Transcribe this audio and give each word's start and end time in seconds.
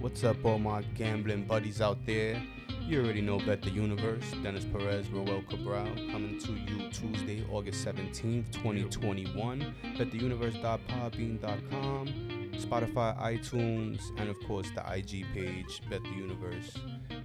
What's 0.00 0.24
up, 0.24 0.42
all 0.46 0.58
my 0.58 0.80
gambling 0.96 1.44
buddies 1.44 1.82
out 1.82 1.98
there? 2.06 2.42
You 2.80 3.02
already 3.02 3.20
know 3.20 3.38
Bet 3.38 3.60
the 3.60 3.68
Universe. 3.68 4.24
Dennis 4.42 4.64
Perez, 4.64 5.10
Roel 5.10 5.42
Cabral, 5.42 5.84
coming 6.10 6.38
to 6.38 6.52
you 6.52 6.88
Tuesday, 6.90 7.44
August 7.52 7.84
17th, 7.84 8.50
2021. 8.50 9.74
BetTheUniverse.podbean.com, 9.98 12.06
Spotify, 12.54 13.14
iTunes, 13.20 14.00
and 14.16 14.30
of 14.30 14.40
course 14.46 14.70
the 14.74 14.82
IG 14.90 15.26
page, 15.34 15.82
Bet 15.90 16.02
the 16.02 16.14
Universe. 16.16 16.78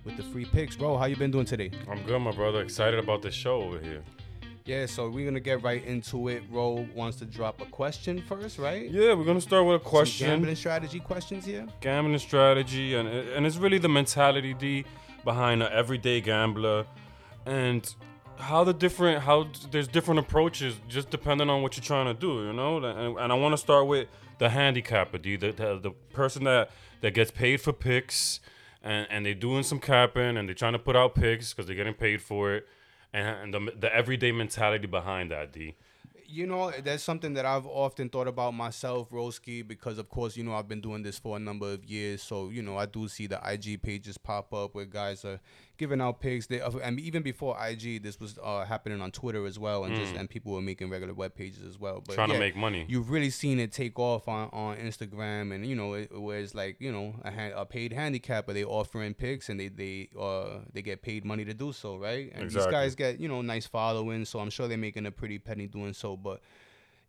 With 0.03 0.17
the 0.17 0.23
free 0.23 0.43
picks, 0.43 0.75
bro, 0.75 0.97
how 0.97 1.05
you 1.05 1.15
been 1.15 1.31
doing 1.31 1.45
today? 1.45 1.71
I'm 1.89 2.03
good, 2.03 2.19
my 2.19 2.31
brother. 2.31 2.61
Excited 2.61 2.99
about 2.99 3.21
the 3.21 3.31
show 3.31 3.61
over 3.61 3.79
here. 3.79 4.03
Yeah, 4.65 4.87
so 4.87 5.09
we're 5.09 5.25
gonna 5.25 5.39
get 5.39 5.61
right 5.61 5.83
into 5.85 6.27
it. 6.27 6.41
Ro 6.49 6.87
wants 6.95 7.17
to 7.17 7.25
drop 7.25 7.61
a 7.61 7.65
question 7.65 8.19
first, 8.27 8.57
right? 8.57 8.89
Yeah, 8.89 9.13
we're 9.13 9.23
gonna 9.23 9.39
start 9.39 9.65
with 9.65 9.75
a 9.79 9.83
Some 9.83 9.89
question. 9.89 10.27
gambling 10.27 10.55
strategy 10.55 10.99
questions 10.99 11.45
here. 11.45 11.67
gambling 11.81 12.17
strategy 12.17 12.95
and 12.95 13.07
and 13.07 13.45
it's 13.45 13.57
really 13.57 13.77
the 13.77 13.89
mentality 13.89 14.53
D 14.55 14.83
behind 15.23 15.61
an 15.61 15.69
everyday 15.71 16.19
gambler 16.19 16.85
and 17.45 17.93
how 18.37 18.63
the 18.63 18.73
different 18.73 19.21
how 19.23 19.47
there's 19.71 19.87
different 19.87 20.19
approaches 20.19 20.75
just 20.89 21.09
depending 21.11 21.49
on 21.49 21.61
what 21.61 21.77
you're 21.77 21.83
trying 21.83 22.07
to 22.07 22.19
do 22.19 22.45
you 22.47 22.53
know 22.53 22.77
and, 22.77 23.17
and 23.19 23.31
I 23.31 23.35
want 23.35 23.53
to 23.53 23.57
start 23.57 23.85
with 23.87 24.07
the 24.39 24.49
handicapper 24.49 25.19
D 25.19 25.35
the, 25.35 25.51
the 25.51 25.79
the 25.79 25.91
person 26.13 26.43
that 26.45 26.71
that 27.01 27.11
gets 27.13 27.29
paid 27.31 27.61
for 27.61 27.71
picks 27.71 28.39
and 28.83 29.05
and 29.11 29.25
they're 29.25 29.33
doing 29.35 29.61
some 29.63 29.79
capping 29.79 30.37
and 30.37 30.47
they're 30.49 30.55
trying 30.55 30.73
to 30.73 30.79
put 30.79 30.95
out 30.95 31.13
picks 31.15 31.53
because 31.53 31.67
they're 31.67 31.75
getting 31.75 31.93
paid 31.93 32.19
for 32.21 32.53
it 32.55 32.67
and, 33.15 33.53
the, 33.53 33.73
the 33.79 33.93
everyday 33.95 34.31
mentality 34.31 34.87
behind 34.87 35.31
that 35.31 35.51
D 35.53 35.75
You 36.27 36.47
know, 36.47 36.71
that's 36.83 37.03
something 37.03 37.33
that 37.35 37.45
I've 37.45 37.67
often 37.67 38.09
thought 38.09 38.27
about 38.27 38.53
myself, 38.53 39.09
Roski, 39.11 39.65
because 39.67 39.97
of 39.99 40.09
course, 40.09 40.35
you 40.35 40.43
know, 40.43 40.53
I've 40.55 40.67
been 40.67 40.81
doing 40.81 41.03
this 41.03 41.19
for 41.19 41.37
a 41.37 41.39
number 41.39 41.71
of 41.73 41.85
years. 41.85 42.23
So, 42.23 42.49
you 42.49 42.61
know, 42.61 42.77
I 42.77 42.85
do 42.87 43.07
see 43.07 43.27
the 43.27 43.39
IG 43.45 43.81
pages 43.81 44.17
pop 44.17 44.53
up 44.53 44.75
where 44.75 44.85
guys 44.85 45.23
are 45.23 45.39
giving 45.77 46.01
out 46.01 46.19
picks. 46.19 46.47
They, 46.47 46.59
and 46.61 46.99
even 46.99 47.21
before 47.23 47.57
IG, 47.63 48.03
this 48.03 48.19
was 48.19 48.37
uh, 48.43 48.65
happening 48.65 49.01
on 49.01 49.11
Twitter 49.11 49.45
as 49.45 49.57
well, 49.59 49.83
and 49.85 49.95
just 49.95 50.15
and 50.15 50.29
people 50.29 50.53
were 50.53 50.61
making 50.61 50.89
regular 50.89 51.13
web 51.13 51.35
pages 51.35 51.63
as 51.63 51.79
well. 51.79 52.01
But 52.05 52.13
Mm. 52.13 52.15
trying 52.15 52.29
yeah, 52.29 52.33
to 52.35 52.39
make 52.39 52.55
money 52.55 52.85
You've 52.87 53.09
really 53.09 53.29
seen 53.29 53.59
it 53.59 53.71
take 53.71 53.97
off 53.99 54.27
on, 54.27 54.49
on 54.53 54.77
Instagram, 54.77 55.53
and 55.53 55.65
you 55.65 55.75
know, 55.75 55.93
it, 55.93 56.11
where 56.19 56.39
it's 56.39 56.55
like 56.55 56.77
you 56.79 56.91
know 56.91 57.15
a, 57.23 57.31
ha- 57.31 57.61
a 57.61 57.65
paid 57.65 57.93
handicapper, 57.93 58.53
they 58.53 58.63
offering 58.63 59.13
picks, 59.13 59.49
and 59.49 59.59
they 59.59 59.67
they 59.67 60.09
uh 60.19 60.59
they 60.73 60.81
get 60.81 61.01
paid 61.01 61.25
money 61.25 61.45
to 61.45 61.53
do 61.53 61.71
so, 61.73 61.97
right? 61.97 62.31
And 62.33 62.49
these 62.49 62.65
guys 62.67 62.95
get 62.95 63.19
you 63.19 63.27
know 63.27 63.41
nice 63.41 63.65
following, 63.67 64.25
so 64.25 64.39
I'm 64.39 64.49
sure 64.49 64.67
they're 64.67 64.77
making 64.77 65.05
a 65.05 65.11
pretty 65.11 65.39
penny 65.39 65.67
doing 65.67 65.93
so. 65.93 66.15
But 66.17 66.41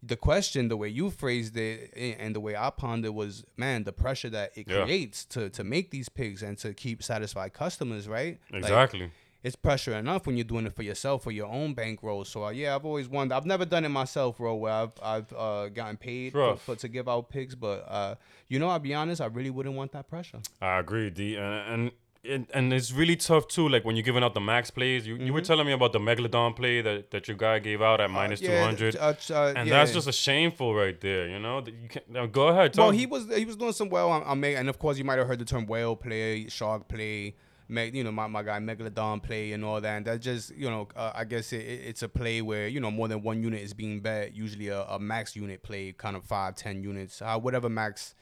the 0.02 0.16
question, 0.16 0.68
the 0.68 0.76
way 0.76 0.88
you 0.88 1.10
phrased 1.10 1.56
it, 1.56 1.92
and 2.20 2.34
the 2.34 2.40
way 2.40 2.54
I 2.56 2.70
pondered 2.70 3.12
was, 3.12 3.44
man, 3.56 3.84
the 3.84 3.92
pressure 3.92 4.30
that 4.30 4.52
it 4.56 4.66
Yeah. 4.68 4.84
creates 4.84 5.24
to 5.26 5.48
to 5.50 5.64
make 5.64 5.90
these 5.90 6.08
picks 6.08 6.42
and 6.42 6.56
to 6.58 6.74
keep 6.74 7.02
satisfied 7.02 7.52
customers, 7.52 8.06
right? 8.08 8.38
Like, 8.50 8.62
exactly 8.62 9.10
it's 9.42 9.54
pressure 9.54 9.94
enough 9.94 10.26
when 10.26 10.36
you're 10.36 10.42
doing 10.44 10.66
it 10.66 10.74
for 10.74 10.82
yourself 10.82 11.22
for 11.22 11.30
your 11.30 11.46
own 11.46 11.72
bankroll. 11.72 12.24
So 12.24 12.46
uh, 12.46 12.50
yeah, 12.50 12.74
I've 12.74 12.84
always 12.84 13.08
wondered. 13.08 13.36
I've 13.36 13.46
never 13.46 13.64
done 13.64 13.84
it 13.84 13.90
myself, 13.90 14.38
bro, 14.38 14.56
where 14.56 14.72
I've 14.72 14.92
I've 15.00 15.32
uh, 15.32 15.68
gotten 15.68 15.96
paid 15.96 16.32
for, 16.32 16.56
for 16.56 16.74
to 16.74 16.88
give 16.88 17.08
out 17.08 17.28
picks. 17.30 17.54
But 17.54 17.84
uh, 17.88 18.16
you 18.48 18.58
know, 18.58 18.68
I'll 18.68 18.80
be 18.80 18.92
honest, 18.92 19.20
I 19.20 19.26
really 19.26 19.50
wouldn't 19.50 19.76
want 19.76 19.92
that 19.92 20.08
pressure. 20.08 20.40
I 20.60 20.78
agree, 20.80 21.10
D, 21.10 21.36
and 21.36 21.72
and 21.72 21.90
and, 22.28 22.46
and 22.54 22.72
it's 22.72 22.92
really 22.92 23.16
tough 23.16 23.48
too. 23.48 23.68
Like 23.68 23.84
when 23.84 23.96
you're 23.96 24.02
giving 24.02 24.22
out 24.24 24.34
the 24.34 24.40
max 24.40 24.70
plays, 24.70 25.06
you, 25.06 25.16
you 25.16 25.32
were 25.32 25.40
telling 25.40 25.66
me 25.66 25.72
about 25.72 25.92
the 25.92 25.98
megalodon 25.98 26.54
play 26.56 26.80
that, 26.82 27.10
that 27.10 27.28
your 27.28 27.36
guy 27.36 27.58
gave 27.58 27.80
out 27.82 28.00
at 28.00 28.10
minus 28.10 28.40
two 28.40 28.46
Mm-hmm. 28.46 28.54
Uh, 28.54 28.58
Yeah, 28.58 28.64
hundred, 28.66 28.96
uh, 28.96 29.14
uh, 29.30 29.52
and 29.56 29.68
yeah. 29.68 29.74
that's 29.78 29.92
just 29.92 30.08
a 30.08 30.12
shameful 30.12 30.74
right 30.74 31.00
there. 31.00 31.28
You 31.28 31.38
know, 31.38 31.62
you 31.66 31.88
can't. 31.88 32.08
Now 32.10 32.26
go 32.26 32.48
ahead. 32.48 32.72
Tell 32.72 32.84
Well, 32.86 32.92
he 32.92 33.06
was 33.06 33.32
he 33.34 33.44
was 33.44 33.56
doing 33.56 33.72
some 33.72 33.88
well 33.88 34.10
on, 34.10 34.22
on 34.24 34.40
Meg, 34.40 34.54
and 34.56 34.68
of 34.68 34.78
course 34.78 34.98
you 34.98 35.04
might 35.04 35.18
have 35.18 35.26
heard 35.28 35.38
the 35.38 35.44
term 35.44 35.66
whale 35.66 35.96
play, 35.96 36.48
shark 36.48 36.88
play, 36.88 37.34
me, 37.68 37.90
you 37.92 38.04
know 38.04 38.12
my, 38.12 38.26
my 38.28 38.42
guy 38.42 38.58
megalodon 38.60 39.22
play 39.22 39.52
and 39.52 39.64
all 39.64 39.80
that. 39.80 39.96
And 39.96 40.06
that 40.06 40.20
just 40.20 40.54
you 40.56 40.70
know 40.70 40.88
uh, 40.96 41.12
I 41.14 41.24
guess 41.24 41.52
it, 41.52 41.60
it- 41.60 41.80
it's 41.88 42.02
a 42.02 42.08
play 42.08 42.42
where 42.42 42.68
you 42.68 42.80
know 42.80 42.90
more 42.90 43.08
than 43.08 43.22
one 43.22 43.42
unit 43.42 43.60
is 43.60 43.74
being 43.74 44.00
bet. 44.00 44.34
Usually 44.34 44.68
a, 44.68 44.82
a 44.82 44.98
max 44.98 45.34
unit 45.36 45.62
play, 45.62 45.92
kind 45.92 46.16
of 46.16 46.24
five 46.24 46.54
ten 46.54 46.82
units, 46.82 47.20
uh, 47.22 47.38
whatever 47.38 47.68
max. 47.68 48.14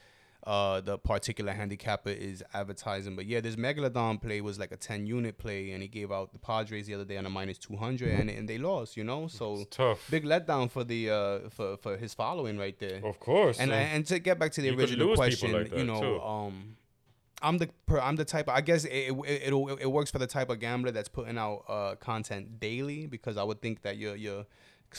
Uh, 0.45 0.79
the 0.79 0.95
particular 0.99 1.51
handicapper 1.53 2.09
is 2.11 2.43
advertising, 2.53 3.15
but 3.15 3.25
yeah, 3.25 3.41
this 3.41 3.55
megalodon 3.55 4.21
play 4.21 4.41
was 4.41 4.59
like 4.59 4.71
a 4.71 4.77
ten 4.77 5.07
unit 5.07 5.39
play, 5.39 5.71
and 5.71 5.81
he 5.81 5.87
gave 5.87 6.11
out 6.11 6.31
the 6.33 6.37
Padres 6.37 6.85
the 6.85 6.93
other 6.93 7.03
day 7.03 7.17
on 7.17 7.25
a 7.25 7.31
minus 7.31 7.57
two 7.57 7.75
hundred, 7.75 8.09
and 8.11 8.29
and 8.29 8.47
they 8.47 8.59
lost, 8.59 8.95
you 8.95 9.03
know. 9.03 9.27
So 9.27 9.55
It's 9.61 9.75
tough. 9.75 10.07
big 10.11 10.23
letdown 10.23 10.69
for 10.69 10.83
the 10.83 11.09
uh 11.09 11.49
for 11.49 11.77
for 11.77 11.97
his 11.97 12.13
following 12.13 12.59
right 12.59 12.77
there. 12.77 13.01
Of 13.03 13.19
course. 13.19 13.59
And 13.59 13.71
uh, 13.71 13.75
and 13.75 14.05
to 14.05 14.19
get 14.19 14.37
back 14.37 14.51
to 14.51 14.61
the 14.61 14.67
You 14.67 14.77
original 14.77 15.15
question, 15.15 15.51
like 15.51 15.75
you 15.75 15.83
know, 15.83 15.99
too. 16.01 16.21
um, 16.21 16.77
I'm 17.41 17.57
the 17.57 17.69
per, 17.87 17.99
I'm 17.99 18.15
the 18.15 18.25
type. 18.25 18.47
I 18.47 18.61
guess 18.61 18.85
it, 18.85 19.13
it 19.25 19.41
it'll 19.47 19.69
it 19.77 19.87
works 19.87 20.11
for 20.11 20.19
the 20.19 20.27
type 20.27 20.51
of 20.51 20.59
gambler 20.59 20.91
that's 20.91 21.09
putting 21.09 21.39
out 21.39 21.63
uh 21.67 21.95
content 21.95 22.59
daily 22.59 23.07
because 23.07 23.35
I 23.35 23.43
would 23.43 23.61
think 23.63 23.81
that 23.81 23.97
your 23.97 24.15
your 24.15 24.45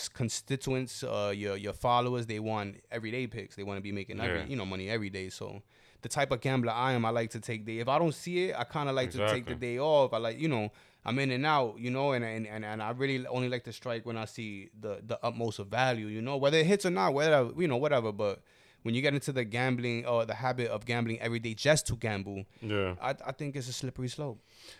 constituents, 0.08 1.02
uh, 1.02 1.32
your 1.34 1.56
your 1.56 1.72
followers, 1.72 2.26
they 2.26 2.40
want 2.40 2.76
everyday 2.90 3.26
picks. 3.26 3.56
They 3.56 3.62
want 3.62 3.78
to 3.78 3.82
be 3.82 3.92
making 3.92 4.20
every 4.20 4.40
Yeah. 4.40 4.46
you 4.46 4.56
know 4.56 4.66
money 4.66 4.88
every 4.90 5.10
day. 5.10 5.28
So. 5.30 5.62
The 6.02 6.10
type 6.10 6.30
of 6.30 6.40
gambler 6.40 6.70
I 6.72 6.92
am, 6.92 7.04
I 7.04 7.10
like 7.10 7.30
to 7.30 7.40
take 7.40 7.64
the. 7.64 7.80
If 7.80 7.88
I 7.88 7.98
don't 7.98 8.14
see 8.14 8.50
it, 8.50 8.54
I 8.56 8.62
kind 8.64 8.88
of 8.88 8.94
like 8.94 9.10
to 9.12 9.28
take 9.28 9.46
the 9.46 9.56
day 9.56 9.78
off. 9.80 10.12
I 10.12 10.18
like, 10.18 10.38
you 10.38 10.46
know, 10.46 10.70
I'm 11.04 11.18
in 11.18 11.32
and 11.32 11.44
out, 11.44 11.78
you 11.80 11.90
know, 11.90 12.12
and 12.12 12.24
and, 12.24 12.46
and 12.46 12.64
and 12.64 12.80
I 12.82 12.90
really 12.90 13.26
only 13.26 13.48
like 13.48 13.64
to 13.64 13.72
strike 13.72 14.06
when 14.06 14.16
I 14.16 14.26
see 14.26 14.68
the 14.78 15.00
the 15.04 15.18
utmost 15.24 15.58
of 15.58 15.66
value, 15.68 16.06
you 16.06 16.22
know, 16.22 16.36
whether 16.36 16.58
it 16.58 16.66
hits 16.66 16.84
or 16.86 16.90
not, 16.90 17.12
whatever, 17.14 17.50
you 17.60 17.66
know, 17.66 17.78
whatever. 17.78 18.12
But 18.12 18.40
when 18.86 18.94
you 18.94 19.02
get 19.02 19.14
into 19.14 19.32
the 19.32 19.44
gambling 19.44 20.06
or 20.06 20.24
the 20.24 20.34
habit 20.34 20.68
of 20.68 20.86
gambling 20.86 21.20
every 21.20 21.40
day 21.40 21.54
just 21.54 21.88
to 21.88 21.96
gamble, 21.96 22.44
yeah. 22.62 22.94
I, 23.02 23.16
I 23.26 23.32
think 23.32 23.56
it's 23.56 23.68
a 23.68 23.72
slippery 23.72 24.06
slope. 24.06 24.38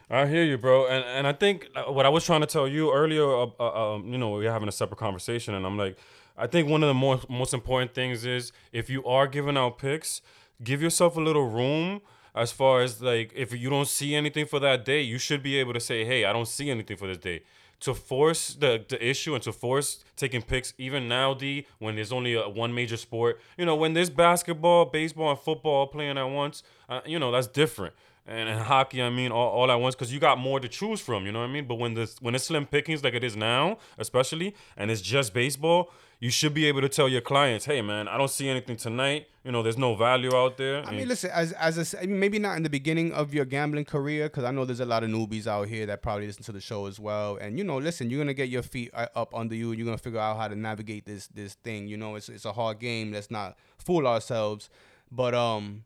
I 0.09 0.27
hear 0.27 0.45
you, 0.45 0.59
bro, 0.59 0.87
and 0.87 1.05
and 1.05 1.27
I 1.27 1.33
think 1.33 1.69
uh, 1.75 1.93
what 1.93 2.07
I 2.07 2.09
was 2.09 2.25
trying 2.25 2.43
to 2.43 2.47
tell 2.47 2.69
you 2.69 2.93
earlier, 2.93 3.27
uh, 3.29 3.49
uh, 3.59 3.95
um, 3.95 4.07
you 4.07 4.17
know, 4.17 4.31
we 4.31 4.47
are 4.47 4.53
having 4.53 4.69
a 4.69 4.73
separate 4.73 4.99
conversation, 4.99 5.55
and 5.55 5.67
I'm 5.67 5.77
like, 5.77 5.99
I 6.39 6.47
think 6.47 6.69
one 6.69 6.85
of 6.85 6.87
the 6.87 6.95
more 6.95 7.21
most 7.29 7.53
important 7.53 7.95
things 7.95 8.25
is 8.25 8.53
if 8.73 8.89
you 8.89 9.05
are 9.05 9.27
giving 9.27 9.57
out 9.57 9.79
picks, 9.79 10.23
give 10.63 10.81
yourself 10.81 11.17
a 11.17 11.21
little 11.21 11.49
room. 11.49 12.01
As 12.33 12.53
far 12.53 12.83
as 12.83 13.01
like, 13.01 13.33
if 13.35 13.59
you 13.59 13.71
don't 13.71 13.89
see 13.89 14.15
anything 14.15 14.45
for 14.45 14.61
that 14.61 14.85
day, 14.85 15.01
you 15.01 15.19
should 15.19 15.43
be 15.43 15.59
able 15.59 15.73
to 15.73 15.81
say, 15.81 16.05
"Hey, 16.05 16.25
I 16.27 16.33
don't 16.33 16.47
see 16.47 16.71
anything 16.71 16.97
for 16.97 17.09
this 17.09 17.19
day." 17.19 17.43
To 17.81 17.95
force 17.95 18.55
the, 18.55 18.85
the 18.89 19.05
issue 19.07 19.35
and 19.35 19.43
to 19.45 19.53
force 19.53 20.03
taking 20.17 20.41
picks, 20.43 20.73
even 20.79 21.09
now, 21.09 21.35
D, 21.35 21.67
when 21.79 21.95
there's 21.95 22.13
only 22.13 22.35
a, 22.35 22.49
one 22.49 22.75
major 22.75 22.97
sport, 22.97 23.41
you 23.59 23.67
know, 23.67 23.77
when 23.77 23.93
there's 23.93 24.09
basketball, 24.09 24.87
baseball, 24.87 25.31
and 25.31 25.39
football 25.39 25.87
playing 25.87 26.17
at 26.17 26.25
once, 26.25 26.63
uh, 26.89 27.01
you 27.05 27.19
know, 27.19 27.31
that's 27.31 27.47
different 27.47 27.95
and, 28.27 28.49
and 28.49 28.61
hockey, 28.61 29.03
I 29.03 29.11
mean, 29.11 29.31
all, 29.33 29.49
all 29.51 29.71
at 29.71 29.77
once, 29.77 29.95
because 29.95 30.13
you 30.13 30.19
got 30.21 30.39
more 30.39 30.59
to 30.61 30.69
choose 30.69 31.01
from. 31.01 31.27
You 31.27 31.33
know 31.33 31.41
what 31.41 31.49
I 31.51 31.53
mean? 31.53 31.67
But 31.67 31.77
when 31.77 31.95
this 31.95 32.17
when 32.21 32.35
it's 32.35 32.45
slim 32.45 32.67
pickings 32.67 33.03
like 33.05 33.15
it 33.15 33.25
is 33.25 33.37
now, 33.37 33.79
especially, 33.99 34.55
and 34.77 34.91
it's 34.91 35.01
just 35.01 35.33
baseball, 35.33 35.91
you 36.19 36.31
should 36.31 36.55
be 36.55 36.67
able 36.67 36.81
to 36.81 36.89
tell 36.89 37.09
your 37.09 37.21
clients, 37.21 37.67
"Hey, 37.67 37.83
man, 37.83 38.09
I 38.09 38.17
don't 38.17 38.31
see 38.31 38.49
anything 38.49 38.77
tonight. 38.77 39.29
You 39.45 39.53
know, 39.53 39.63
there's 39.63 39.77
no 39.79 39.95
value 39.95 40.35
out 40.35 40.57
there." 40.57 40.83
I 40.85 40.91
mean, 40.93 41.07
listen, 41.09 41.31
as 41.33 41.53
as 41.53 41.77
a 41.79 41.83
s- 41.83 41.95
I 41.95 42.07
mean, 42.07 42.19
maybe 42.19 42.39
not 42.39 42.57
in 42.57 42.63
the 42.63 42.71
beginning 42.71 43.13
of 43.13 43.33
your 43.35 43.45
gambling 43.45 43.85
career, 43.85 44.25
because 44.29 44.43
I 44.45 44.51
know 44.51 44.65
there's 44.65 44.81
a 44.81 44.87
lot 44.87 45.05
of 45.05 45.11
newbies 45.11 45.47
out 45.47 45.69
here 45.69 45.87
that 45.87 46.03
probably 46.03 46.27
listen 46.27 46.43
to 46.45 46.53
the 46.53 46.61
show 46.61 46.87
as 46.87 46.99
well. 46.99 47.37
And 47.37 47.59
you 47.59 47.65
know, 47.65 47.77
listen, 47.79 48.09
you're 48.11 48.19
gonna 48.21 48.35
get 48.35 48.49
your 48.49 48.63
feet 48.63 48.91
uh, 48.95 49.07
up 49.15 49.35
under 49.35 49.55
you. 49.55 49.73
You're 49.73 49.85
gonna 49.87 49.99
figure 49.99 50.19
out 50.21 50.37
how 50.39 50.49
to 50.49 50.57
navigate 50.57 51.05
this 51.07 51.27
this 51.29 51.55
thing. 51.55 51.87
You 51.87 51.97
know, 51.99 52.17
it's 52.17 52.29
it's 52.29 52.45
a 52.47 52.53
hard 52.53 52.81
game. 52.81 53.13
Let's 53.13 53.31
not 53.31 53.57
fool 53.79 54.07
ourselves. 54.09 54.69
But 55.13 55.35
um, 55.35 55.85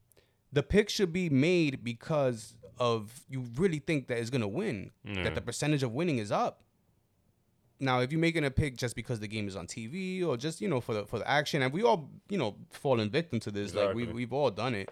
the 0.53 0.63
pick 0.63 0.89
should 0.89 1.13
be 1.13 1.29
made 1.29 1.85
because 1.85 2.57
of 2.79 3.21
you 3.29 3.45
really 3.57 3.79
think 3.79 4.09
that 4.09 4.19
it's 4.19 4.31
gonna 4.31 4.49
win. 4.49 4.91
Yeah. 5.05 5.25
That 5.25 5.35
the 5.35 5.41
percentage 5.41 5.83
of 5.83 5.93
winning 5.93 6.19
is 6.19 6.33
up. 6.33 6.63
Now, 7.79 8.01
if 8.01 8.13
you're 8.13 8.21
making 8.21 8.45
a 8.45 8.51
pick 8.51 8.77
just 8.77 8.95
because 8.95 9.21
the 9.21 9.29
game 9.29 9.49
is 9.49 9.57
on 9.57 9.67
TV 9.67 10.27
or 10.27 10.37
just 10.37 10.61
you 10.61 10.69
know 10.69 10.81
for 10.81 10.95
the 10.95 11.07
for 11.07 11.19
the 11.19 11.29
action, 11.29 11.63
and 11.63 11.73
we 11.73 11.83
all 11.83 12.11
you 12.29 12.39
know 12.39 12.57
fallen 12.71 13.11
victim 13.11 13.41
to 13.41 13.51
this, 13.51 13.75
like 13.75 13.95
we 13.95 14.07
we've 14.07 14.33
all 14.33 14.51
done 14.51 14.75
it. 14.75 14.91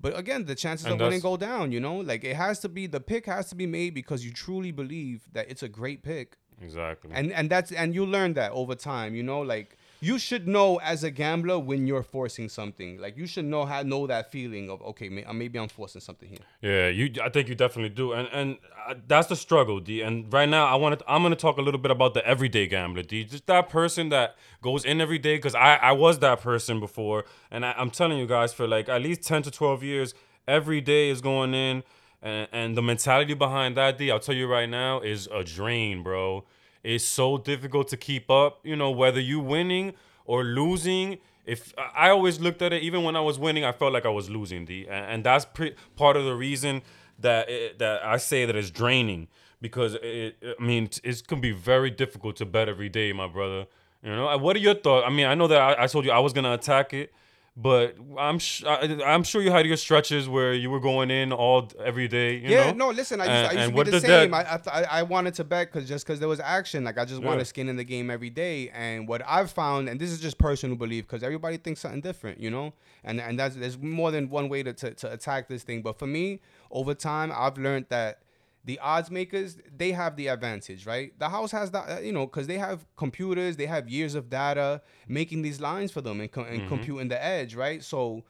But 0.00 0.18
again, 0.18 0.44
the 0.44 0.54
chances 0.54 0.86
And 0.86 0.94
of 0.94 1.00
winning 1.00 1.20
go 1.20 1.36
down. 1.36 1.72
You 1.72 1.80
know, 1.80 1.96
like 1.96 2.24
it 2.24 2.36
has 2.36 2.60
to 2.60 2.68
be 2.68 2.86
the 2.86 3.00
pick 3.00 3.26
has 3.26 3.48
to 3.50 3.54
be 3.54 3.66
made 3.66 3.94
because 3.94 4.24
you 4.24 4.32
truly 4.32 4.70
believe 4.70 5.22
that 5.32 5.50
it's 5.50 5.62
a 5.62 5.68
great 5.68 6.02
pick, 6.02 6.36
exactly. 6.60 7.10
and 7.14 7.32
and 7.32 7.48
that's 7.48 7.72
and 7.72 7.94
you 7.94 8.04
learn 8.06 8.34
that 8.34 8.52
over 8.52 8.74
time. 8.74 9.14
You 9.14 9.22
know, 9.22 9.40
like 9.40 9.76
you 10.04 10.18
should 10.18 10.46
know 10.46 10.76
as 10.80 11.02
a 11.02 11.10
gambler 11.10 11.58
when 11.58 11.86
you're 11.86 12.02
forcing 12.02 12.48
something. 12.50 12.98
Like 12.98 13.16
you 13.16 13.26
should 13.26 13.46
know 13.46 13.64
how 13.64 13.82
know 13.82 14.06
that 14.06 14.30
feeling 14.30 14.68
of 14.68 14.82
okay, 14.82 15.24
uh, 15.24 15.32
maybe 15.32 15.58
I'm 15.58 15.68
forcing 15.68 16.02
something 16.02 16.28
here. 16.28 16.38
Yeah, 16.60 16.88
you. 16.88 17.10
I 17.22 17.30
think 17.30 17.48
you 17.48 17.54
definitely 17.54 17.88
do, 17.88 18.12
and 18.12 18.28
and 18.32 18.58
uh, 18.86 18.94
that's 19.06 19.28
the 19.28 19.36
struggle, 19.36 19.80
D. 19.80 20.02
And 20.02 20.30
right 20.30 20.48
now, 20.48 20.66
I 20.66 20.74
want 20.74 20.98
to. 20.98 21.04
I'm 21.08 21.22
gonna 21.22 21.36
talk 21.36 21.56
a 21.56 21.62
little 21.62 21.80
bit 21.80 21.90
about 21.90 22.12
the 22.12 22.26
everyday 22.26 22.66
gambler, 22.66 23.02
D. 23.02 23.24
Just 23.24 23.46
that 23.46 23.70
person 23.70 24.10
that 24.10 24.36
goes 24.60 24.84
in 24.84 25.00
every 25.00 25.18
day, 25.18 25.36
because 25.36 25.54
I 25.54 25.76
I 25.76 25.92
was 25.92 26.18
that 26.18 26.40
person 26.42 26.80
before, 26.80 27.24
and 27.50 27.64
I, 27.64 27.72
I'm 27.78 27.90
telling 27.90 28.18
you 28.18 28.26
guys, 28.26 28.52
for 28.52 28.68
like 28.68 28.90
at 28.90 29.00
least 29.00 29.22
ten 29.22 29.42
to 29.42 29.50
twelve 29.50 29.82
years, 29.82 30.14
every 30.46 30.82
day 30.82 31.08
is 31.08 31.22
going 31.22 31.54
in, 31.54 31.82
and 32.20 32.46
and 32.52 32.76
the 32.76 32.82
mentality 32.82 33.32
behind 33.32 33.74
that, 33.78 33.96
D. 33.96 34.10
I'll 34.10 34.20
tell 34.20 34.34
you 34.34 34.46
right 34.46 34.68
now, 34.68 35.00
is 35.00 35.28
a 35.32 35.42
drain, 35.42 36.02
bro. 36.02 36.44
It's 36.84 37.04
so 37.04 37.38
difficult 37.38 37.88
to 37.88 37.96
keep 37.96 38.30
up. 38.30 38.60
You 38.64 38.76
know, 38.76 38.90
whether 38.90 39.20
you 39.20 39.40
winning 39.40 39.94
or 40.26 40.44
losing, 40.44 41.18
if 41.46 41.72
I 41.96 42.10
always 42.10 42.38
looked 42.38 42.62
at 42.62 42.72
it, 42.72 42.82
even 42.82 43.02
when 43.02 43.16
I 43.16 43.20
was 43.20 43.38
winning, 43.38 43.64
I 43.64 43.72
felt 43.72 43.92
like 43.92 44.06
I 44.06 44.10
was 44.10 44.30
losing. 44.30 44.66
The 44.66 44.86
and, 44.88 45.24
that's 45.24 45.46
pre- 45.46 45.74
part 45.96 46.16
of 46.16 46.24
the 46.24 46.34
reason 46.34 46.82
that 47.18 47.48
it, 47.48 47.78
that 47.78 48.04
I 48.04 48.18
say 48.18 48.44
that 48.44 48.54
it's 48.54 48.70
draining 48.70 49.28
because 49.60 49.94
it, 50.02 50.36
I 50.42 50.62
mean 50.62 50.84
it's, 50.84 51.00
it 51.02 51.26
can 51.26 51.40
be 51.40 51.52
very 51.52 51.90
difficult 51.90 52.36
to 52.36 52.46
bet 52.46 52.68
every 52.68 52.90
day, 52.90 53.12
my 53.12 53.26
brother. 53.26 53.66
You 54.02 54.10
know, 54.10 54.36
what 54.36 54.54
are 54.54 54.60
your 54.60 54.74
thoughts? 54.74 55.06
I 55.06 55.10
mean, 55.10 55.26
I 55.26 55.34
know 55.34 55.46
that 55.46 55.60
I, 55.60 55.84
I 55.84 55.86
told 55.86 56.04
you 56.04 56.10
I 56.10 56.18
was 56.18 56.34
gonna 56.34 56.52
attack 56.52 56.92
it 56.92 57.12
but 57.56 57.96
I'm 58.18 58.40
sh- 58.40 58.64
I, 58.64 59.00
I'm 59.06 59.22
sure 59.22 59.40
you 59.40 59.52
had 59.52 59.64
your 59.64 59.76
stretches 59.76 60.28
where 60.28 60.52
you 60.52 60.70
were 60.70 60.80
going 60.80 61.12
in 61.12 61.32
all 61.32 61.70
every 61.84 62.08
day. 62.08 62.38
yeah, 62.38 62.72
know? 62.72 62.86
no, 62.86 62.90
listen, 62.90 63.20
I 63.20 63.24
used, 63.24 63.30
and, 63.30 63.46
I 63.46 63.62
used 63.62 63.76
to 63.76 63.84
be 63.84 63.90
the 63.92 64.00
same. 64.00 64.30
That... 64.32 64.66
I, 64.66 64.80
I, 64.80 64.82
I 64.98 65.02
wanted 65.04 65.34
to 65.34 65.44
bet 65.44 65.72
because 65.72 65.88
just 65.88 66.04
because 66.04 66.18
there 66.18 66.28
was 66.28 66.40
action, 66.40 66.82
like 66.82 66.98
I 66.98 67.04
just 67.04 67.22
yeah. 67.22 67.28
wanted 67.28 67.46
skin 67.46 67.68
in 67.68 67.76
the 67.76 67.84
game 67.84 68.10
every 68.10 68.30
day. 68.30 68.70
And 68.70 69.06
what 69.06 69.22
I've 69.24 69.52
found, 69.52 69.88
and 69.88 70.00
this 70.00 70.10
is 70.10 70.20
just 70.20 70.36
personal 70.36 70.76
belief, 70.76 71.06
because 71.06 71.22
everybody 71.22 71.56
thinks 71.56 71.80
something 71.80 72.00
different, 72.00 72.40
you 72.40 72.50
know. 72.50 72.72
And 73.04 73.20
and 73.20 73.38
that's 73.38 73.54
there's 73.54 73.78
more 73.78 74.10
than 74.10 74.30
one 74.30 74.48
way 74.48 74.64
to, 74.64 74.72
to 74.72 74.92
to 74.92 75.12
attack 75.12 75.48
this 75.48 75.62
thing. 75.62 75.82
But 75.82 75.96
for 75.96 76.08
me, 76.08 76.40
over 76.72 76.92
time, 76.92 77.32
I've 77.32 77.56
learned 77.56 77.86
that 77.90 78.18
the 78.64 78.78
odds 78.78 79.10
makers 79.10 79.58
they 79.76 79.92
have 79.92 80.16
the 80.16 80.28
advantage 80.28 80.86
right 80.86 81.18
the 81.18 81.28
house 81.28 81.52
has 81.52 81.70
that 81.70 81.88
uh, 81.88 82.00
you 82.00 82.12
know 82.12 82.26
because 82.26 82.46
they 82.46 82.58
have 82.58 82.86
computers 82.96 83.56
they 83.56 83.66
have 83.66 83.88
years 83.88 84.14
of 84.14 84.30
data 84.30 84.80
making 85.06 85.42
these 85.42 85.60
lines 85.60 85.90
for 85.92 86.00
them 86.00 86.20
and, 86.20 86.30
co- 86.32 86.42
and 86.42 86.60
mm-hmm. 86.60 86.68
computing 86.68 87.08
the 87.08 87.24
edge 87.24 87.54
right 87.54 87.84
so 87.84 88.22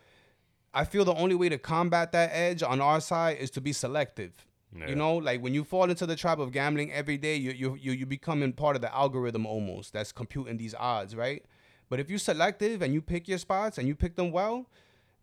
i 0.73 0.85
feel 0.85 1.05
the 1.05 1.15
only 1.15 1.35
way 1.35 1.49
to 1.49 1.59
combat 1.59 2.13
that 2.13 2.31
edge 2.33 2.63
on 2.63 2.81
our 2.81 3.01
side 3.01 3.37
is 3.39 3.51
to 3.51 3.61
be 3.61 3.73
selective 3.73 4.47
yeah. 4.77 4.89
you 4.89 4.95
know 4.95 5.17
like 5.17 5.41
when 5.41 5.55
you 5.55 5.65
fall 5.65 5.89
into 5.89 6.07
the 6.07 6.17
trap 6.17 6.39
of 6.39 6.53
gambling 6.53 6.93
every 6.93 7.17
day 7.17 7.37
you 7.37 7.53
you 7.53 7.77
you 7.81 7.93
you 7.93 8.07
becoming 8.07 8.53
part 8.53 8.77
of 8.77 8.83
the 8.83 8.95
algorithm 8.95 9.47
almost 9.47 9.93
that's 9.93 10.13
computing 10.13 10.57
these 10.57 10.75
odds 10.75 11.15
right 11.15 11.45
but 11.89 12.01
if 12.01 12.11
you're 12.11 12.19
selective 12.19 12.83
and 12.83 12.93
you 12.93 13.01
pick 13.01 13.29
your 13.29 13.39
spots 13.39 13.79
and 13.79 13.87
you 13.87 13.95
pick 13.95 14.17
them 14.17 14.33
well 14.33 14.67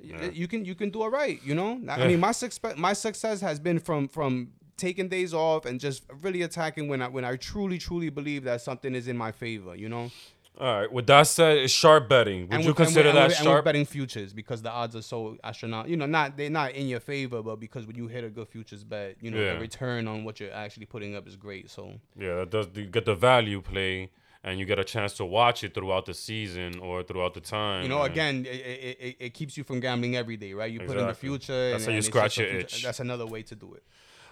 yeah. 0.03 0.31
you 0.31 0.47
can 0.47 0.65
you 0.65 0.73
can 0.73 0.89
do 0.89 1.03
it 1.03 1.09
right 1.09 1.39
you 1.43 1.53
know 1.53 1.79
i 1.89 2.07
mean 2.07 2.19
my 2.19 2.31
success 2.31 2.73
my 2.77 2.93
success 2.93 3.41
has 3.41 3.59
been 3.59 3.77
from 3.77 4.07
from 4.07 4.51
taking 4.81 5.07
days 5.07 5.33
off 5.33 5.65
and 5.65 5.79
just 5.79 6.03
really 6.21 6.41
attacking 6.41 6.87
when 6.87 7.01
I 7.01 7.07
when 7.07 7.23
I 7.23 7.35
truly 7.37 7.77
truly 7.77 8.09
believe 8.09 8.43
that 8.45 8.61
something 8.61 8.95
is 8.95 9.07
in 9.07 9.17
my 9.17 9.31
favor. 9.31 9.75
You 9.75 9.89
know. 9.89 10.11
All 10.59 10.81
right. 10.81 10.91
With 10.91 11.07
that 11.07 11.23
said, 11.23 11.57
it's 11.57 11.73
sharp 11.73 12.09
betting. 12.09 12.41
Would 12.41 12.53
and 12.53 12.63
you 12.65 12.73
consider 12.73 13.09
and 13.09 13.17
that 13.17 13.31
and 13.31 13.33
sharp? 13.33 13.65
betting 13.65 13.85
futures 13.85 14.33
because 14.33 14.61
the 14.61 14.69
odds 14.69 14.95
are 14.95 15.01
so 15.01 15.37
astronomical. 15.43 15.89
You 15.89 15.97
know, 15.97 16.05
not 16.05 16.35
they're 16.35 16.49
not 16.49 16.71
in 16.71 16.87
your 16.87 16.99
favor, 16.99 17.41
but 17.41 17.59
because 17.59 17.87
when 17.87 17.95
you 17.95 18.07
hit 18.07 18.23
a 18.23 18.29
good 18.29 18.47
futures 18.47 18.83
bet, 18.83 19.15
you 19.21 19.31
know, 19.31 19.39
yeah. 19.39 19.53
the 19.53 19.59
return 19.59 20.07
on 20.07 20.23
what 20.23 20.39
you're 20.39 20.53
actually 20.53 20.87
putting 20.87 21.15
up 21.15 21.27
is 21.27 21.35
great. 21.35 21.69
So 21.69 21.93
yeah, 22.17 22.35
that 22.39 22.49
does 22.51 22.67
you 22.75 22.85
get 22.85 23.05
the 23.05 23.15
value 23.15 23.61
play. 23.61 24.11
And 24.43 24.57
you 24.57 24.65
get 24.65 24.79
a 24.79 24.83
chance 24.83 25.13
to 25.17 25.23
watch 25.23 25.63
it 25.63 25.75
throughout 25.75 26.07
the 26.07 26.15
season 26.15 26.79
or 26.79 27.03
throughout 27.03 27.35
the 27.35 27.41
time. 27.41 27.83
You 27.83 27.89
know, 27.89 28.01
again, 28.01 28.47
it, 28.49 28.97
it, 28.99 29.15
it, 29.19 29.33
keeps 29.35 29.55
you 29.55 29.63
from 29.63 29.79
gambling 29.79 30.15
every 30.15 30.35
day, 30.35 30.53
right? 30.53 30.71
You 30.71 30.79
exactly. 30.79 30.95
put 30.95 31.01
in 31.01 31.07
the 31.09 31.13
future. 31.13 31.69
That's 31.69 31.83
and, 31.83 31.91
how 31.91 31.95
you 31.95 32.01
scratch 32.01 32.39
your 32.39 32.47
itch. 32.47 32.81
That's 32.81 32.99
another 32.99 33.27
way 33.27 33.43
to 33.43 33.55
do 33.55 33.75
it. 33.75 33.83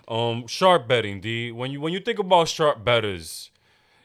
Um, 0.09 0.47
sharp 0.47 0.87
betting, 0.87 1.21
D. 1.21 1.51
When 1.51 1.71
you 1.71 1.79
when 1.79 1.93
you 1.93 1.99
think 1.99 2.17
about 2.17 2.47
sharp 2.47 2.83
betters, 2.83 3.51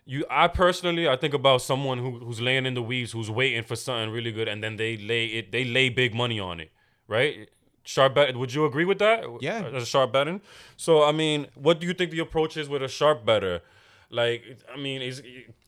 you 0.05 0.27
I 0.31 0.49
personally 0.49 1.09
I 1.09 1.17
think 1.17 1.33
about 1.33 1.63
someone 1.63 1.99
who 1.99 2.19
who's 2.19 2.41
laying 2.41 2.67
in 2.67 2.75
the 2.75 2.83
weeds, 2.83 3.13
who's 3.13 3.31
waiting 3.31 3.63
for 3.63 3.75
something 3.75 4.11
really 4.11 4.31
good, 4.31 4.47
and 4.47 4.63
then 4.63 4.77
they 4.77 4.99
lay 4.99 5.27
it 5.27 5.51
they 5.51 5.65
lay 5.65 5.89
big 5.89 6.15
money 6.15 6.39
on 6.39 6.61
it, 6.61 6.71
right? 7.09 7.49
Sharp 7.85 8.15
bet. 8.15 8.37
Would 8.37 8.53
you 8.53 8.67
agree 8.67 8.85
with 8.85 8.99
that? 8.99 9.25
Yeah, 9.41 9.65
as 9.73 9.83
a 9.83 9.87
sharp 9.87 10.13
betting. 10.13 10.43
So 10.77 11.03
I 11.03 11.13
mean, 11.13 11.47
what 11.55 11.81
do 11.81 11.87
you 11.87 11.95
think 11.95 12.11
the 12.11 12.21
approach 12.21 12.57
is 12.59 12.69
with 12.69 12.83
a 12.83 12.89
sharp 12.89 13.25
better? 13.25 13.63
Like, 14.11 14.59
I 14.73 14.79
mean, 14.79 15.01
is 15.03 15.23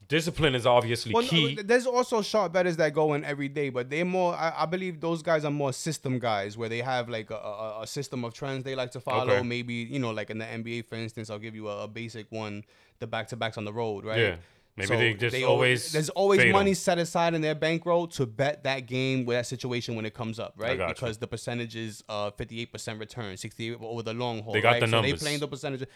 discipline 0.08 0.54
is 0.54 0.66
obviously 0.66 1.12
well, 1.12 1.22
key. 1.22 1.58
There's 1.62 1.86
also 1.86 2.22
sharp 2.22 2.52
betters 2.52 2.76
that 2.76 2.92
go 2.92 3.14
in 3.14 3.24
every 3.24 3.48
day, 3.48 3.70
but 3.70 3.90
they're 3.90 4.04
more. 4.04 4.34
I, 4.34 4.52
I, 4.58 4.66
believe 4.66 5.00
those 5.00 5.22
guys 5.22 5.44
are 5.44 5.50
more 5.50 5.72
system 5.72 6.18
guys, 6.18 6.56
where 6.56 6.68
they 6.68 6.80
have 6.80 7.08
like 7.08 7.30
a, 7.30 7.34
a, 7.34 7.82
a 7.82 7.86
system 7.86 8.24
of 8.24 8.34
trends 8.34 8.64
they 8.64 8.74
like 8.74 8.90
to 8.92 9.00
follow. 9.00 9.34
Okay. 9.34 9.42
Maybe 9.42 9.74
you 9.74 9.98
know, 9.98 10.10
like 10.10 10.30
in 10.30 10.38
the 10.38 10.44
NBA, 10.44 10.86
for 10.86 10.96
instance, 10.96 11.30
I'll 11.30 11.38
give 11.38 11.54
you 11.54 11.68
a, 11.68 11.84
a 11.84 11.88
basic 11.88 12.30
one: 12.30 12.64
the 12.98 13.06
back 13.06 13.28
to 13.28 13.36
backs 13.36 13.58
on 13.58 13.64
the 13.64 13.72
road, 13.72 14.04
right? 14.04 14.18
Yeah. 14.18 14.36
Maybe 14.76 14.88
so 14.88 14.96
they 14.96 15.14
just 15.14 15.32
they 15.32 15.44
always 15.44 15.90
there's 15.90 16.10
always 16.10 16.52
money 16.52 16.72
them. 16.72 16.74
set 16.74 16.98
aside 16.98 17.32
in 17.32 17.40
their 17.40 17.54
bankroll 17.54 18.06
to 18.08 18.26
bet 18.26 18.64
that 18.64 18.80
game 18.80 19.24
with 19.24 19.38
that 19.38 19.46
situation 19.46 19.96
when 19.96 20.04
it 20.04 20.12
comes 20.12 20.38
up, 20.38 20.52
right? 20.58 20.78
Because 20.86 21.16
you. 21.16 21.20
the 21.20 21.26
percentage 21.26 21.74
is 21.76 22.04
uh 22.10 22.30
58% 22.32 23.00
return, 23.00 23.36
68 23.38 23.78
over 23.80 24.02
the 24.02 24.12
long 24.12 24.42
haul. 24.42 24.52
They 24.52 24.60
got 24.60 24.72
right? 24.72 24.80
the 24.80 24.86
numbers. 24.86 25.12
So 25.12 25.16
they 25.16 25.20
playing 25.20 25.40
the 25.40 25.48
percentage. 25.48 25.88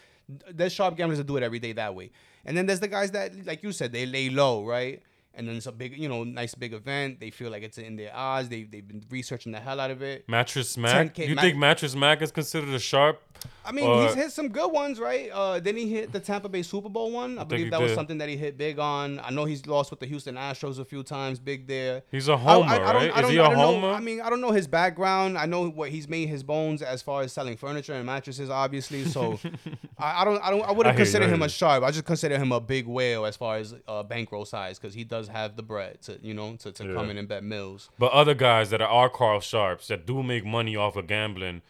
There's 0.50 0.72
sharp 0.72 0.96
gamblers 0.96 1.18
that 1.18 1.26
do 1.26 1.36
it 1.36 1.42
every 1.42 1.58
day 1.58 1.72
that 1.72 1.94
way, 1.94 2.10
and 2.46 2.56
then 2.56 2.64
there's 2.64 2.80
the 2.80 2.88
guys 2.88 3.10
that, 3.10 3.46
like 3.46 3.62
you 3.62 3.72
said, 3.72 3.92
they 3.92 4.06
lay 4.06 4.30
low, 4.30 4.64
right? 4.64 5.02
and 5.34 5.48
then 5.48 5.56
it's 5.56 5.66
a 5.66 5.72
big, 5.72 5.96
you 5.96 6.08
know, 6.08 6.24
nice 6.24 6.54
big 6.54 6.72
event. 6.72 7.20
They 7.20 7.30
feel 7.30 7.50
like 7.50 7.62
it's 7.62 7.78
in 7.78 7.96
their 7.96 8.14
eyes. 8.14 8.48
They 8.48 8.64
they've 8.64 8.86
been 8.86 9.04
researching 9.10 9.52
the 9.52 9.60
hell 9.60 9.80
out 9.80 9.90
of 9.90 10.02
it. 10.02 10.28
Mattress 10.28 10.76
Mac. 10.76 11.16
You 11.18 11.36
think 11.36 11.56
Mattress 11.56 11.94
Mac 11.94 12.20
is 12.22 12.32
considered 12.32 12.70
a 12.70 12.78
sharp? 12.78 13.22
I 13.64 13.72
mean, 13.72 14.02
he's 14.02 14.14
hit 14.14 14.32
some 14.32 14.48
good 14.48 14.72
ones, 14.72 14.98
right? 14.98 15.30
Uh, 15.30 15.60
then 15.60 15.76
he 15.76 15.88
hit 15.88 16.12
the 16.12 16.20
Tampa 16.20 16.48
Bay 16.48 16.62
Super 16.62 16.88
Bowl 16.88 17.12
one. 17.12 17.38
I, 17.38 17.42
I 17.42 17.44
believe 17.44 17.70
that 17.70 17.78
did. 17.78 17.84
was 17.84 17.94
something 17.94 18.18
that 18.18 18.28
he 18.28 18.36
hit 18.36 18.58
big 18.58 18.78
on. 18.78 19.20
I 19.20 19.30
know 19.30 19.44
he's 19.44 19.66
lost 19.66 19.90
with 19.90 20.00
the 20.00 20.06
Houston 20.06 20.34
Astros 20.34 20.78
a 20.78 20.84
few 20.84 21.02
times, 21.02 21.38
big 21.38 21.66
there. 21.66 22.02
He's 22.10 22.28
a 22.28 22.36
homer, 22.36 22.66
I, 22.66 22.76
I, 22.78 22.94
right? 22.94 23.24
Is 23.24 23.30
he 23.30 23.36
a 23.36 23.44
homer? 23.44 23.88
Know, 23.88 23.90
I 23.92 24.00
mean, 24.00 24.20
I 24.20 24.30
don't 24.30 24.40
know 24.40 24.50
his 24.50 24.66
background. 24.66 25.38
I 25.38 25.46
know 25.46 25.68
what 25.68 25.90
he's 25.90 26.08
made 26.08 26.28
his 26.28 26.42
bones 26.42 26.82
as 26.82 27.02
far 27.02 27.22
as 27.22 27.32
selling 27.32 27.56
furniture 27.56 27.92
and 27.92 28.06
mattresses, 28.06 28.50
obviously. 28.50 29.04
So 29.04 29.38
I, 29.98 30.24
don't, 30.24 30.42
I 30.42 30.50
don't, 30.50 30.62
I 30.62 30.72
wouldn't 30.72 30.96
consider 30.96 31.28
him 31.28 31.42
a 31.42 31.48
sharp. 31.48 31.84
I 31.84 31.90
just 31.90 32.06
consider 32.06 32.38
him 32.38 32.52
a 32.52 32.60
big 32.60 32.86
whale 32.86 33.24
as 33.26 33.36
far 33.36 33.56
as 33.56 33.74
uh, 33.86 34.02
bankroll 34.02 34.46
size 34.46 34.78
because 34.78 34.94
he 34.94 35.04
does 35.04 35.28
have 35.28 35.56
the 35.56 35.62
bread 35.62 36.02
to 36.02 36.18
you 36.22 36.34
know 36.34 36.56
to, 36.56 36.72
to 36.72 36.84
yeah. 36.84 36.94
come 36.94 37.10
in 37.10 37.18
and 37.18 37.28
bet 37.28 37.44
mills. 37.44 37.90
But 37.98 38.12
other 38.12 38.34
guys 38.34 38.70
that 38.70 38.80
are 38.80 39.08
Carl 39.08 39.40
Sharps 39.40 39.88
that 39.88 40.06
do 40.06 40.22
make 40.22 40.44
money 40.44 40.76
off 40.76 40.96
of 40.96 41.06
gambling, 41.06 41.62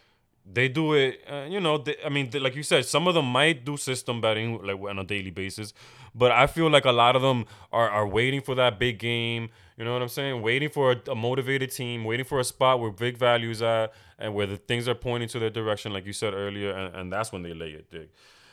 they 0.45 0.69
do 0.69 0.95
it. 0.95 1.21
Uh, 1.31 1.47
you 1.49 1.61
know, 1.61 1.79
they, 1.79 1.97
I 2.05 2.09
mean, 2.09 2.31
they, 2.31 2.39
like 2.39 2.57
you 2.57 2.63
said, 2.63 2.85
some 2.85 3.07
of 3.07 3.15
them 3.15 3.27
might 3.27 3.65
do 3.65 3.77
system 3.77 4.21
betting 4.21 4.63
like 4.63 4.79
on 4.81 4.99
a 4.99 5.05
daily 5.05 5.31
basis, 5.31 5.73
but 6.15 6.33
I 6.33 6.47
feel 6.47 6.71
like 6.71 6.85
a 6.85 6.93
lot 6.93 7.17
of 7.17 7.23
them 7.23 7.47
are 7.73 7.89
are 7.89 8.07
waiting 8.07 8.41
for 8.41 8.55
that 8.57 8.79
big 8.79 8.99
game. 8.99 9.51
You 9.77 9.85
know 9.85 9.93
what 9.93 10.03
I'm 10.03 10.09
saying? 10.09 10.43
Waiting 10.43 10.69
for 10.69 10.93
a, 10.93 11.11
a 11.11 11.15
motivated 11.15 11.71
team, 11.71 12.05
waiting 12.05 12.27
for 12.27 12.39
a 12.39 12.45
spot 12.45 12.81
where 12.81 12.91
big 12.91 13.17
values 13.17 13.63
are 13.63 13.91
and 14.19 14.35
where 14.35 14.47
the 14.47 14.57
things 14.57 14.87
are 14.89 14.95
pointing 14.95 15.29
to 15.31 15.39
their 15.39 15.51
direction, 15.51 15.93
like 15.93 16.05
you 16.05 16.13
said 16.13 16.35
earlier, 16.35 16.73
and, 16.73 16.95
and 16.95 17.13
that's 17.13 17.33
when 17.33 17.43
they 17.43 17.55
lay 17.55 17.71
it, 17.71 17.91
dig. 17.91 18.09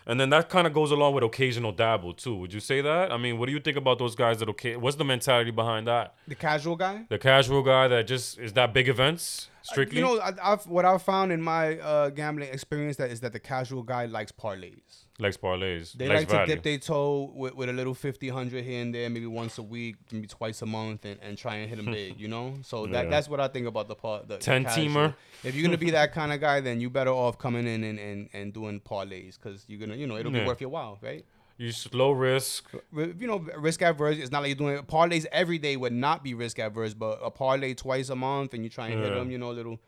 And 0.08 0.18
then 0.20 0.30
that 0.30 0.48
kind 0.48 0.66
of 0.66 0.74
goes 0.74 0.90
along 0.92 1.14
with 1.16 1.24
occasional 1.26 1.74
dabble 1.74 2.14
too. 2.14 2.34
Would 2.38 2.54
you 2.54 2.62
say 2.62 2.80
that? 2.80 3.12
I 3.12 3.18
mean, 3.18 3.38
what 3.38 3.48
do 3.48 3.52
you 3.52 3.60
think 3.60 3.76
about 3.76 4.00
those 4.00 4.16
guys 4.16 4.40
that 4.40 4.48
okay? 4.50 4.78
What's 4.78 4.96
the 4.96 5.04
mentality 5.04 5.52
behind 5.52 5.86
that? 5.88 6.16
The 6.28 6.36
casual 6.36 6.78
guy. 6.78 7.06
The 7.10 7.20
casual 7.20 7.62
guy 7.62 7.90
that 7.90 8.08
just 8.08 8.40
is 8.40 8.54
that 8.54 8.74
big 8.74 8.88
events 8.88 9.50
strictly. 9.64 10.02
Uh, 10.02 10.08
you 10.08 10.16
know, 10.16 10.22
I, 10.22 10.52
have 10.52 10.66
what 10.66 10.86
I've 10.86 11.02
found 11.02 11.34
in 11.34 11.42
my 11.42 11.78
uh, 11.80 12.10
gambling 12.10 12.50
experience 12.50 12.96
that 12.98 13.12
is 13.12 13.20
that 13.20 13.34
the 13.34 13.40
casual 13.40 13.84
guy 13.84 14.06
likes 14.06 14.32
parlays. 14.32 15.07
Likes 15.20 15.36
parlays. 15.36 15.94
They 15.94 16.08
likes 16.08 16.22
like 16.22 16.30
value. 16.30 16.46
to 16.46 16.56
dip 16.56 16.64
their 16.64 16.78
toe 16.78 17.32
with, 17.34 17.56
with 17.56 17.70
a 17.70 17.74
little 17.74 17.96
50, 17.96 18.30
100 18.30 18.64
here 18.64 18.82
and 18.84 18.94
there, 18.94 19.10
maybe 19.10 19.26
once 19.26 19.58
a 19.58 19.64
week, 19.64 19.96
maybe 20.12 20.28
twice 20.28 20.62
a 20.62 20.68
month, 20.68 21.06
and, 21.06 21.20
and 21.24 21.36
try 21.36 21.56
and 21.56 21.68
hit 21.68 21.78
them 21.78 21.88
big. 21.92 22.20
You 22.20 22.28
know, 22.28 22.60
so 22.62 22.86
that 22.88 23.06
yeah. 23.06 23.10
that's 23.10 23.28
what 23.28 23.40
I 23.40 23.48
think 23.48 23.66
about 23.66 23.88
the 23.88 23.96
part. 23.96 24.28
The, 24.28 24.38
Ten 24.38 24.64
the 24.64 24.70
teamer. 24.70 25.16
If 25.44 25.56
you're 25.56 25.66
gonna 25.66 25.78
be 25.78 25.90
that 25.92 26.14
kind 26.14 26.32
of 26.32 26.40
guy, 26.40 26.62
then 26.62 26.80
you 26.80 26.92
better 26.92 27.10
off 27.10 27.40
coming 27.40 27.66
in 27.66 27.84
and, 27.84 27.98
and, 27.98 28.30
and 28.32 28.54
doing 28.54 28.80
parlays 28.80 29.40
because 29.42 29.66
you're 29.68 29.80
gonna, 29.80 29.96
you 29.96 30.06
know, 30.06 30.18
it'll 30.18 30.32
yeah. 30.32 30.42
be 30.42 30.46
worth 30.46 30.62
your 30.62 30.70
while, 30.70 31.00
right? 31.02 31.26
You 31.58 31.72
low 31.94 32.12
risk. 32.12 32.70
You 32.96 33.16
know, 33.28 33.40
risk 33.58 33.82
adverse. 33.82 34.18
It's 34.20 34.32
not 34.32 34.44
like 34.44 34.50
you're 34.50 34.56
doing 34.56 34.78
parlays 34.84 35.26
every 35.32 35.58
day 35.58 35.76
would 35.76 35.94
not 35.94 36.24
be 36.24 36.36
risk 36.36 36.60
adverse, 36.60 36.94
but 36.94 37.20
a 37.24 37.32
parlay 37.32 37.74
twice 37.74 38.10
a 38.10 38.16
month 38.16 38.54
and 38.54 38.64
you 38.64 38.70
try 38.70 38.90
and 38.90 39.00
yeah. 39.00 39.08
hit 39.08 39.16
them, 39.16 39.32
you 39.32 39.40
know, 39.40 39.50
a 39.50 39.54
little 39.54 39.80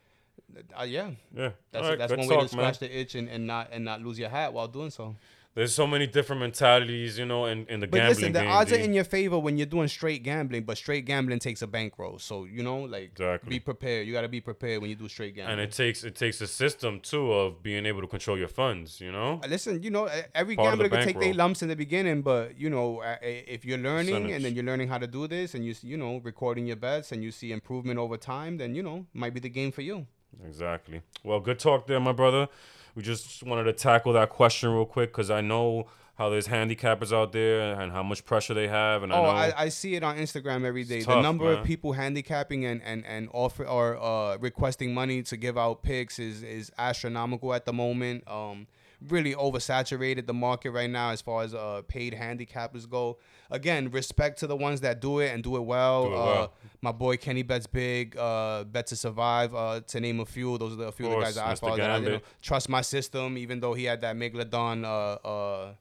uh, 0.79 0.83
yeah, 0.83 1.11
yeah. 1.35 1.51
That's 1.71 1.87
right, 1.87 1.97
that's 1.97 2.11
one 2.11 2.27
talk, 2.27 2.37
way 2.37 2.43
to 2.43 2.49
scratch 2.49 2.81
man. 2.81 2.89
the 2.89 2.99
itch 2.99 3.15
and, 3.15 3.29
and 3.29 3.47
not 3.47 3.69
and 3.71 3.85
not 3.85 4.01
lose 4.01 4.19
your 4.19 4.29
hat 4.29 4.53
while 4.53 4.67
doing 4.67 4.89
so. 4.89 5.15
There's 5.55 5.73
so 5.73 5.87
many 5.87 6.05
different 6.05 6.41
mentalities, 6.41 7.17
you 7.17 7.25
know, 7.25 7.45
in, 7.45 7.65
in 7.65 7.79
the 7.79 7.87
but 7.87 7.97
gambling 7.97 8.15
listen, 8.15 8.33
the 8.33 8.41
game, 8.41 8.51
odds 8.51 8.71
are 8.71 8.77
in 8.77 8.93
your 8.93 9.03
favor 9.03 9.39
when 9.39 9.57
you're 9.57 9.65
doing 9.65 9.87
straight 9.87 10.21
gambling, 10.23 10.63
but 10.63 10.77
straight 10.77 11.05
gambling 11.05 11.39
takes 11.39 11.63
a 11.63 11.67
bankroll. 11.67 12.19
So 12.19 12.45
you 12.45 12.61
know, 12.61 12.81
like, 12.81 13.11
exactly. 13.11 13.49
be 13.49 13.59
prepared. 13.59 14.07
You 14.07 14.13
got 14.13 14.21
to 14.21 14.29
be 14.29 14.41
prepared 14.41 14.79
when 14.79 14.91
you 14.91 14.95
do 14.95 15.09
straight 15.09 15.35
gambling. 15.35 15.59
And 15.59 15.61
it 15.61 15.73
takes 15.73 16.03
it 16.03 16.15
takes 16.15 16.39
a 16.39 16.47
system 16.47 16.99
too 16.99 17.33
of 17.33 17.63
being 17.63 17.87
able 17.87 17.99
to 18.01 18.07
control 18.07 18.37
your 18.37 18.47
funds. 18.47 19.01
You 19.01 19.11
know. 19.11 19.41
Uh, 19.43 19.47
listen, 19.47 19.81
you 19.81 19.89
know, 19.89 20.07
every 20.35 20.55
Part 20.55 20.69
gambler 20.69 20.87
can 20.87 21.03
take 21.03 21.19
their 21.19 21.33
lumps 21.33 21.63
in 21.63 21.67
the 21.67 21.75
beginning, 21.75 22.21
but 22.21 22.57
you 22.57 22.69
know, 22.69 23.01
if 23.21 23.65
you're 23.65 23.79
learning 23.79 24.13
Percentage. 24.13 24.35
and 24.35 24.45
then 24.45 24.55
you're 24.55 24.65
learning 24.65 24.87
how 24.87 24.99
to 24.99 25.07
do 25.07 25.27
this, 25.27 25.55
and 25.55 25.65
you 25.65 25.73
you 25.81 25.97
know, 25.97 26.21
recording 26.23 26.67
your 26.67 26.77
bets, 26.77 27.11
and 27.11 27.23
you 27.23 27.31
see 27.31 27.51
improvement 27.51 27.99
over 27.99 28.17
time, 28.17 28.57
then 28.57 28.75
you 28.75 28.83
know, 28.83 29.07
might 29.13 29.33
be 29.33 29.39
the 29.39 29.49
game 29.49 29.71
for 29.71 29.81
you. 29.81 30.05
Exactly. 30.45 31.01
Well, 31.23 31.39
good 31.39 31.59
talk 31.59 31.87
there, 31.87 31.99
my 31.99 32.11
brother. 32.11 32.47
We 32.95 33.03
just 33.03 33.43
wanted 33.43 33.65
to 33.65 33.73
tackle 33.73 34.13
that 34.13 34.29
question 34.29 34.69
real 34.69 34.85
quick 34.85 35.11
because 35.11 35.29
I 35.29 35.41
know 35.41 35.87
how 36.19 36.29
there's 36.29 36.49
handicappers 36.49 37.13
out 37.13 37.31
there 37.31 37.79
and 37.79 37.93
how 37.93 38.03
much 38.03 38.25
pressure 38.25 38.53
they 38.53 38.67
have. 38.67 39.03
And 39.03 39.13
oh, 39.13 39.23
I, 39.23 39.47
I, 39.47 39.53
I, 39.57 39.69
see 39.69 39.95
it 39.95 40.03
on 40.03 40.17
Instagram 40.17 40.65
every 40.65 40.83
day. 40.83 41.01
the 41.01 41.21
number 41.21 41.45
man. 41.45 41.59
of 41.59 41.65
people 41.65 41.93
handicapping 41.93 42.65
and 42.65 42.81
and 42.83 43.05
and 43.05 43.29
offer 43.31 43.65
or 43.65 43.97
uh, 43.97 44.37
requesting 44.37 44.93
money 44.93 45.23
to 45.23 45.37
give 45.37 45.57
out 45.57 45.81
picks 45.81 46.19
is 46.19 46.43
is 46.43 46.71
astronomical 46.77 47.53
at 47.53 47.65
the 47.65 47.71
moment. 47.71 48.27
Um, 48.27 48.67
really 49.07 49.33
oversaturated 49.33 50.27
the 50.27 50.33
market 50.33 50.71
right 50.71 50.89
now 50.89 51.11
as 51.11 51.21
far 51.21 51.43
as 51.43 51.53
uh, 51.53 51.81
paid 51.87 52.13
handicappers 52.13 52.89
go. 52.89 53.17
Again, 53.49 53.89
respect 53.91 54.39
to 54.39 54.47
the 54.47 54.55
ones 54.55 54.81
that 54.81 55.01
do 55.01 55.19
it 55.19 55.33
and 55.33 55.43
do 55.43 55.55
it 55.55 55.61
well. 55.61 56.05
Do 56.05 56.13
it 56.13 56.17
uh, 56.17 56.25
well. 56.25 56.53
My 56.81 56.91
boy 56.91 57.17
Kenny 57.17 57.43
bets 57.43 57.67
Big, 57.67 58.17
uh, 58.17 58.63
Bet 58.65 58.87
to 58.87 58.95
Survive, 58.95 59.55
uh, 59.55 59.81
to 59.87 59.99
name 59.99 60.19
a 60.19 60.25
few. 60.25 60.57
Those 60.57 60.73
are 60.73 60.77
the, 60.77 60.87
a 60.87 60.91
few 60.91 61.07
of 61.07 61.13
the 61.13 61.21
guys 61.21 61.35
that 61.35 61.47
I 61.47 61.55
follow. 61.55 61.77
That 61.77 61.89
I, 61.89 61.97
you 61.97 62.09
know, 62.09 62.19
trust 62.41 62.69
my 62.69 62.81
system, 62.81 63.37
even 63.37 63.59
though 63.59 63.73
he 63.73 63.85
had 63.85 64.01
that 64.01 64.15
Megalodon 64.15 64.83
uh, 64.85 65.27
uh, 65.27 65.73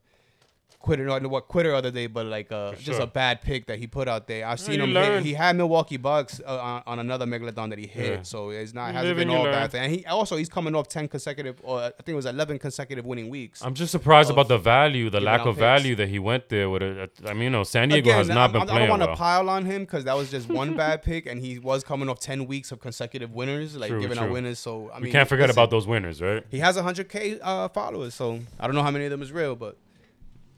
quitter, 0.88 1.20
no, 1.20 1.28
what 1.28 1.48
quitter 1.48 1.74
other 1.74 1.90
day, 1.90 2.06
but 2.06 2.26
like 2.26 2.50
uh, 2.50 2.72
just 2.74 3.00
a 3.00 3.06
bad 3.06 3.42
pick 3.42 3.66
that 3.66 3.78
he 3.78 3.86
put 3.86 4.08
out 4.08 4.26
there. 4.26 4.46
I've 4.46 4.60
seen 4.60 4.76
you 4.80 4.84
him. 4.84 4.94
Hit, 4.94 5.22
he 5.24 5.34
had 5.34 5.54
Milwaukee 5.56 5.96
Bucks 5.98 6.40
uh, 6.46 6.58
on, 6.58 6.82
on 6.86 6.98
another 6.98 7.26
Megalodon 7.26 7.68
that 7.70 7.78
he 7.78 7.86
hit, 7.86 8.12
Yeah. 8.12 8.22
so 8.22 8.50
it's 8.50 8.72
not 8.74 8.88
You 8.88 8.92
hasn't 8.94 9.16
live 9.16 9.26
been 9.26 9.36
all 9.36 9.42
learn. 9.44 9.52
bad. 9.52 9.70
Thing. 9.72 9.82
And 9.84 9.92
he 9.94 10.06
also 10.06 10.36
he's 10.36 10.48
coming 10.48 10.74
off 10.74 10.88
ten 10.88 11.06
consecutive, 11.08 11.60
or 11.62 11.80
I 11.80 11.90
think 11.90 12.08
it 12.08 12.14
was 12.14 12.26
eleven 12.26 12.58
consecutive 12.58 13.04
winning 13.06 13.28
weeks. 13.28 13.62
I'm 13.62 13.74
just 13.74 13.92
surprised 13.92 14.30
about 14.30 14.48
the 14.48 14.58
value, 14.58 15.10
the 15.10 15.20
lack 15.20 15.40
of 15.40 15.54
picks. 15.56 15.58
value 15.58 15.94
that 15.96 16.08
he 16.08 16.18
went 16.18 16.48
there 16.48 16.68
with 16.70 16.82
it. 16.82 17.12
I 17.26 17.32
mean, 17.34 17.42
you 17.44 17.50
know, 17.50 17.64
San 17.64 17.88
Diego 17.90 18.12
has 18.12 18.28
not 18.28 18.38
I'm- 18.38 18.52
been 18.52 18.60
I'm- 18.62 18.70
I 18.76 18.78
don't 18.80 18.88
want 18.88 19.02
to 19.02 19.06
well. 19.08 19.16
pile 19.16 19.48
on 19.50 19.64
him 19.66 19.82
because 19.82 20.04
that 20.04 20.16
was 20.16 20.30
just 20.30 20.48
one 20.48 20.76
bad 20.84 21.02
pick, 21.02 21.26
and 21.26 21.40
he 21.40 21.58
was 21.58 21.84
coming 21.84 22.08
off 22.08 22.20
ten 22.20 22.46
weeks 22.46 22.72
of 22.72 22.80
consecutive 22.80 23.32
winners, 23.32 23.76
like 23.76 23.90
True, 23.90 24.00
giving 24.00 24.16
true. 24.16 24.26
out 24.26 24.32
winners. 24.32 24.58
So 24.58 24.90
I 24.92 24.96
mean, 24.96 25.04
we 25.04 25.10
can't 25.12 25.28
forget 25.28 25.48
listen, 25.48 25.58
about 25.60 25.70
those 25.70 25.86
winners, 25.86 26.22
right? 26.22 26.44
He 26.50 26.58
has 26.60 26.76
100k 26.76 27.40
uh, 27.42 27.68
followers, 27.68 28.14
so 28.14 28.40
I 28.58 28.66
don't 28.66 28.74
know 28.74 28.82
how 28.82 28.90
many 28.90 29.04
of 29.04 29.10
them 29.10 29.22
is 29.22 29.32
real, 29.32 29.54
but 29.56 29.76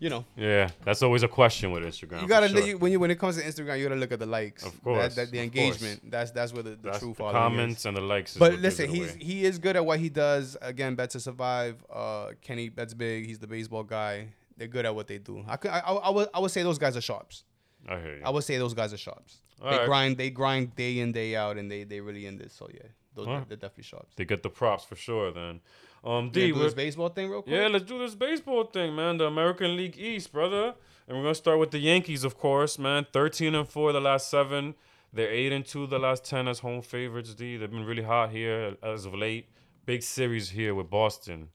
you 0.01 0.09
know. 0.09 0.25
Yeah, 0.37 0.71
that's 0.83 1.03
always 1.03 1.23
a 1.23 1.29
question 1.29 1.71
with 1.71 1.85
Instagram. 1.85 2.23
You 2.23 2.29
gotta 2.29 2.49
sure. 2.49 2.67
you, 2.67 2.79
when 2.79 2.91
you 2.91 2.99
when 2.99 3.11
it 3.11 3.19
comes 3.21 3.37
to 3.37 3.45
Instagram, 3.45 3.79
you 3.79 3.85
gotta 3.85 4.01
look 4.01 4.11
at 4.11 4.19
the 4.19 4.27
likes. 4.27 4.65
Of 4.65 4.83
course, 4.83 5.15
that, 5.15 5.27
that, 5.27 5.31
the 5.31 5.39
of 5.39 5.45
engagement. 5.45 6.11
That's 6.11 6.31
that's 6.33 6.53
where 6.53 6.63
the, 6.63 6.71
the 6.71 6.77
That's 6.91 6.99
true 6.99 7.15
the 7.17 7.31
comments 7.31 7.81
is. 7.81 7.87
and 7.87 7.97
the 7.97 8.01
likes. 8.01 8.37
But 8.37 8.55
listen, 8.55 8.89
he's 8.89 9.11
away. 9.11 9.19
he 9.23 9.45
is 9.45 9.59
good 9.59 9.77
at 9.77 9.85
what 9.85 10.01
he 10.01 10.09
does. 10.09 10.57
Again, 10.63 10.95
bet 10.97 11.11
to 11.11 11.21
survive. 11.21 11.85
Uh, 11.93 12.31
Kenny 12.41 12.71
bets 12.71 12.95
big. 12.95 13.27
He's 13.27 13.39
the 13.39 13.47
baseball 13.47 13.85
guy. 13.85 14.29
They're 14.57 14.69
good 14.69 14.87
at 14.87 14.95
what 14.95 15.07
they 15.07 15.19
do. 15.19 15.45
I 15.47 15.57
could, 15.57 15.71
I, 15.71 15.79
I, 15.79 15.93
I 15.93 16.11
would 16.11 16.29
I 16.35 16.39
would 16.41 16.51
say 16.51 16.63
those 16.63 16.79
guys 16.79 16.97
are 16.97 17.01
sharps. 17.01 17.45
I 17.89 17.99
hear 18.01 18.17
you. 18.17 18.23
I 18.25 18.31
would 18.31 18.45
say 18.45 18.59
those 18.59 18.75
guys 18.75 18.93
are 18.93 18.99
sharps. 18.99 19.39
they 19.59 19.67
Alright. 19.67 19.87
grind 19.87 20.17
they 20.17 20.31
grind 20.31 20.75
day 20.77 20.99
in 20.99 21.13
day 21.13 21.37
out, 21.37 21.59
and 21.59 21.71
they 21.71 21.85
they 21.85 22.01
really 22.01 22.27
in 22.27 22.39
this. 22.39 22.55
So 22.55 22.69
yeah, 22.73 22.89
those 23.15 23.27
they're 23.27 23.57
definitely 23.57 23.85
sharps. 23.85 24.15
They 24.17 24.25
get 24.25 24.43
the 24.43 24.51
props 24.51 24.85
for 24.85 24.97
sure. 24.97 25.31
Then, 25.31 25.61
um, 26.05 26.31
D, 26.31 26.53
do 26.53 26.59
this 26.59 26.75
baseball 26.75 27.09
thing 27.11 27.31
real 27.31 27.43
quick. 27.43 27.55
Yeah, 27.55 27.69
let's 27.69 27.85
do 27.85 27.99
this 27.99 28.15
baseball 28.15 28.65
thing, 28.65 28.95
man. 28.95 29.19
The 29.19 29.27
American 29.27 29.77
League 29.77 29.99
East, 29.99 30.33
brother. 30.33 30.75
And 31.07 31.19
we're 31.19 31.25
gonna 31.25 31.35
start 31.35 31.59
with 31.59 31.73
the 31.73 31.79
Yankees, 31.79 32.23
of 32.23 32.39
course, 32.39 32.79
man. 32.79 33.07
Thirteen 33.13 33.55
and 33.55 33.69
four 33.69 33.93
the 33.93 34.01
last 34.01 34.31
seven. 34.31 34.75
They're 35.13 35.31
eight 35.31 35.53
and 35.53 35.67
two 35.67 35.87
the 35.87 35.99
last 35.99 36.25
ten 36.25 36.47
as 36.47 36.61
home 36.61 36.83
favorites. 36.83 37.35
D. 37.35 37.57
They've 37.57 37.71
been 37.71 37.85
really 37.85 38.05
hot 38.05 38.31
here 38.31 38.77
as 38.83 39.07
of 39.07 39.15
late. 39.15 39.49
Big 39.85 40.03
series 40.03 40.51
here 40.51 40.75
with 40.75 40.89
Boston. 40.89 41.49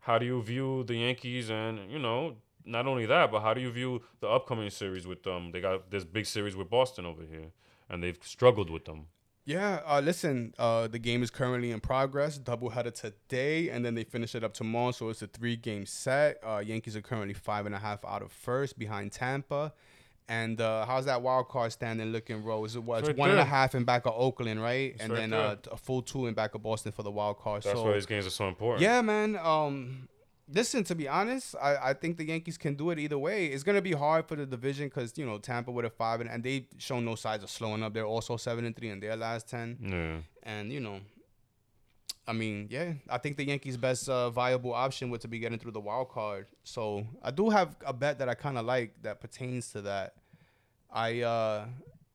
How 0.00 0.18
do 0.18 0.26
you 0.26 0.42
view 0.42 0.82
the 0.84 0.96
Yankees? 0.96 1.48
And 1.48 1.90
you 1.90 1.98
know, 1.98 2.36
not 2.64 2.86
only 2.86 3.06
that, 3.06 3.30
but 3.30 3.40
how 3.40 3.54
do 3.54 3.60
you 3.60 3.70
view 3.70 4.02
the 4.20 4.28
upcoming 4.28 4.70
series 4.70 5.06
with 5.06 5.22
them? 5.22 5.52
They 5.52 5.60
got 5.60 5.90
this 5.90 6.04
big 6.04 6.26
series 6.26 6.56
with 6.56 6.68
Boston 6.68 7.06
over 7.06 7.22
here, 7.22 7.52
and 7.88 8.02
they've 8.02 8.18
struggled 8.22 8.68
with 8.68 8.84
them. 8.84 9.06
Yeah, 9.48 9.80
uh, 9.86 10.00
listen, 10.00 10.52
uh, 10.58 10.88
the 10.88 10.98
game 10.98 11.22
is 11.22 11.30
currently 11.30 11.70
in 11.70 11.80
progress. 11.80 12.38
Doubleheader 12.38 12.92
today, 12.92 13.70
and 13.70 13.82
then 13.82 13.94
they 13.94 14.04
finish 14.04 14.34
it 14.34 14.44
up 14.44 14.52
tomorrow. 14.52 14.90
So 14.90 15.08
it's 15.08 15.22
a 15.22 15.26
three-game 15.26 15.86
set. 15.86 16.38
Uh, 16.46 16.58
Yankees 16.58 16.96
are 16.96 17.00
currently 17.00 17.32
five 17.32 17.64
and 17.64 17.74
a 17.74 17.78
half 17.78 18.04
out 18.04 18.20
of 18.20 18.30
first, 18.30 18.78
behind 18.78 19.10
Tampa. 19.10 19.72
And 20.28 20.60
uh, 20.60 20.84
how's 20.84 21.06
that 21.06 21.22
wild 21.22 21.48
card 21.48 21.72
standing 21.72 22.12
looking, 22.12 22.44
Ro? 22.44 22.62
Is 22.66 22.76
it 22.76 22.82
what? 22.82 22.98
It's 22.98 23.08
Right 23.08 23.16
one 23.16 23.30
and 23.30 23.40
a 23.40 23.44
half 23.44 23.74
in 23.74 23.84
back 23.84 24.04
of 24.04 24.12
Oakland, 24.14 24.60
right? 24.60 24.94
and 25.00 25.10
right 25.10 25.18
then 25.18 25.32
uh, 25.32 25.56
a 25.72 25.78
full 25.78 26.02
two 26.02 26.26
in 26.26 26.34
back 26.34 26.54
of 26.54 26.62
Boston 26.62 26.92
for 26.92 27.02
the 27.02 27.10
wild 27.10 27.38
card. 27.38 27.62
That's 27.62 27.74
so 27.74 27.84
why 27.86 27.94
these 27.94 28.04
games 28.04 28.26
are 28.26 28.30
so 28.30 28.48
important. 28.48 28.82
yeah, 28.82 29.00
man. 29.00 29.34
Um, 29.42 30.08
listen, 30.52 30.84
to 30.84 30.94
be 30.94 31.08
honest, 31.08 31.54
I, 31.60 31.90
I 31.90 31.92
think 31.94 32.16
the 32.16 32.24
Yankees 32.26 32.56
can 32.58 32.74
do 32.74 32.90
it 32.90 32.98
either 32.98 33.18
way. 33.18 33.46
It's 33.46 33.62
gonna 33.62 33.82
be 33.82 33.92
hard 33.92 34.26
for 34.28 34.36
the 34.36 34.46
division 34.46 34.86
because 34.88 35.16
you 35.18 35.26
know 35.26 35.38
Tampa 35.38 35.70
with 35.70 35.84
a 35.84 35.90
five 35.90 36.20
and, 36.20 36.30
and 36.30 36.42
they've 36.42 36.66
shown 36.78 37.04
no 37.04 37.14
signs 37.14 37.42
of 37.42 37.50
slowing 37.50 37.82
up. 37.82 37.94
They're 37.94 38.06
also 38.06 38.36
seven 38.36 38.64
and 38.64 38.74
three 38.76 38.88
in 38.90 39.00
their 39.00 39.16
last 39.16 39.48
ten. 39.48 39.78
Yeah. 39.80 40.18
And 40.42 40.72
you 40.72 40.80
know, 40.80 41.00
I 42.26 42.32
mean, 42.32 42.68
yeah, 42.70 42.92
I 43.08 43.18
think 43.18 43.36
the 43.36 43.44
Yankees' 43.46 43.76
best 43.76 44.08
uh, 44.08 44.28
viable 44.30 44.74
option 44.74 45.10
would 45.10 45.20
to 45.22 45.28
be 45.28 45.38
getting 45.38 45.58
through 45.58 45.72
the 45.72 45.80
wild 45.80 46.10
card. 46.10 46.46
So 46.64 47.06
I 47.22 47.30
do 47.30 47.48
have 47.50 47.76
a 47.86 47.92
bet 47.92 48.18
that 48.18 48.28
I 48.28 48.34
kind 48.34 48.58
of 48.58 48.66
like 48.66 48.94
that 49.02 49.20
pertains 49.20 49.70
to 49.72 49.82
that. 49.82 50.14
I 50.90 51.20
uh, 51.22 51.66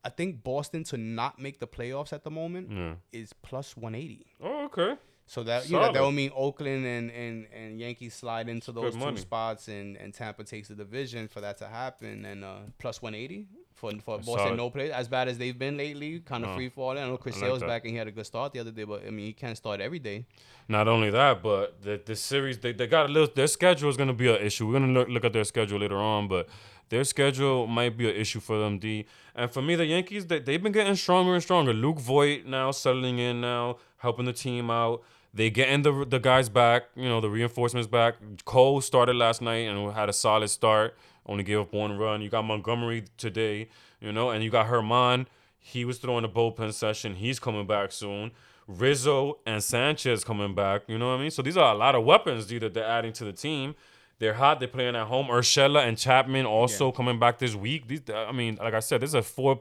I 0.04 0.08
think 0.10 0.42
Boston 0.44 0.84
to 0.84 0.96
not 0.96 1.38
make 1.38 1.58
the 1.60 1.66
playoffs 1.66 2.12
at 2.12 2.24
the 2.24 2.30
moment 2.30 2.70
Yeah. 2.70 2.94
is 3.12 3.32
plus 3.32 3.76
one 3.76 3.94
eighty. 3.94 4.26
Oh, 4.40 4.64
okay. 4.66 4.96
So 5.26 5.42
that 5.44 5.68
you 5.70 5.76
know 5.76 5.90
that 5.92 6.02
would 6.02 6.12
mean 6.12 6.30
Oakland 6.36 6.84
and, 6.84 7.10
and, 7.10 7.46
and 7.54 7.80
Yankees 7.80 8.12
slide 8.14 8.48
into 8.48 8.72
Good 8.72 8.82
those 8.84 8.92
two 8.92 8.98
money. 9.00 9.16
spots 9.16 9.68
and, 9.68 9.96
and 9.96 10.12
Tampa 10.12 10.44
takes 10.44 10.68
the 10.68 10.74
division 10.74 11.28
for 11.28 11.40
that 11.40 11.56
to 11.58 11.66
happen 11.66 12.24
and 12.26 12.44
uh, 12.44 12.56
plus 12.78 13.00
one 13.00 13.14
eighty 13.14 13.46
for 13.72 13.90
for 14.04 14.18
That's 14.18 14.26
Boston 14.26 14.46
solid. 14.48 14.56
no 14.58 14.68
play 14.70 14.92
as 14.92 15.08
bad 15.08 15.28
as 15.28 15.38
they've 15.38 15.58
been 15.58 15.76
lately, 15.78 16.20
kind 16.20 16.44
of 16.44 16.50
No. 16.50 16.56
free 16.56 16.68
falling. 16.68 17.02
I 17.02 17.06
know 17.08 17.16
Chris 17.16 17.36
I 17.38 17.40
Sale's 17.40 17.60
that. 17.60 17.66
back 17.68 17.82
and 17.84 17.92
he 17.92 17.96
had 17.96 18.06
a 18.06 18.12
good 18.12 18.26
start 18.26 18.52
the 18.52 18.60
other 18.60 18.70
day, 18.70 18.84
but 18.84 19.06
I 19.06 19.10
mean 19.10 19.24
he 19.26 19.32
can't 19.32 19.56
start 19.56 19.80
every 19.80 19.98
day. 19.98 20.26
Not 20.68 20.88
only 20.88 21.10
that, 21.10 21.42
but 21.42 21.80
the 21.82 22.00
the 22.04 22.16
series 22.16 22.58
they, 22.58 22.72
they 22.72 22.86
got 22.86 23.08
a 23.08 23.12
little 23.12 23.34
their 23.34 23.46
schedule 23.46 23.88
is 23.88 23.96
gonna 23.96 24.12
be 24.12 24.28
an 24.28 24.42
issue. 24.42 24.66
We're 24.66 24.74
gonna 24.78 24.92
look, 24.92 25.08
look 25.08 25.24
at 25.24 25.32
their 25.32 25.44
schedule 25.44 25.78
later 25.80 25.96
on, 25.96 26.28
but 26.28 26.48
their 26.90 27.02
schedule 27.04 27.66
might 27.66 27.96
be 27.96 28.10
an 28.10 28.14
issue 28.16 28.40
for 28.40 28.58
them. 28.58 28.78
D 28.78 29.06
and 29.34 29.50
for 29.50 29.62
me, 29.62 29.74
the 29.74 29.86
Yankees 29.86 30.26
they 30.26 30.38
they've 30.38 30.62
been 30.62 30.72
getting 30.72 30.96
stronger 30.96 31.32
and 31.32 31.42
stronger. 31.42 31.72
Luke 31.72 31.98
Voit 31.98 32.44
now 32.44 32.70
settling 32.72 33.18
in 33.18 33.40
now, 33.40 33.78
helping 33.96 34.26
the 34.26 34.34
team 34.34 34.70
out. 34.70 35.02
They 35.34 35.50
getting 35.50 35.82
the 35.82 36.06
the 36.08 36.20
guys 36.20 36.48
back, 36.48 36.84
you 36.94 37.08
know, 37.08 37.20
the 37.20 37.28
reinforcements 37.28 37.88
back. 37.88 38.14
Cole 38.44 38.80
started 38.80 39.16
last 39.16 39.42
night 39.42 39.68
and 39.68 39.92
had 39.92 40.08
a 40.08 40.12
solid 40.12 40.48
start. 40.48 40.96
Only 41.26 41.42
gave 41.42 41.58
up 41.58 41.72
one 41.72 41.98
run. 41.98 42.22
You 42.22 42.28
got 42.28 42.42
Montgomery 42.42 43.04
today, 43.16 43.68
you 44.00 44.12
know, 44.12 44.30
and 44.30 44.44
you 44.44 44.50
got 44.50 44.68
Germán. 44.68 45.26
He 45.58 45.84
was 45.84 45.98
throwing 45.98 46.24
a 46.24 46.28
bullpen 46.28 46.72
session. 46.72 47.16
He's 47.16 47.40
coming 47.40 47.66
back 47.66 47.90
soon. 47.90 48.30
Rizzo 48.68 49.38
and 49.44 49.62
Sanchez 49.62 50.22
coming 50.22 50.54
back. 50.54 50.82
You 50.86 50.98
know 50.98 51.08
what 51.08 51.18
I 51.18 51.22
mean? 51.22 51.30
So 51.30 51.42
these 51.42 51.56
are 51.56 51.74
a 51.74 51.76
lot 51.76 51.94
of 51.94 52.04
weapons 52.04 52.46
that 52.46 52.74
they're 52.74 52.84
adding 52.84 53.12
to 53.14 53.24
the 53.24 53.32
team. 53.32 53.74
They're 54.18 54.34
hot. 54.34 54.58
They're 54.60 54.68
playing 54.68 54.96
at 54.96 55.06
home. 55.06 55.26
Urshela 55.26 55.86
and 55.86 55.98
Chapman 55.98 56.46
also 56.46 56.92
coming 56.92 57.18
back 57.18 57.38
this 57.38 57.54
week. 57.54 57.88
These, 57.88 58.02
I 58.14 58.32
mean, 58.32 58.56
like 58.62 58.74
I 58.74 58.80
said, 58.80 59.00
these 59.00 59.14
are 59.14 59.22
four, 59.22 59.60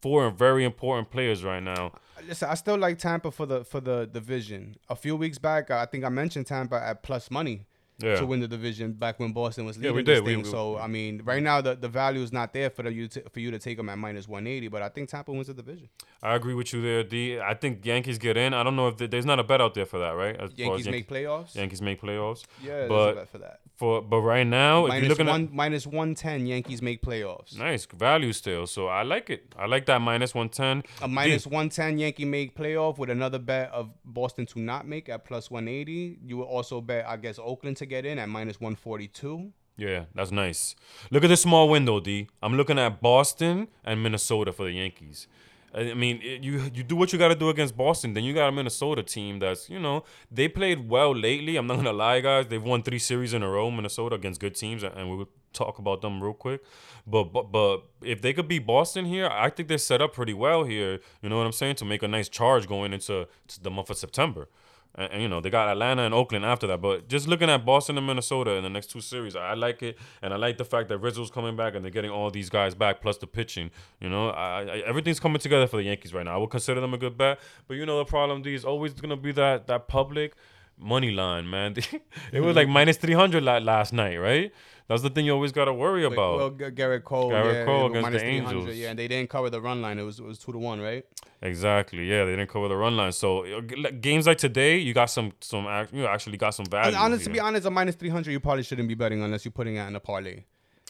four 0.00 0.30
very 0.30 0.64
important 0.64 1.10
players 1.10 1.44
right 1.44 1.62
now. 1.62 1.92
Uh, 2.16 2.22
listen, 2.26 2.48
I 2.48 2.54
still 2.54 2.78
like 2.78 2.98
Tampa 2.98 3.30
for 3.30 3.46
the 3.46 3.64
for 3.64 3.80
the 3.80 4.06
division. 4.06 4.76
A 4.88 4.96
few 4.96 5.16
weeks 5.16 5.38
back, 5.38 5.70
I 5.70 5.84
think 5.86 6.04
I 6.04 6.08
mentioned 6.08 6.46
Tampa 6.46 6.76
at 6.76 7.02
plus 7.02 7.30
money 7.30 7.66
Yeah. 7.98 8.16
to 8.16 8.24
win 8.24 8.40
the 8.40 8.48
division 8.48 8.92
back 8.92 9.20
when 9.20 9.32
Boston 9.32 9.66
was 9.66 9.76
leading 9.76 9.90
yeah, 9.92 9.96
we 9.96 10.02
did. 10.02 10.24
We- 10.24 10.32
thing. 10.34 10.44
we- 10.44 10.50
so 10.50 10.78
I 10.78 10.86
mean, 10.86 11.20
right 11.22 11.42
now 11.42 11.60
the, 11.60 11.74
the 11.76 11.88
value 11.88 12.22
is 12.22 12.32
not 12.32 12.54
there 12.54 12.70
for 12.70 12.82
the, 12.82 12.90
you 12.92 13.06
to, 13.08 13.28
for 13.28 13.40
you 13.40 13.50
to 13.50 13.58
take 13.58 13.76
them 13.76 13.90
at 13.90 13.98
minus 13.98 14.26
one 14.26 14.46
eighty. 14.46 14.68
But 14.68 14.80
I 14.80 14.88
think 14.88 15.10
Tampa 15.10 15.30
wins 15.32 15.48
the 15.48 15.54
division. 15.54 15.90
I 16.22 16.34
agree 16.34 16.54
with 16.54 16.72
you 16.72 16.80
there, 16.80 17.02
D. 17.04 17.38
I 17.38 17.52
think 17.52 17.84
Yankees 17.84 18.16
get 18.16 18.38
in. 18.38 18.54
I 18.54 18.62
don't 18.62 18.76
know 18.76 18.88
if 18.88 18.96
there- 18.96 19.08
there's 19.08 19.26
not 19.26 19.38
a 19.38 19.44
bet 19.44 19.60
out 19.60 19.74
there 19.74 19.86
for 19.86 19.98
that, 19.98 20.12
right? 20.12 20.36
As 20.40 20.52
Yankees 20.56 20.86
Yan- 20.86 20.92
make 20.92 21.08
playoffs. 21.08 21.54
Yankees 21.54 21.82
make 21.82 22.00
playoffs. 22.00 22.44
Yeah, 22.62 22.68
there's 22.78 22.88
but 22.88 23.10
a 23.10 23.14
bet 23.16 23.28
for 23.28 23.38
that. 23.38 23.60
For 23.80 24.02
but 24.02 24.20
right 24.20 24.46
now, 24.46 24.84
if 24.84 25.00
you're 25.00 25.08
looking 25.08 25.26
one 25.26 25.44
at 25.44 25.52
minus 25.54 25.86
one 25.86 26.14
ten. 26.14 26.46
Yankees 26.46 26.82
make 26.82 27.00
playoffs. 27.00 27.56
nice 27.56 27.86
value 27.86 28.32
still, 28.34 28.66
so 28.66 28.88
I 28.88 29.02
like 29.02 29.30
it. 29.30 29.54
I 29.58 29.64
like 29.64 29.86
that 29.86 30.02
minus 30.02 30.34
one 30.34 30.50
ten. 30.50 30.82
A 31.00 31.08
minus 31.08 31.46
one 31.46 31.70
ten 31.70 31.98
Yankee 31.98 32.26
make 32.26 32.54
playoff 32.54 32.98
with 32.98 33.08
another 33.08 33.38
bet 33.38 33.70
of 33.72 33.88
Boston 34.04 34.44
to 34.46 34.60
not 34.60 34.86
make 34.86 35.08
at 35.08 35.24
plus 35.24 35.50
one 35.50 35.66
eighty. 35.66 36.18
You 36.22 36.36
would 36.36 36.44
also 36.44 36.82
bet 36.82 37.06
I 37.06 37.16
guess 37.16 37.38
Oakland 37.38 37.78
to 37.78 37.86
get 37.86 38.04
in 38.04 38.18
at 38.18 38.28
minus 38.28 38.60
one 38.60 38.76
forty 38.76 39.08
two. 39.08 39.52
Yeah, 39.78 40.04
that's 40.14 40.30
nice. 40.30 40.76
Look 41.10 41.24
at 41.24 41.28
this 41.28 41.40
small 41.40 41.70
window, 41.70 42.00
D. 42.00 42.28
I'm 42.42 42.58
looking 42.58 42.78
at 42.78 43.00
Boston 43.00 43.68
and 43.82 44.02
Minnesota 44.02 44.52
for 44.52 44.64
the 44.64 44.72
Yankees. 44.72 45.26
I 45.72 45.94
mean, 45.94 46.20
you 46.22 46.70
you 46.74 46.82
do 46.82 46.96
what 46.96 47.12
you 47.12 47.18
got 47.18 47.28
to 47.28 47.34
do 47.34 47.48
against 47.48 47.76
Boston. 47.76 48.14
Then 48.14 48.24
you 48.24 48.34
got 48.34 48.48
a 48.48 48.52
Minnesota 48.52 49.02
team 49.02 49.38
that's 49.38 49.70
you 49.70 49.78
know 49.78 50.04
they 50.30 50.48
played 50.48 50.88
well 50.88 51.14
lately. 51.14 51.56
I'm 51.56 51.66
not 51.66 51.76
gonna 51.76 51.92
lie, 51.92 52.20
guys. 52.20 52.48
They've 52.48 52.62
won 52.62 52.82
three 52.82 52.98
series 52.98 53.34
in 53.34 53.42
a 53.42 53.48
row, 53.48 53.70
Minnesota 53.70 54.16
against 54.16 54.40
good 54.40 54.56
teams, 54.56 54.82
and 54.82 55.10
we 55.10 55.16
will 55.16 55.28
talk 55.52 55.78
about 55.78 56.00
them 56.00 56.22
real 56.22 56.34
quick. 56.34 56.62
But 57.06 57.24
but 57.32 57.52
but 57.52 57.84
if 58.02 58.20
they 58.20 58.32
could 58.32 58.48
beat 58.48 58.66
Boston 58.66 59.04
here, 59.04 59.28
I 59.28 59.48
think 59.50 59.68
they're 59.68 59.78
set 59.78 60.02
up 60.02 60.12
pretty 60.12 60.34
well 60.34 60.64
here. 60.64 61.00
You 61.22 61.28
know 61.28 61.36
what 61.36 61.46
I'm 61.46 61.52
saying? 61.52 61.76
To 61.76 61.84
make 61.84 62.02
a 62.02 62.08
nice 62.08 62.28
charge 62.28 62.66
going 62.66 62.92
into 62.92 63.28
to 63.48 63.62
the 63.62 63.70
month 63.70 63.90
of 63.90 63.96
September. 63.96 64.48
And, 64.94 65.12
and, 65.12 65.22
you 65.22 65.28
know 65.28 65.40
they 65.40 65.50
got 65.50 65.68
Atlanta 65.68 66.02
and 66.02 66.12
Oakland 66.12 66.44
after 66.44 66.66
that, 66.66 66.80
but 66.80 67.08
just 67.08 67.28
looking 67.28 67.48
at 67.48 67.64
Boston 67.64 67.96
and 67.96 68.06
Minnesota 68.06 68.52
in 68.52 68.64
the 68.64 68.70
next 68.70 68.88
two 68.90 69.00
series, 69.00 69.36
I 69.36 69.54
like 69.54 69.82
it, 69.82 69.96
and 70.20 70.34
I 70.34 70.36
like 70.36 70.58
the 70.58 70.64
fact 70.64 70.88
that 70.88 70.98
Rizzo's 70.98 71.30
coming 71.30 71.56
back 71.56 71.74
and 71.74 71.84
they're 71.84 71.92
getting 71.92 72.10
all 72.10 72.30
these 72.30 72.50
guys 72.50 72.74
back 72.74 73.00
plus 73.00 73.16
the 73.18 73.26
pitching. 73.26 73.70
You 74.00 74.08
know, 74.08 74.30
I, 74.30 74.62
I, 74.62 74.76
everything's 74.86 75.20
coming 75.20 75.38
together 75.38 75.66
for 75.66 75.76
the 75.76 75.84
Yankees 75.84 76.12
right 76.12 76.24
now. 76.24 76.34
I 76.34 76.38
would 76.38 76.50
consider 76.50 76.80
them 76.80 76.92
a 76.92 76.98
good 76.98 77.16
bet, 77.16 77.38
but 77.68 77.74
you 77.74 77.86
know 77.86 77.98
the 77.98 78.04
problem 78.04 78.42
D 78.42 78.54
is 78.54 78.64
always 78.64 78.92
gonna 78.92 79.16
be 79.16 79.32
that 79.32 79.66
that 79.68 79.86
public 79.86 80.34
money 80.80 81.10
line, 81.10 81.48
man. 81.48 81.76
it 82.32 82.40
was 82.40 82.56
like 82.56 82.68
minus 82.68 82.96
three 82.96 83.14
hundred 83.14 83.44
last 83.44 83.92
night, 83.92 84.16
right? 84.16 84.52
That's 84.90 85.02
the 85.02 85.10
thing 85.10 85.24
you 85.24 85.32
always 85.32 85.52
got 85.52 85.66
to 85.66 85.72
worry 85.72 86.04
about. 86.04 86.36
Well, 86.36 86.50
G- 86.50 86.64
Gerrit 86.64 87.04
Cole, 87.04 87.30
Gerrit 87.30 87.54
yeah, 87.54 87.64
Cole 87.64 87.86
against 87.86 88.02
minus 88.02 88.22
the 88.22 88.26
Angels. 88.28 88.76
Yeah, 88.76 88.90
and 88.90 88.98
they 88.98 89.06
didn't 89.06 89.30
cover 89.30 89.48
the 89.48 89.60
run 89.60 89.80
line. 89.80 90.00
It 90.00 90.02
was 90.02 90.18
it 90.18 90.24
was 90.24 90.36
two 90.36 90.50
to 90.50 90.58
one, 90.58 90.80
right? 90.80 91.04
Exactly. 91.42 92.10
Yeah, 92.10 92.24
they 92.24 92.32
didn't 92.32 92.50
cover 92.50 92.66
the 92.66 92.76
run 92.76 92.96
line. 92.96 93.12
So 93.12 93.44
uh, 93.44 93.60
g- 93.60 93.90
games 94.00 94.26
like 94.26 94.38
today, 94.38 94.78
you 94.78 94.92
got 94.92 95.06
some 95.06 95.30
some 95.40 95.68
act- 95.68 95.94
you 95.94 96.06
actually 96.06 96.38
got 96.38 96.54
some 96.54 96.66
value. 96.66 96.88
And 96.88 96.96
honest, 96.96 97.22
to 97.24 97.30
be 97.30 97.38
honest, 97.38 97.66
a 97.66 97.70
minus 97.70 97.94
three 97.94 98.08
hundred, 98.08 98.32
you 98.32 98.40
probably 98.40 98.64
shouldn't 98.64 98.88
be 98.88 98.94
betting 98.96 99.22
unless 99.22 99.44
you're 99.44 99.52
putting 99.52 99.76
it 99.76 99.86
in 99.86 99.94
a 99.94 100.00
parlay, 100.00 100.42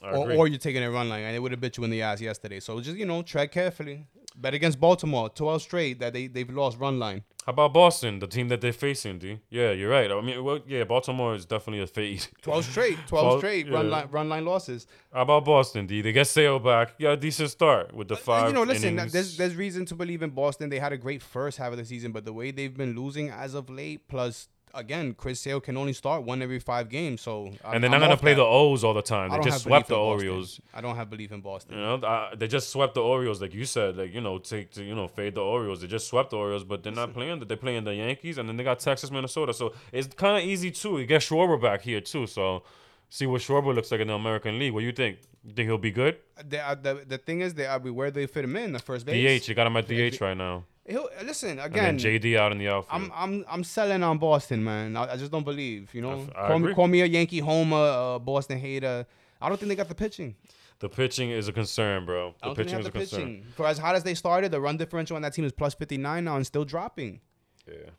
or, 0.02 0.32
or 0.32 0.49
you're 0.49 0.59
taking 0.59 0.82
a 0.82 0.90
run 0.90 1.11
line, 1.11 1.25
and 1.25 1.37
it 1.37 1.40
would 1.40 1.52
have 1.52 1.61
bit 1.61 1.76
you 1.76 1.85
in 1.85 1.90
the 1.90 2.00
ass 2.00 2.23
yesterday. 2.23 2.59
So 2.61 2.80
just 2.80 2.97
you 2.97 3.04
know, 3.04 3.20
tread 3.20 3.52
carefully. 3.52 4.06
Bet 4.40 4.54
against 4.54 4.80
Baltimore, 4.80 5.28
twelve 5.28 5.62
straight 5.62 5.99
that 6.00 6.12
they 6.12 6.26
they've 6.26 6.49
lost 6.50 6.78
run 6.78 6.99
line. 6.99 7.25
How 7.47 7.52
about 7.52 7.73
Boston, 7.73 8.18
the 8.18 8.26
team 8.26 8.49
that 8.49 8.61
they're 8.61 8.73
facing, 8.73 9.18
D? 9.18 9.40
Yeah, 9.49 9.70
you're 9.73 9.90
right. 9.90 10.11
I 10.11 10.20
mean, 10.20 10.44
well, 10.44 10.61
yeah, 10.66 10.85
Baltimore 10.85 11.35
is 11.35 11.47
definitely 11.47 11.82
a 11.82 11.87
fade. 11.87 12.26
Twelve 12.42 12.64
straight, 12.64 12.99
twelve 13.06 13.40
straight 13.40 13.70
run 13.70 13.90
line 13.90 14.09
run 14.11 14.28
line 14.28 14.44
losses. 14.44 14.87
How 15.12 15.23
about 15.23 15.44
Boston, 15.44 15.87
D? 15.87 16.02
They 16.02 16.12
get 16.12 16.26
Sale 16.26 16.59
back. 16.59 16.94
Yeah, 16.99 17.16
decent 17.16 17.50
start 17.50 17.94
with 17.94 18.09
the 18.09 18.14
Uh, 18.14 18.18
five. 18.18 18.49
you 18.49 18.54
know, 18.54 18.62
listen, 18.62 18.90
innings. 18.99 19.12
there's 19.12 19.37
there's 19.37 19.56
reason 19.56 19.85
to 19.87 19.94
believe 19.94 20.23
in 20.23 20.30
Boston. 20.30 20.68
They 20.70 20.78
had 20.78 20.92
a 20.92 20.99
great 20.99 21.23
first 21.23 21.59
half 21.59 21.73
of 21.73 21.78
the 21.78 21.85
season, 21.85 22.12
but 22.12 22.25
the 22.25 22.32
way 22.32 22.50
they've 22.50 22.76
been 22.76 22.94
losing 22.94 23.30
as 23.30 23.54
of 23.54 23.68
late, 23.70 24.06
plus 24.09 24.49
again, 24.75 25.15
Chris 25.15 25.41
Sale 25.41 25.61
can 25.61 25.77
only 25.77 25.93
start 25.93 26.23
one 26.23 26.43
every 26.43 26.59
five 26.59 26.89
games. 26.89 27.21
So 27.21 27.47
I'm- 27.65 27.75
and 27.75 27.85
they're 27.85 27.91
I'm 27.93 28.00
not 28.00 28.07
gonna 28.07 28.17
play 28.17 28.33
that. 28.33 28.37
the 28.41 28.47
O's 28.47 28.85
all 28.85 28.95
the 28.95 29.03
time. 29.03 29.33
I 29.33 29.39
They 29.39 29.45
just 29.45 29.65
swept 29.65 29.89
the. 29.89 29.97
Orioles. 29.97 30.61
I 30.75 30.81
don't 30.81 30.97
have 30.97 31.11
belief 31.11 31.33
in 31.33 31.41
Boston. 31.41 31.77
You 31.77 31.81
know, 31.83 31.95
uh, 31.97 32.35
they 32.35 32.49
just 32.49 32.71
swept 32.71 32.95
the 32.95 33.03
Orioles, 33.03 33.41
like 33.43 33.55
you 33.55 33.65
said. 33.65 33.97
Like 33.97 34.12
you 34.15 34.21
know, 34.21 34.39
take 34.39 34.71
to 34.73 34.83
you 34.85 34.95
know 34.95 35.09
fade 35.09 35.35
the 35.35 35.43
Orioles. 35.43 35.81
They 35.81 35.87
just 35.87 36.09
swept 36.09 36.31
the 36.31 36.37
Orioles, 36.37 36.65
but 36.65 36.83
they're 36.83 36.93
not 36.93 37.12
playing. 37.12 37.39
That 37.41 37.49
They're 37.49 37.57
playing 37.57 37.85
the 37.85 37.95
Yankees, 37.95 38.39
and 38.39 38.49
then 38.49 38.57
they 38.57 38.65
got 38.65 38.79
Texas, 38.81 39.11
Minnesota. 39.11 39.53
So 39.55 39.75
it's 39.93 40.12
kind 40.15 40.37
of 40.43 40.45
easy 40.49 40.71
too. 40.71 40.99
You 40.99 41.07
get 41.07 41.23
Schwarber 41.23 41.61
back 41.61 41.83
here 41.83 42.00
too. 42.00 42.27
So 42.27 42.62
see 43.09 43.27
what 43.27 43.41
Schwarber 43.43 43.75
looks 43.75 43.91
like 43.91 44.00
in 44.00 44.09
the 44.09 44.15
American 44.15 44.59
League. 44.59 44.73
What 44.73 44.81
do 44.81 44.87
you 44.87 44.93
think? 44.93 45.19
You 45.45 45.55
think 45.55 45.69
he'll 45.69 45.79
be 45.79 45.91
good? 45.91 46.17
Are, 46.39 46.75
the 46.75 47.05
the 47.07 47.19
thing 47.19 47.41
is, 47.41 47.55
they 47.55 47.67
where 47.67 48.11
they 48.11 48.27
fit 48.27 48.45
him 48.45 48.57
in 48.57 48.73
the 48.73 48.79
first 48.79 49.07
base. 49.07 49.43
DH. 49.45 49.49
You 49.49 49.55
got 49.55 49.67
him 49.67 49.77
at 49.77 49.87
DH 49.89 50.21
right 50.21 50.37
now. 50.37 50.65
He'll, 50.90 51.09
listen 51.25 51.50
And 51.59 51.61
again. 51.61 51.97
then 51.97 51.99
JD 51.99 52.37
out 52.37 52.52
in 52.52 52.59
the 52.59 52.68
outfield. 52.68 52.87
I'm 52.90 53.12
I'm 53.14 53.44
I'm 53.49 53.64
selling 53.64 54.02
on 54.02 54.18
Boston, 54.18 54.62
man. 54.64 54.97
I, 54.97 55.12
I 55.12 55.16
just 55.16 55.30
don't 55.32 55.44
believe. 55.44 55.94
You 55.94 56.02
know, 56.02 56.26
I 56.37 56.49
call 56.49 56.59
me 56.59 56.75
call 56.75 56.88
me 56.88 57.00
a 57.00 57.06
Yankee 57.06 57.38
homer, 57.40 57.76
uh, 57.76 58.18
Boston 58.18 58.59
hater. 58.59 59.06
I 59.40 59.49
don't 59.49 59.56
think 59.59 59.68
they 59.68 59.76
got 59.76 59.88
the 59.88 59.94
pitching. 59.94 60.35
the 60.80 60.88
pitching 60.88 61.30
is 61.30 61.49
a 61.49 61.52
concern, 61.52 62.04
bro. 62.04 62.35
I 62.42 62.49
The 62.50 62.54
pitching 62.56 62.78
is 62.80 62.87
have 62.87 62.94
a 62.94 62.99
the 62.99 62.99
concern. 63.06 63.44
For 63.56 63.66
as 63.66 63.78
hot 63.78 63.94
as 63.94 64.02
they 64.02 64.14
started, 64.14 64.50
the 64.50 64.61
run 64.61 64.76
differential 64.76 65.16
on 65.16 65.23
that 65.23 65.32
team 65.35 65.44
is 65.44 65.52
plus 65.52 65.75
59 65.75 66.25
now 66.25 66.37
and 66.37 66.47
still 66.47 66.64
dropping. 66.64 67.20
Yeah, 67.66 67.90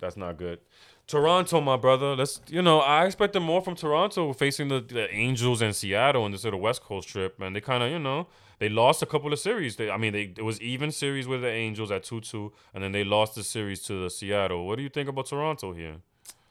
that's 0.00 0.16
not 0.16 0.36
good. 0.38 0.60
Toronto, 1.06 1.60
my 1.62 1.76
brother. 1.76 2.14
Let's 2.14 2.40
you 2.48 2.60
know 2.62 2.80
I 2.80 3.06
expected 3.06 3.40
more 3.40 3.60
from 3.62 3.74
Toronto 3.74 4.32
facing 4.34 4.68
the, 4.68 4.80
the 4.80 5.12
Angels 5.12 5.62
and 5.62 5.74
Seattle 5.74 6.24
in 6.26 6.32
this 6.32 6.44
little 6.44 6.60
West 6.60 6.82
Coast 6.82 7.08
trip, 7.08 7.38
man. 7.38 7.52
They 7.54 7.60
kind 7.62 7.82
of 7.82 7.90
you 7.90 7.98
know 7.98 8.28
they 8.58 8.68
lost 8.68 9.02
a 9.02 9.06
couple 9.06 9.32
of 9.32 9.38
series. 9.38 9.76
They, 9.76 9.90
I 9.90 9.96
mean, 9.96 10.12
they 10.12 10.32
it 10.36 10.44
was 10.44 10.60
even 10.60 10.90
series 10.92 11.26
with 11.26 11.40
the 11.42 11.50
Angels 11.50 11.90
at 11.90 12.04
two 12.04 12.20
two, 12.20 12.52
and 12.74 12.82
then 12.84 12.92
they 12.92 13.04
lost 13.04 13.34
the 13.34 13.42
series 13.44 13.82
to 13.84 14.02
the 14.02 14.10
Seattle. 14.10 14.66
What 14.66 14.76
do 14.76 14.82
you 14.82 14.88
think 14.90 15.08
about 15.08 15.26
Toronto 15.26 15.72
here? 15.72 15.96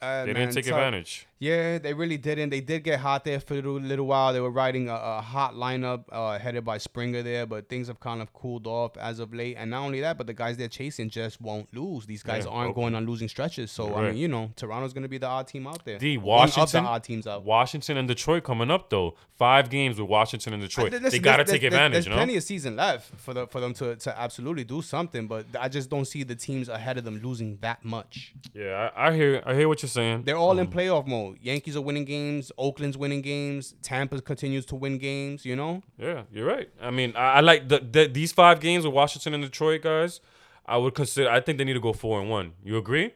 Uh, 0.01 0.25
They 0.25 0.33
man, 0.33 0.41
didn't 0.47 0.53
take 0.55 0.65
tough. 0.65 0.73
advantage. 0.75 1.26
Yeah, 1.39 1.77
they 1.77 1.93
really 1.93 2.17
didn't. 2.17 2.49
They 2.49 2.61
did 2.61 2.83
get 2.83 2.99
hot 2.99 3.23
there 3.23 3.39
for 3.39 3.53
a 3.53 3.61
little, 3.61 4.07
while. 4.07 4.33
They 4.33 4.39
were 4.39 4.49
riding 4.49 4.89
a, 4.89 4.95
a 4.95 5.21
hot 5.21 5.53
lineup 5.53 6.05
uh, 6.11 6.39
headed 6.39 6.65
by 6.65 6.79
Springer 6.79 7.21
there, 7.21 7.45
but 7.45 7.69
things 7.69 7.87
have 7.89 7.99
kind 7.99 8.23
of 8.23 8.33
cooled 8.33 8.65
off 8.65 8.97
as 8.97 9.19
of 9.19 9.33
late. 9.35 9.55
And 9.59 9.69
not 9.69 9.83
only 9.83 10.01
that, 10.01 10.17
but 10.17 10.25
the 10.25 10.33
guys 10.33 10.57
they're 10.57 10.67
chasing 10.67 11.09
just 11.11 11.39
won't 11.39 11.71
lose. 11.75 12.07
These 12.07 12.23
guys 12.23 12.45
Yeah, 12.45 12.51
aren't 12.51 12.71
okay. 12.71 12.81
going 12.81 12.95
on 12.95 13.05
losing 13.05 13.27
stretches. 13.27 13.69
So, 13.71 13.93
I 13.93 14.07
mean, 14.09 14.17
you 14.17 14.27
know, 14.27 14.51
Toronto's 14.55 14.93
going 14.93 15.03
to 15.03 15.07
be 15.09 15.19
the 15.19 15.27
odd 15.27 15.47
team 15.47 15.67
out 15.67 15.85
there. 15.85 15.97
Of 15.97 16.23
Washington, 16.23 16.83
the 16.85 16.89
odd 16.89 17.03
teams 17.03 17.27
out. 17.27 17.43
Washington 17.43 17.97
and 17.97 18.07
Detroit 18.07 18.43
coming 18.43 18.71
up 18.71 18.89
though. 18.89 19.15
Five 19.37 19.69
games 19.69 19.99
with 19.99 20.09
Washington 20.09 20.53
and 20.53 20.63
Detroit. 20.63 20.91
Listen, 20.93 21.09
they 21.11 21.19
gotta 21.19 21.43
take 21.43 21.61
there's- 21.61 21.71
advantage. 21.73 21.91
There's 21.93 22.05
you 22.05 22.09
know. 22.09 22.15
plenty 22.15 22.37
of 22.37 22.43
season 22.43 22.75
left 22.75 23.13
for 23.19 23.35
the 23.35 23.45
for 23.45 23.59
them 23.61 23.75
to, 23.75 23.95
to 23.95 24.19
absolutely 24.19 24.63
do 24.63 24.81
something, 24.81 25.27
but 25.27 25.45
I 25.59 25.69
just 25.69 25.91
don't 25.91 26.05
see 26.05 26.23
the 26.23 26.33
teams 26.35 26.67
ahead 26.69 26.97
of 26.97 27.03
them 27.03 27.21
losing 27.23 27.57
that 27.61 27.85
much. 27.85 28.33
yeah, 28.55 28.89
I, 28.95 29.09
I 29.09 29.15
hear. 29.15 29.43
I 29.45 29.53
hear 29.53 29.67
what 29.67 29.83
you're 29.83 29.89
saying. 29.89 30.23
They're 30.23 30.35
all 30.37 30.55
Mm. 30.55 30.61
in 30.61 30.67
playoff 30.71 31.05
mode. 31.05 31.26
Yankees 31.41 31.75
are 31.75 31.81
winning 31.81 32.05
games. 32.05 32.51
Oakland's 32.57 32.97
winning 32.97 33.21
games. 33.21 33.75
Tampa 33.81 34.21
continues 34.21 34.65
to 34.67 34.75
win 34.75 34.97
games. 34.97 35.45
You 35.45 35.55
know, 35.55 35.81
Yeah, 35.97 36.23
you're 36.31 36.45
right. 36.47 36.69
I 36.81 36.91
mean, 36.91 37.13
I, 37.15 37.33
I 37.33 37.39
like 37.41 37.67
the, 37.67 37.79
the 37.79 38.07
these 38.07 38.31
five 38.31 38.59
games 38.59 38.85
with 38.85 38.93
Washington 38.93 39.33
and 39.33 39.43
Detroit 39.43 39.81
guys. 39.81 40.21
I 40.65 40.77
would 40.77 40.95
consider. 40.95 41.29
I 41.29 41.39
think 41.39 41.57
they 41.57 41.63
need 41.63 41.73
to 41.73 41.79
go 41.79 41.93
four 41.93 42.19
and 42.21 42.29
one. 42.29 42.53
You 42.63 42.77
agree? 42.77 43.13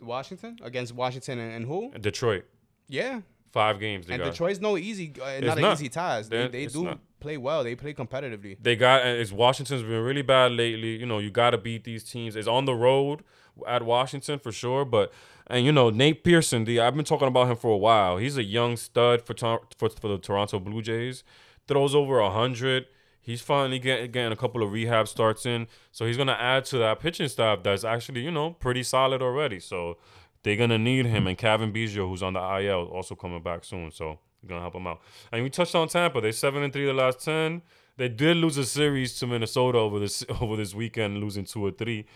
Washington 0.00 0.58
against 0.62 0.94
Washington 0.94 1.38
and, 1.38 1.52
and 1.54 1.66
who? 1.66 1.90
Detroit, 1.98 2.44
Yeah, 2.88 3.20
five 3.52 3.80
games 3.80 4.06
and 4.08 4.18
got. 4.22 4.30
Detroit's 4.30 4.60
no 4.60 4.76
easy, 4.76 5.12
uh, 5.20 5.40
not 5.40 5.56
an 5.56 5.62
not. 5.62 5.72
easy 5.74 5.88
task. 5.88 6.30
They, 6.30 6.46
they 6.48 6.66
do 6.66 6.84
not. 6.84 7.00
play 7.20 7.36
well. 7.36 7.64
They 7.64 7.74
play 7.74 7.94
competitively. 7.94 8.56
They 8.60 8.76
got. 8.76 9.04
It's 9.06 9.32
Washington's 9.32 9.82
been 9.82 10.02
really 10.02 10.22
bad 10.22 10.52
lately. 10.52 10.96
You 10.96 11.06
know, 11.06 11.18
you 11.18 11.30
got 11.30 11.50
to 11.50 11.58
beat 11.58 11.84
these 11.84 12.04
teams. 12.04 12.36
It's 12.36 12.46
on 12.48 12.64
the 12.64 12.74
road 12.74 13.24
at 13.66 13.82
Washington 13.82 14.38
for 14.38 14.52
sure, 14.52 14.84
but. 14.84 15.12
And 15.50 15.64
you 15.64 15.72
know 15.72 15.88
Nate 15.88 16.24
Pearson, 16.24 16.64
the 16.64 16.78
I've 16.78 16.94
been 16.94 17.06
talking 17.06 17.26
about 17.26 17.48
him 17.48 17.56
for 17.56 17.70
a 17.70 17.76
while. 17.78 18.18
He's 18.18 18.36
a 18.36 18.42
young 18.42 18.76
stud 18.76 19.22
for 19.22 19.32
for, 19.78 19.88
for 19.88 20.08
the 20.08 20.18
Toronto 20.18 20.60
Blue 20.60 20.82
Jays. 20.82 21.24
Throws 21.66 21.94
over 21.94 22.22
hundred. 22.28 22.84
He's 23.22 23.40
finally 23.40 23.78
getting 23.78 24.10
getting 24.10 24.32
a 24.32 24.36
couple 24.36 24.62
of 24.62 24.72
rehab 24.72 25.08
starts 25.08 25.46
in, 25.46 25.66
so 25.90 26.04
he's 26.04 26.18
gonna 26.18 26.36
add 26.38 26.66
to 26.66 26.78
that 26.78 27.00
pitching 27.00 27.28
staff 27.28 27.62
that's 27.62 27.82
actually 27.82 28.22
you 28.22 28.30
know 28.30 28.50
pretty 28.50 28.82
solid 28.82 29.22
already. 29.22 29.58
So 29.58 29.96
they're 30.42 30.56
gonna 30.56 30.78
need 30.78 31.06
him 31.06 31.26
and 31.26 31.36
Cavan 31.36 31.72
Biggio, 31.72 32.08
who's 32.08 32.22
on 32.22 32.34
the 32.34 32.40
IL, 32.40 32.84
also 32.84 33.14
coming 33.14 33.42
back 33.42 33.64
soon. 33.64 33.90
So 33.90 34.18
gonna 34.46 34.60
help 34.60 34.74
him 34.74 34.86
out. 34.86 35.00
And 35.32 35.42
we 35.42 35.50
touched 35.50 35.74
on 35.74 35.88
Tampa. 35.88 36.20
They're 36.20 36.32
seven 36.32 36.62
and 36.62 36.72
three 36.72 36.86
the 36.86 36.92
last 36.92 37.20
ten. 37.20 37.62
They 37.96 38.08
did 38.08 38.36
lose 38.36 38.56
a 38.56 38.64
series 38.64 39.18
to 39.18 39.26
Minnesota 39.26 39.78
over 39.78 39.98
this 39.98 40.24
over 40.40 40.56
this 40.56 40.74
weekend, 40.74 41.18
losing 41.18 41.44
two 41.44 41.66
or 41.66 41.70
three, 41.72 42.06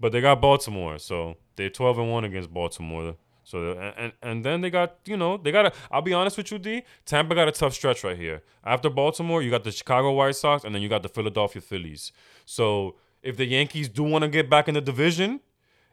but 0.00 0.12
they 0.12 0.20
got 0.20 0.40
Baltimore. 0.40 0.98
So 0.98 1.36
they're 1.56 1.70
twelve 1.70 1.98
and 1.98 2.10
one 2.10 2.24
against 2.24 2.52
Baltimore. 2.52 3.16
So 3.44 3.72
and, 3.72 3.94
and 3.96 4.12
and 4.22 4.44
then 4.44 4.60
they 4.60 4.70
got 4.70 4.96
you 5.04 5.16
know 5.16 5.36
they 5.36 5.52
got 5.52 5.66
a. 5.66 5.72
I'll 5.90 6.02
be 6.02 6.14
honest 6.14 6.36
with 6.36 6.50
you, 6.50 6.58
D. 6.58 6.82
Tampa 7.04 7.34
got 7.34 7.48
a 7.48 7.52
tough 7.52 7.74
stretch 7.74 8.02
right 8.04 8.16
here. 8.16 8.42
After 8.64 8.88
Baltimore, 8.90 9.42
you 9.42 9.50
got 9.50 9.64
the 9.64 9.72
Chicago 9.72 10.12
White 10.12 10.36
Sox, 10.36 10.64
and 10.64 10.74
then 10.74 10.82
you 10.82 10.88
got 10.88 11.02
the 11.02 11.08
Philadelphia 11.08 11.60
Phillies. 11.60 12.12
So 12.44 12.96
if 13.22 13.36
the 13.36 13.46
Yankees 13.46 13.88
do 13.88 14.02
want 14.02 14.22
to 14.22 14.28
get 14.28 14.48
back 14.48 14.68
in 14.68 14.74
the 14.74 14.80
division, 14.80 15.40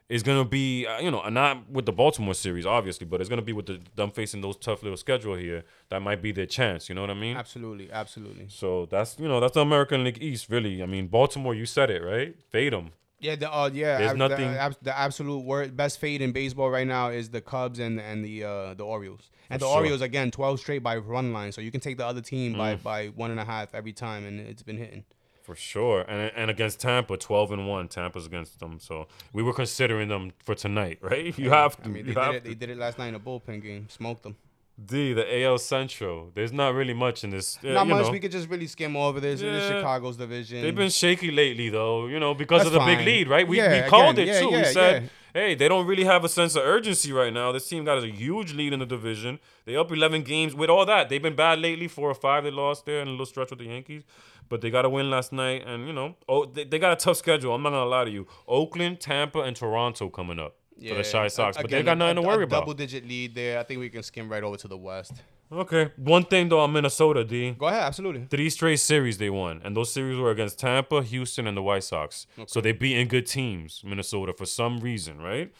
it's 0.08 0.22
gonna 0.22 0.44
be 0.44 0.86
uh, 0.86 1.00
you 1.00 1.10
know 1.10 1.26
not 1.28 1.68
with 1.70 1.86
the 1.86 1.92
Baltimore 1.92 2.34
series 2.34 2.64
obviously, 2.64 3.06
but 3.06 3.20
it's 3.20 3.28
gonna 3.28 3.42
be 3.42 3.52
with 3.52 3.66
the, 3.66 3.80
them 3.94 4.10
facing 4.10 4.40
those 4.40 4.56
tough 4.56 4.82
little 4.82 4.96
schedule 4.96 5.34
here. 5.34 5.64
That 5.90 6.00
might 6.00 6.22
be 6.22 6.32
their 6.32 6.46
chance. 6.46 6.88
You 6.88 6.94
know 6.94 7.02
what 7.02 7.10
I 7.10 7.14
mean? 7.14 7.36
Absolutely, 7.36 7.90
absolutely. 7.92 8.46
So 8.48 8.86
that's 8.86 9.18
you 9.18 9.28
know 9.28 9.40
that's 9.40 9.54
the 9.54 9.60
American 9.60 10.04
League 10.04 10.22
East 10.22 10.48
really. 10.48 10.82
I 10.82 10.86
mean 10.86 11.08
Baltimore, 11.08 11.54
you 11.54 11.66
said 11.66 11.90
it 11.90 12.02
right. 12.02 12.34
Fade 12.50 12.72
them. 12.72 12.92
Yeah, 13.20 13.34
the 13.36 13.52
uh, 13.52 13.70
yeah, 13.72 13.98
There's 13.98 14.10
ab- 14.12 14.16
nothing- 14.16 14.52
The, 14.52 14.60
ab- 14.60 14.76
the 14.82 14.96
absolute 14.96 15.40
word, 15.44 15.76
best 15.76 15.98
fade 15.98 16.22
in 16.22 16.30
baseball 16.32 16.70
right 16.70 16.86
now 16.86 17.08
is 17.08 17.30
the 17.30 17.40
Cubs 17.40 17.78
and 17.80 18.00
and 18.00 18.24
the 18.24 18.44
uh, 18.44 18.74
the 18.74 18.84
Orioles. 18.84 19.30
And 19.50 19.60
For 19.60 19.64
the 19.66 19.70
sure. 19.70 19.76
Orioles 19.80 20.00
again, 20.02 20.30
twelve 20.30 20.60
straight 20.60 20.82
by 20.82 20.96
run 20.98 21.32
line, 21.32 21.52
so 21.52 21.60
you 21.60 21.70
can 21.70 21.80
take 21.80 21.96
the 21.96 22.06
other 22.06 22.20
team 22.20 22.56
by 22.56 22.76
Mm. 22.76 22.82
by 22.82 23.06
one 23.08 23.30
and 23.30 23.40
a 23.40 23.44
half 23.44 23.74
every 23.74 23.92
time, 23.92 24.24
and 24.24 24.38
it's 24.40 24.62
been 24.62 24.78
hitting. 24.78 25.04
For 25.42 25.56
sure, 25.56 26.02
and 26.06 26.30
and 26.36 26.50
against 26.50 26.78
Tampa, 26.80 27.16
twelve 27.16 27.50
and 27.50 27.66
one. 27.66 27.88
Tampa's 27.88 28.26
against 28.26 28.60
them, 28.60 28.78
so 28.78 29.08
we 29.32 29.42
were 29.42 29.54
considering 29.54 30.08
them 30.08 30.32
for 30.44 30.54
tonight, 30.54 30.98
right? 31.00 31.36
You 31.42 31.50
have 31.50 31.76
to. 31.76 31.84
I 31.84 31.88
mean, 31.88 32.06
you 32.06 32.12
they 32.14 32.20
have 32.20 32.32
did 32.34 32.36
it. 32.36 32.42
to. 32.42 32.48
They 32.50 32.54
did 32.54 32.70
it 32.70 32.76
last 32.78 32.98
night 32.98 33.08
in 33.08 33.14
a 33.14 33.20
bullpen 33.20 33.62
game. 33.62 33.88
Smoked 33.88 34.22
them. 34.24 34.36
D, 34.82 35.12
the 35.12 35.42
AL 35.42 35.58
Central. 35.58 36.30
There's 36.34 36.52
not 36.52 36.72
really 36.72 36.94
much 36.94 37.24
in 37.24 37.30
this. 37.30 37.58
uh, 37.64 37.68
Not 37.68 37.88
much. 37.88 38.06
know. 38.06 38.12
We 38.12 38.20
could 38.20 38.30
just 38.30 38.48
really 38.48 38.68
skim 38.68 38.96
over 38.96 39.18
this. 39.18 39.40
It 39.40 39.48
is 39.48 39.62
Yeah. 39.64 39.76
Chicago's 39.78 40.16
division. 40.16 40.62
They've 40.62 40.74
been 40.74 40.90
shaky 40.90 41.32
lately, 41.32 41.68
though. 41.68 42.06
You 42.06 42.20
know, 42.20 42.32
because 42.34 42.62
That's 42.62 42.74
of 42.76 42.82
the 42.82 42.86
big 42.86 43.04
lead, 43.04 43.28
right? 43.28 43.46
We, 43.46 43.56
Yeah, 43.56 43.82
we 43.84 43.88
called 43.88 44.18
again, 44.18 44.28
it 44.28 44.32
yeah, 44.34 44.40
too. 44.40 44.50
yeah, 44.52 44.58
we 44.58 44.64
said, 44.64 45.02
yeah. 45.02 45.08
hey, 45.40 45.54
they 45.56 45.66
don't 45.66 45.84
really 45.86 46.04
have 46.04 46.22
a 46.24 46.28
sense 46.28 46.54
of 46.54 46.62
urgency 46.62 47.10
right 47.12 47.32
now. 47.32 47.50
This 47.50 47.68
team 47.68 47.84
got 47.84 47.98
a 48.04 48.06
huge 48.06 48.54
lead 48.54 48.72
in 48.72 48.78
the 48.78 48.86
division. 48.86 49.40
They 49.64 49.74
up 49.74 49.90
11 49.90 50.22
games. 50.22 50.54
With 50.54 50.70
all 50.70 50.86
that, 50.86 51.08
they've 51.08 51.20
been 51.22 51.34
bad 51.36 51.58
lately. 51.58 51.88
Four 51.88 52.10
or 52.10 52.14
five 52.14 52.44
they 52.44 52.52
lost 52.52 52.86
there 52.86 53.00
in 53.00 53.08
a 53.08 53.10
little 53.10 53.26
stretch 53.26 53.50
with 53.50 53.58
the 53.58 53.66
Yankees. 53.66 54.04
But 54.48 54.60
they 54.60 54.70
got 54.70 54.84
a 54.84 54.88
win 54.88 55.10
last 55.10 55.32
night, 55.32 55.64
and 55.66 55.86
you 55.86 55.92
know, 55.92 56.14
oh, 56.28 56.46
they, 56.46 56.64
they 56.64 56.78
got 56.78 56.92
a 56.92 56.96
tough 56.96 57.16
schedule. 57.18 57.52
I'm 57.52 57.62
not 57.62 57.70
gonna 57.70 57.84
lie 57.84 58.04
to 58.04 58.10
you. 58.10 58.26
Oakland, 58.46 58.98
Tampa, 59.00 59.40
and 59.40 59.54
Toronto 59.54 60.08
coming 60.08 60.38
up 60.38 60.54
for 60.80 60.94
the 60.94 61.02
Chi 61.02 61.28
Sox, 61.28 61.56
but 61.56 61.70
they 61.70 61.82
got 61.82 61.92
a- 61.92 61.96
nothing 61.96 62.16
to 62.16 62.22
worry 62.22 62.42
a 62.42 62.46
about. 62.46 62.60
Double 62.60 62.74
digit 62.74 63.06
lead 63.06 63.34
there. 63.34 63.58
I 63.58 63.62
think 63.62 63.80
we 63.80 63.88
can 63.88 64.02
skim 64.02 64.28
right 64.28 64.42
over 64.42 64.56
to 64.56 64.68
the 64.68 64.76
West. 64.76 65.12
Okay, 65.50 65.90
one 65.96 66.24
thing 66.24 66.50
though 66.50 66.60
on 66.60 66.72
Minnesota, 66.72 67.24
D. 67.24 67.52
Go 67.52 67.66
ahead. 67.68 67.82
Absolutely. 67.84 68.26
Three 68.28 68.50
straight 68.50 68.80
series 68.80 69.16
they 69.16 69.30
won, 69.30 69.62
and 69.64 69.74
those 69.74 69.90
series 69.92 70.18
were 70.18 70.30
against 70.30 70.58
Tampa, 70.58 71.02
Houston, 71.02 71.46
and 71.46 71.56
the 71.56 71.62
White 71.62 71.84
Sox. 71.84 72.26
So 72.46 72.60
they 72.60 72.72
beat 72.72 72.98
in 72.98 73.08
good 73.08 73.26
teams, 73.26 73.82
Minnesota, 73.84 74.34
for 74.34 74.44
some 74.44 74.78
reason, 74.80 75.18
right? 75.22 75.50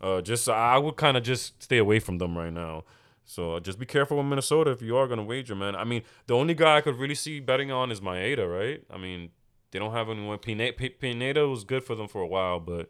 Uh, 0.00 0.20
just 0.20 0.48
I 0.48 0.78
would 0.78 0.96
kind 0.96 1.16
of 1.16 1.22
just 1.22 1.62
stay 1.62 1.78
away 1.78 2.00
from 2.00 2.18
them 2.18 2.36
right 2.36 2.52
now. 2.52 2.84
So 3.24 3.54
uh, 3.54 3.60
just 3.60 3.78
be 3.78 3.86
careful 3.86 4.16
with 4.16 4.26
Minnesota 4.26 4.70
if 4.72 4.82
you 4.82 4.96
are 4.96 5.06
gonna 5.06 5.22
wager, 5.24 5.54
man. 5.54 5.76
I 5.76 5.84
mean, 5.84 6.02
the 6.26 6.34
only 6.34 6.54
guy 6.54 6.78
I 6.78 6.80
could 6.80 6.96
really 6.96 7.14
see 7.14 7.38
betting 7.40 7.70
on 7.70 7.90
is 7.92 8.00
Maeda, 8.00 8.46
right? 8.52 8.82
I 8.92 8.98
mean, 8.98 9.30
they 9.70 9.78
don't 9.78 9.92
have 9.92 10.08
anyone. 10.08 10.38
Pineda, 10.38 10.72
Pineda 11.00 11.46
was 11.48 11.62
good 11.64 11.84
for 11.84 11.94
them 11.94 12.08
for 12.08 12.20
a 12.20 12.26
while, 12.26 12.58
but 12.60 12.88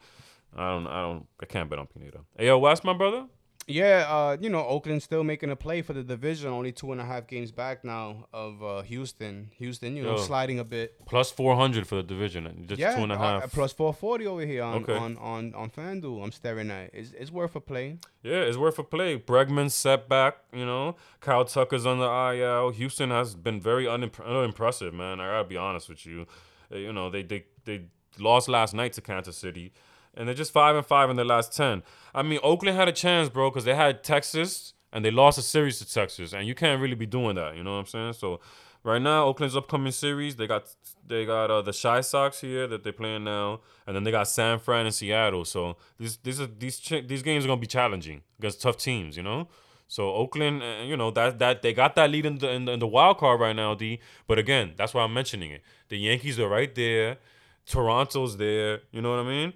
I 0.56 0.70
don't, 0.70 0.86
I 0.86 1.02
don't, 1.02 1.26
I 1.40 1.46
can't 1.46 1.68
bet 1.70 1.78
on 1.78 1.86
Pineda. 1.86 2.20
AL 2.38 2.60
West, 2.60 2.82
my 2.84 2.94
brother. 2.94 3.26
Yeah, 3.68 4.06
uh, 4.08 4.36
you 4.40 4.48
know, 4.48 4.64
Oakland's 4.64 5.02
still 5.02 5.24
making 5.24 5.50
a 5.50 5.56
play 5.56 5.82
for 5.82 5.92
the 5.92 6.04
division. 6.04 6.50
Only 6.52 6.70
two 6.70 6.92
and 6.92 7.00
a 7.00 7.04
half 7.04 7.26
games 7.26 7.50
back 7.50 7.84
now 7.84 8.28
of 8.32 8.62
uh, 8.62 8.82
Houston. 8.82 9.50
Houston, 9.58 9.96
you 9.96 10.04
know, 10.04 10.12
Yo. 10.12 10.18
sliding 10.18 10.60
a 10.60 10.64
bit. 10.64 10.94
Plus 11.04 11.32
400 11.32 11.84
for 11.84 11.96
the 11.96 12.04
division. 12.04 12.64
Just 12.68 12.78
yeah, 12.80 12.94
two 12.94 13.02
and 13.02 13.10
a 13.10 13.16
uh, 13.16 13.40
half. 13.40 13.52
plus 13.52 13.72
four 13.72 13.92
forty 13.92 14.24
over 14.24 14.46
here 14.46 14.62
on 14.62 14.84
Okay. 14.84 14.96
on 14.96 15.16
on 15.18 15.52
on 15.56 15.70
FanDuel. 15.70 16.22
I'm 16.22 16.30
staring 16.30 16.70
at. 16.70 16.90
It's, 16.94 17.10
it's 17.18 17.32
worth 17.32 17.56
a 17.56 17.60
play. 17.60 17.98
Yeah, 18.22 18.42
it's 18.42 18.56
worth 18.56 18.78
a 18.78 18.84
play. 18.84 19.18
Bregman 19.18 19.72
setback, 19.72 20.36
you 20.52 20.64
know. 20.64 20.94
Kyle 21.20 21.44
Tucker's 21.44 21.86
on 21.86 21.98
the 21.98 22.06
IL. 22.38 22.70
Houston 22.70 23.10
has 23.10 23.34
been 23.34 23.60
very 23.60 23.86
unimpre- 23.86 24.24
unimpressive, 24.24 24.94
man. 24.94 25.18
I 25.20 25.26
gotta 25.26 25.48
be 25.48 25.56
honest 25.56 25.88
with 25.88 26.06
you. 26.06 26.26
Uh, 26.72 26.76
You 26.76 26.92
know, 26.92 27.10
they 27.10 27.24
they 27.24 27.46
they 27.64 27.86
lost 28.20 28.48
last 28.48 28.74
night 28.74 28.92
to 28.92 29.00
Kansas 29.00 29.36
City, 29.36 29.72
and 30.16 30.26
they're 30.26 30.34
just 30.34 30.52
five 30.52 30.76
and 30.76 30.86
five 30.86 31.10
in 31.10 31.16
their 31.16 31.24
last 31.24 31.56
ten. 31.56 31.82
I 32.14 32.22
mean, 32.22 32.40
Oakland 32.42 32.76
had 32.76 32.88
a 32.88 32.92
chance, 32.92 33.28
bro, 33.28 33.50
because 33.50 33.64
they 33.64 33.74
had 33.74 34.02
Texas 34.02 34.74
and 34.92 35.04
they 35.04 35.10
lost 35.10 35.38
a 35.38 35.42
series 35.42 35.78
to 35.78 35.92
Texas, 35.92 36.32
and 36.32 36.46
you 36.46 36.54
can't 36.54 36.80
really 36.80 36.94
be 36.94 37.06
doing 37.06 37.36
that. 37.36 37.56
You 37.56 37.62
know 37.64 37.72
what 37.72 37.80
I'm 37.80 37.86
saying? 37.86 38.12
So. 38.14 38.40
Right 38.84 39.02
now, 39.02 39.24
Oakland's 39.24 39.56
upcoming 39.56 39.90
series, 39.90 40.36
they 40.36 40.46
got 40.46 40.72
they 41.04 41.26
got 41.26 41.50
uh, 41.50 41.60
the 41.60 41.72
Chi 41.72 42.00
Sox 42.02 42.40
here 42.40 42.68
that 42.68 42.84
they're 42.84 42.92
playing 42.92 43.24
now, 43.24 43.58
and 43.84 43.96
then 43.96 44.04
they 44.04 44.12
got 44.12 44.28
San 44.28 44.60
Fran 44.60 44.86
and 44.86 44.94
Seattle. 44.94 45.44
So 45.44 45.76
these 45.98 46.18
these 46.18 46.40
are 46.40 46.46
these 46.46 46.78
these 47.04 47.22
games 47.22 47.44
are 47.44 47.48
gonna 47.48 47.60
be 47.60 47.66
challenging 47.66 48.22
against 48.38 48.62
tough 48.62 48.76
teams, 48.76 49.16
you 49.16 49.24
know. 49.24 49.48
So 49.88 50.14
Oakland, 50.14 50.62
uh, 50.62 50.84
you 50.84 50.96
know 50.96 51.10
that 51.10 51.40
that 51.40 51.62
they 51.62 51.72
got 51.72 51.96
that 51.96 52.10
lead 52.10 52.26
in 52.26 52.38
the, 52.38 52.48
in 52.48 52.64
the 52.66 52.72
in 52.74 52.78
the 52.78 52.86
wild 52.86 53.18
card 53.18 53.40
right 53.40 53.56
now, 53.56 53.74
D. 53.74 53.98
But 54.28 54.38
again, 54.38 54.74
that's 54.76 54.94
why 54.94 55.02
I'm 55.02 55.12
mentioning 55.12 55.50
it. 55.50 55.62
The 55.88 55.98
Yankees 55.98 56.38
are 56.38 56.48
right 56.48 56.72
there, 56.72 57.18
Toronto's 57.66 58.36
there. 58.36 58.82
You 58.92 59.02
know 59.02 59.10
what 59.10 59.26
I 59.26 59.28
mean? 59.28 59.52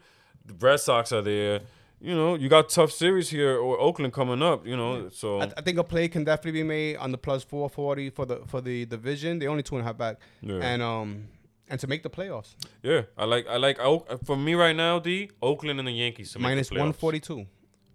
The 0.59 0.67
Red 0.67 0.81
Sox 0.81 1.13
are 1.13 1.23
there. 1.23 1.61
You 2.03 2.15
know, 2.15 2.35
you 2.35 2.49
got 2.49 2.71
tough 2.71 2.93
series 2.93 3.29
here 3.29 3.59
or 3.59 3.79
Oakland 3.79 4.13
coming 4.15 4.43
up. 4.43 4.67
You 4.67 4.77
know, 4.77 5.11
so 5.11 5.41
I, 5.43 5.51
I 5.57 5.61
think 5.61 5.79
a 5.79 5.85
play 5.85 6.09
can 6.09 6.25
definitely 6.25 6.63
be 6.63 6.67
made 6.67 6.97
on 6.97 7.13
the 7.13 7.19
plus 7.19 7.45
four 7.45 7.69
forty 7.69 8.09
for 8.11 8.25
the 8.25 8.37
for 8.47 8.61
the 8.63 8.87
division. 8.87 9.39
They 9.39 9.47
only 9.47 9.63
two 9.63 9.77
and 9.77 9.83
a 9.83 9.87
half 9.87 9.99
back, 9.99 10.17
Yeah. 10.41 10.61
and 10.63 10.81
um 10.83 11.29
and 11.69 11.79
to 11.79 11.87
make 11.87 12.03
the 12.03 12.11
playoffs 12.11 12.55
yeah, 12.83 13.03
I 13.19 13.27
like 13.27 13.47
I 13.49 13.59
like 13.59 13.79
Oak, 13.81 14.25
for 14.25 14.37
me 14.37 14.55
right 14.55 14.75
now, 14.75 14.99
D. 14.99 15.31
Oakland 15.43 15.79
and 15.79 15.87
the 15.87 15.93
Yankees 15.93 16.37
minus 16.39 16.71
one 16.71 16.93
forty 16.95 17.21
two 17.21 17.47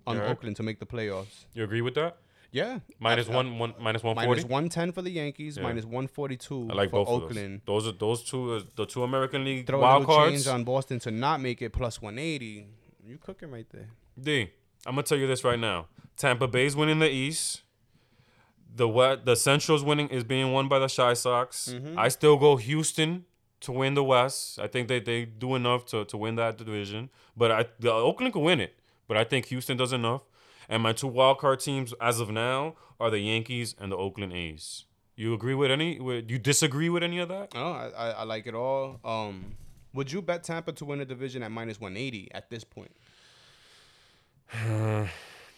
on? 0.08 0.22
Oakland 0.22 0.56
to 0.58 0.64
make 0.64 0.80
the 0.80 0.86
playoffs. 0.86 1.46
You 1.56 1.64
agree 1.64 1.82
with 1.82 1.96
that? 1.96 2.18
Yeah, 2.56 2.80
Minus 3.00 3.28
one 3.28 3.60
one 3.60 3.74
minus 3.82 4.02
one 4.02 4.16
minus 4.16 4.44
forty. 4.44 4.54
one 4.54 4.70
ten 4.70 4.94
for 4.94 5.02
the 5.02 5.10
Yankees, 5.10 5.58
Yeah. 5.58 5.64
minus 5.64 5.84
one 5.84 6.08
forty 6.08 6.38
two 6.38 6.70
I 6.72 6.74
like 6.74 6.90
for 6.90 7.04
both 7.06 7.24
Oakland. 7.24 7.62
those. 7.66 7.84
Those 7.84 7.94
are 7.94 7.98
those 7.98 8.24
two 8.24 8.64
the 8.78 8.86
two 8.86 9.04
American 9.04 9.44
League 9.44 9.68
Throw 9.68 9.82
wild 9.82 10.06
cards. 10.06 10.48
on 10.48 10.64
Boston 10.64 11.00
to 11.00 11.12
not 11.12 11.42
make 11.42 11.62
it 11.62 11.72
plus 11.74 12.02
one 12.02 12.18
eighty. 12.18 12.68
You 13.06 13.18
cooking 13.18 13.52
right 13.52 13.68
there. 13.72 13.90
D, 14.18 14.52
I'm 14.86 14.94
gonna 14.96 15.04
tell 15.04 15.18
you 15.18 15.28
this 15.28 15.44
right 15.44 15.60
now. 15.60 15.88
Tampa 16.16 16.48
Bay's 16.48 16.78
winning 16.78 17.00
the 17.00 17.10
East. 17.10 17.62
The 18.74 18.88
what 18.88 19.26
the 19.26 19.36
Central's 19.36 19.84
winning 19.84 20.08
is 20.08 20.24
being 20.24 20.54
won 20.54 20.70
by 20.70 20.80
the 20.80 20.88
Chi 20.88 21.14
Sox. 21.14 21.74
Mm-hmm. 21.74 22.00
I 22.00 22.08
still 22.08 22.38
go 22.38 22.56
Houston 22.56 23.26
to 23.62 23.72
win 23.74 23.96
the 23.96 24.04
West. 24.04 24.60
I 24.60 24.68
think 24.68 24.88
they, 24.88 25.00
they 25.00 25.26
do 25.26 25.56
enough 25.56 25.86
to, 25.88 26.06
to 26.06 26.18
win 26.18 26.36
that 26.36 26.58
division. 26.58 27.10
But 27.36 27.52
I 27.52 27.66
the 27.80 27.92
Oakland 27.92 28.32
can 28.34 28.44
win 28.44 28.62
it. 28.62 28.80
But 29.10 29.18
I 29.18 29.24
think 29.26 29.48
Houston 29.48 29.76
does 29.78 29.92
enough. 29.92 30.22
And 30.70 30.84
my 30.84 30.94
two 30.94 31.08
wild 31.08 31.40
card 31.40 31.60
teams 31.60 31.94
as 32.02 32.20
of 32.20 32.30
now 32.30 32.76
are 33.00 33.10
the 33.10 33.20
Yankees 33.20 33.76
and 33.80 33.92
the 33.92 33.98
Oakland 33.98 34.34
A's. 34.34 34.86
You 35.16 35.34
agree 35.34 35.54
with 35.54 35.72
any? 35.72 36.00
With, 36.00 36.30
you 36.30 36.38
disagree 36.38 36.90
with 36.90 37.04
any 37.04 37.20
of 37.20 37.30
that? 37.30 37.54
Oh, 37.56 37.72
I, 37.72 37.90
I, 37.96 38.10
I 38.12 38.24
like 38.24 38.48
it 38.48 38.54
all. 38.54 39.00
Um, 39.04 39.56
would 39.94 40.12
you 40.12 40.22
bet 40.22 40.44
Tampa 40.44 40.74
to 40.74 40.86
win 40.86 41.00
the 41.00 41.06
division 41.06 41.42
at 41.44 41.52
minus 41.52 41.80
one 41.80 41.96
eighty 41.96 42.30
at 42.34 42.50
this 42.50 42.64
point? 42.64 42.92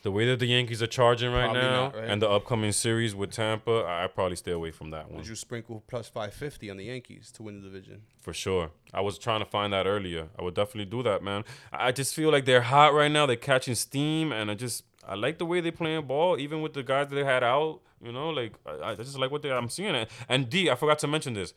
The 0.03 0.11
way 0.11 0.25
that 0.27 0.39
the 0.39 0.45
Yankees 0.45 0.81
are 0.81 0.87
charging 0.87 1.33
right 1.33 1.45
Probably 1.45 1.61
now, 1.63 1.81
not, 1.85 1.95
right? 1.95 2.07
and 2.07 2.21
the 2.21 2.29
upcoming 2.29 2.71
series 2.71 3.15
with 3.15 3.31
Tampa, 3.31 3.83
I 3.85 4.03
I'd 4.03 4.13
probably 4.13 4.35
stay 4.37 4.51
away 4.51 4.71
from 4.71 4.91
that 4.91 5.07
one. 5.09 5.17
Would 5.17 5.27
you 5.27 5.35
sprinkle 5.35 5.83
plus 5.87 6.07
five 6.07 6.33
fifty 6.33 6.69
on 6.69 6.77
the 6.77 6.85
Yankees 6.85 7.29
to 7.31 7.43
win 7.43 7.61
the 7.61 7.67
division? 7.67 8.03
For 8.21 8.31
sure. 8.31 8.69
I 8.93 9.01
was 9.01 9.17
trying 9.17 9.39
to 9.39 9.45
find 9.45 9.73
that 9.73 9.85
earlier. 9.87 10.29
I 10.39 10.43
would 10.43 10.53
definitely 10.53 10.89
do 10.89 11.03
that, 11.03 11.23
man. 11.23 11.43
I 11.73 11.91
just 11.91 12.13
feel 12.13 12.31
like 12.31 12.45
they're 12.45 12.61
hot 12.61 12.93
right 12.93 13.11
now. 13.11 13.25
They're 13.25 13.35
catching 13.35 13.75
steam, 13.75 14.31
and 14.31 14.49
I 14.51 14.53
just 14.53 14.83
I 15.07 15.15
like 15.15 15.37
the 15.37 15.45
way 15.45 15.61
they're 15.61 15.71
playing 15.71 16.05
ball, 16.05 16.37
even 16.39 16.61
with 16.61 16.73
the 16.73 16.83
guys 16.83 17.07
that 17.07 17.15
they 17.15 17.23
had 17.23 17.43
out. 17.43 17.79
You 18.03 18.11
know, 18.11 18.29
like 18.29 18.53
I, 18.65 18.91
I 18.91 18.95
just 18.95 19.17
like 19.17 19.31
what 19.31 19.41
they 19.41 19.51
I'm 19.51 19.69
seeing 19.69 19.95
it. 19.95 20.09
And 20.29 20.49
D, 20.49 20.69
I 20.69 20.75
forgot 20.75 20.99
to 20.99 21.07
mention 21.07 21.33
this. 21.33 21.53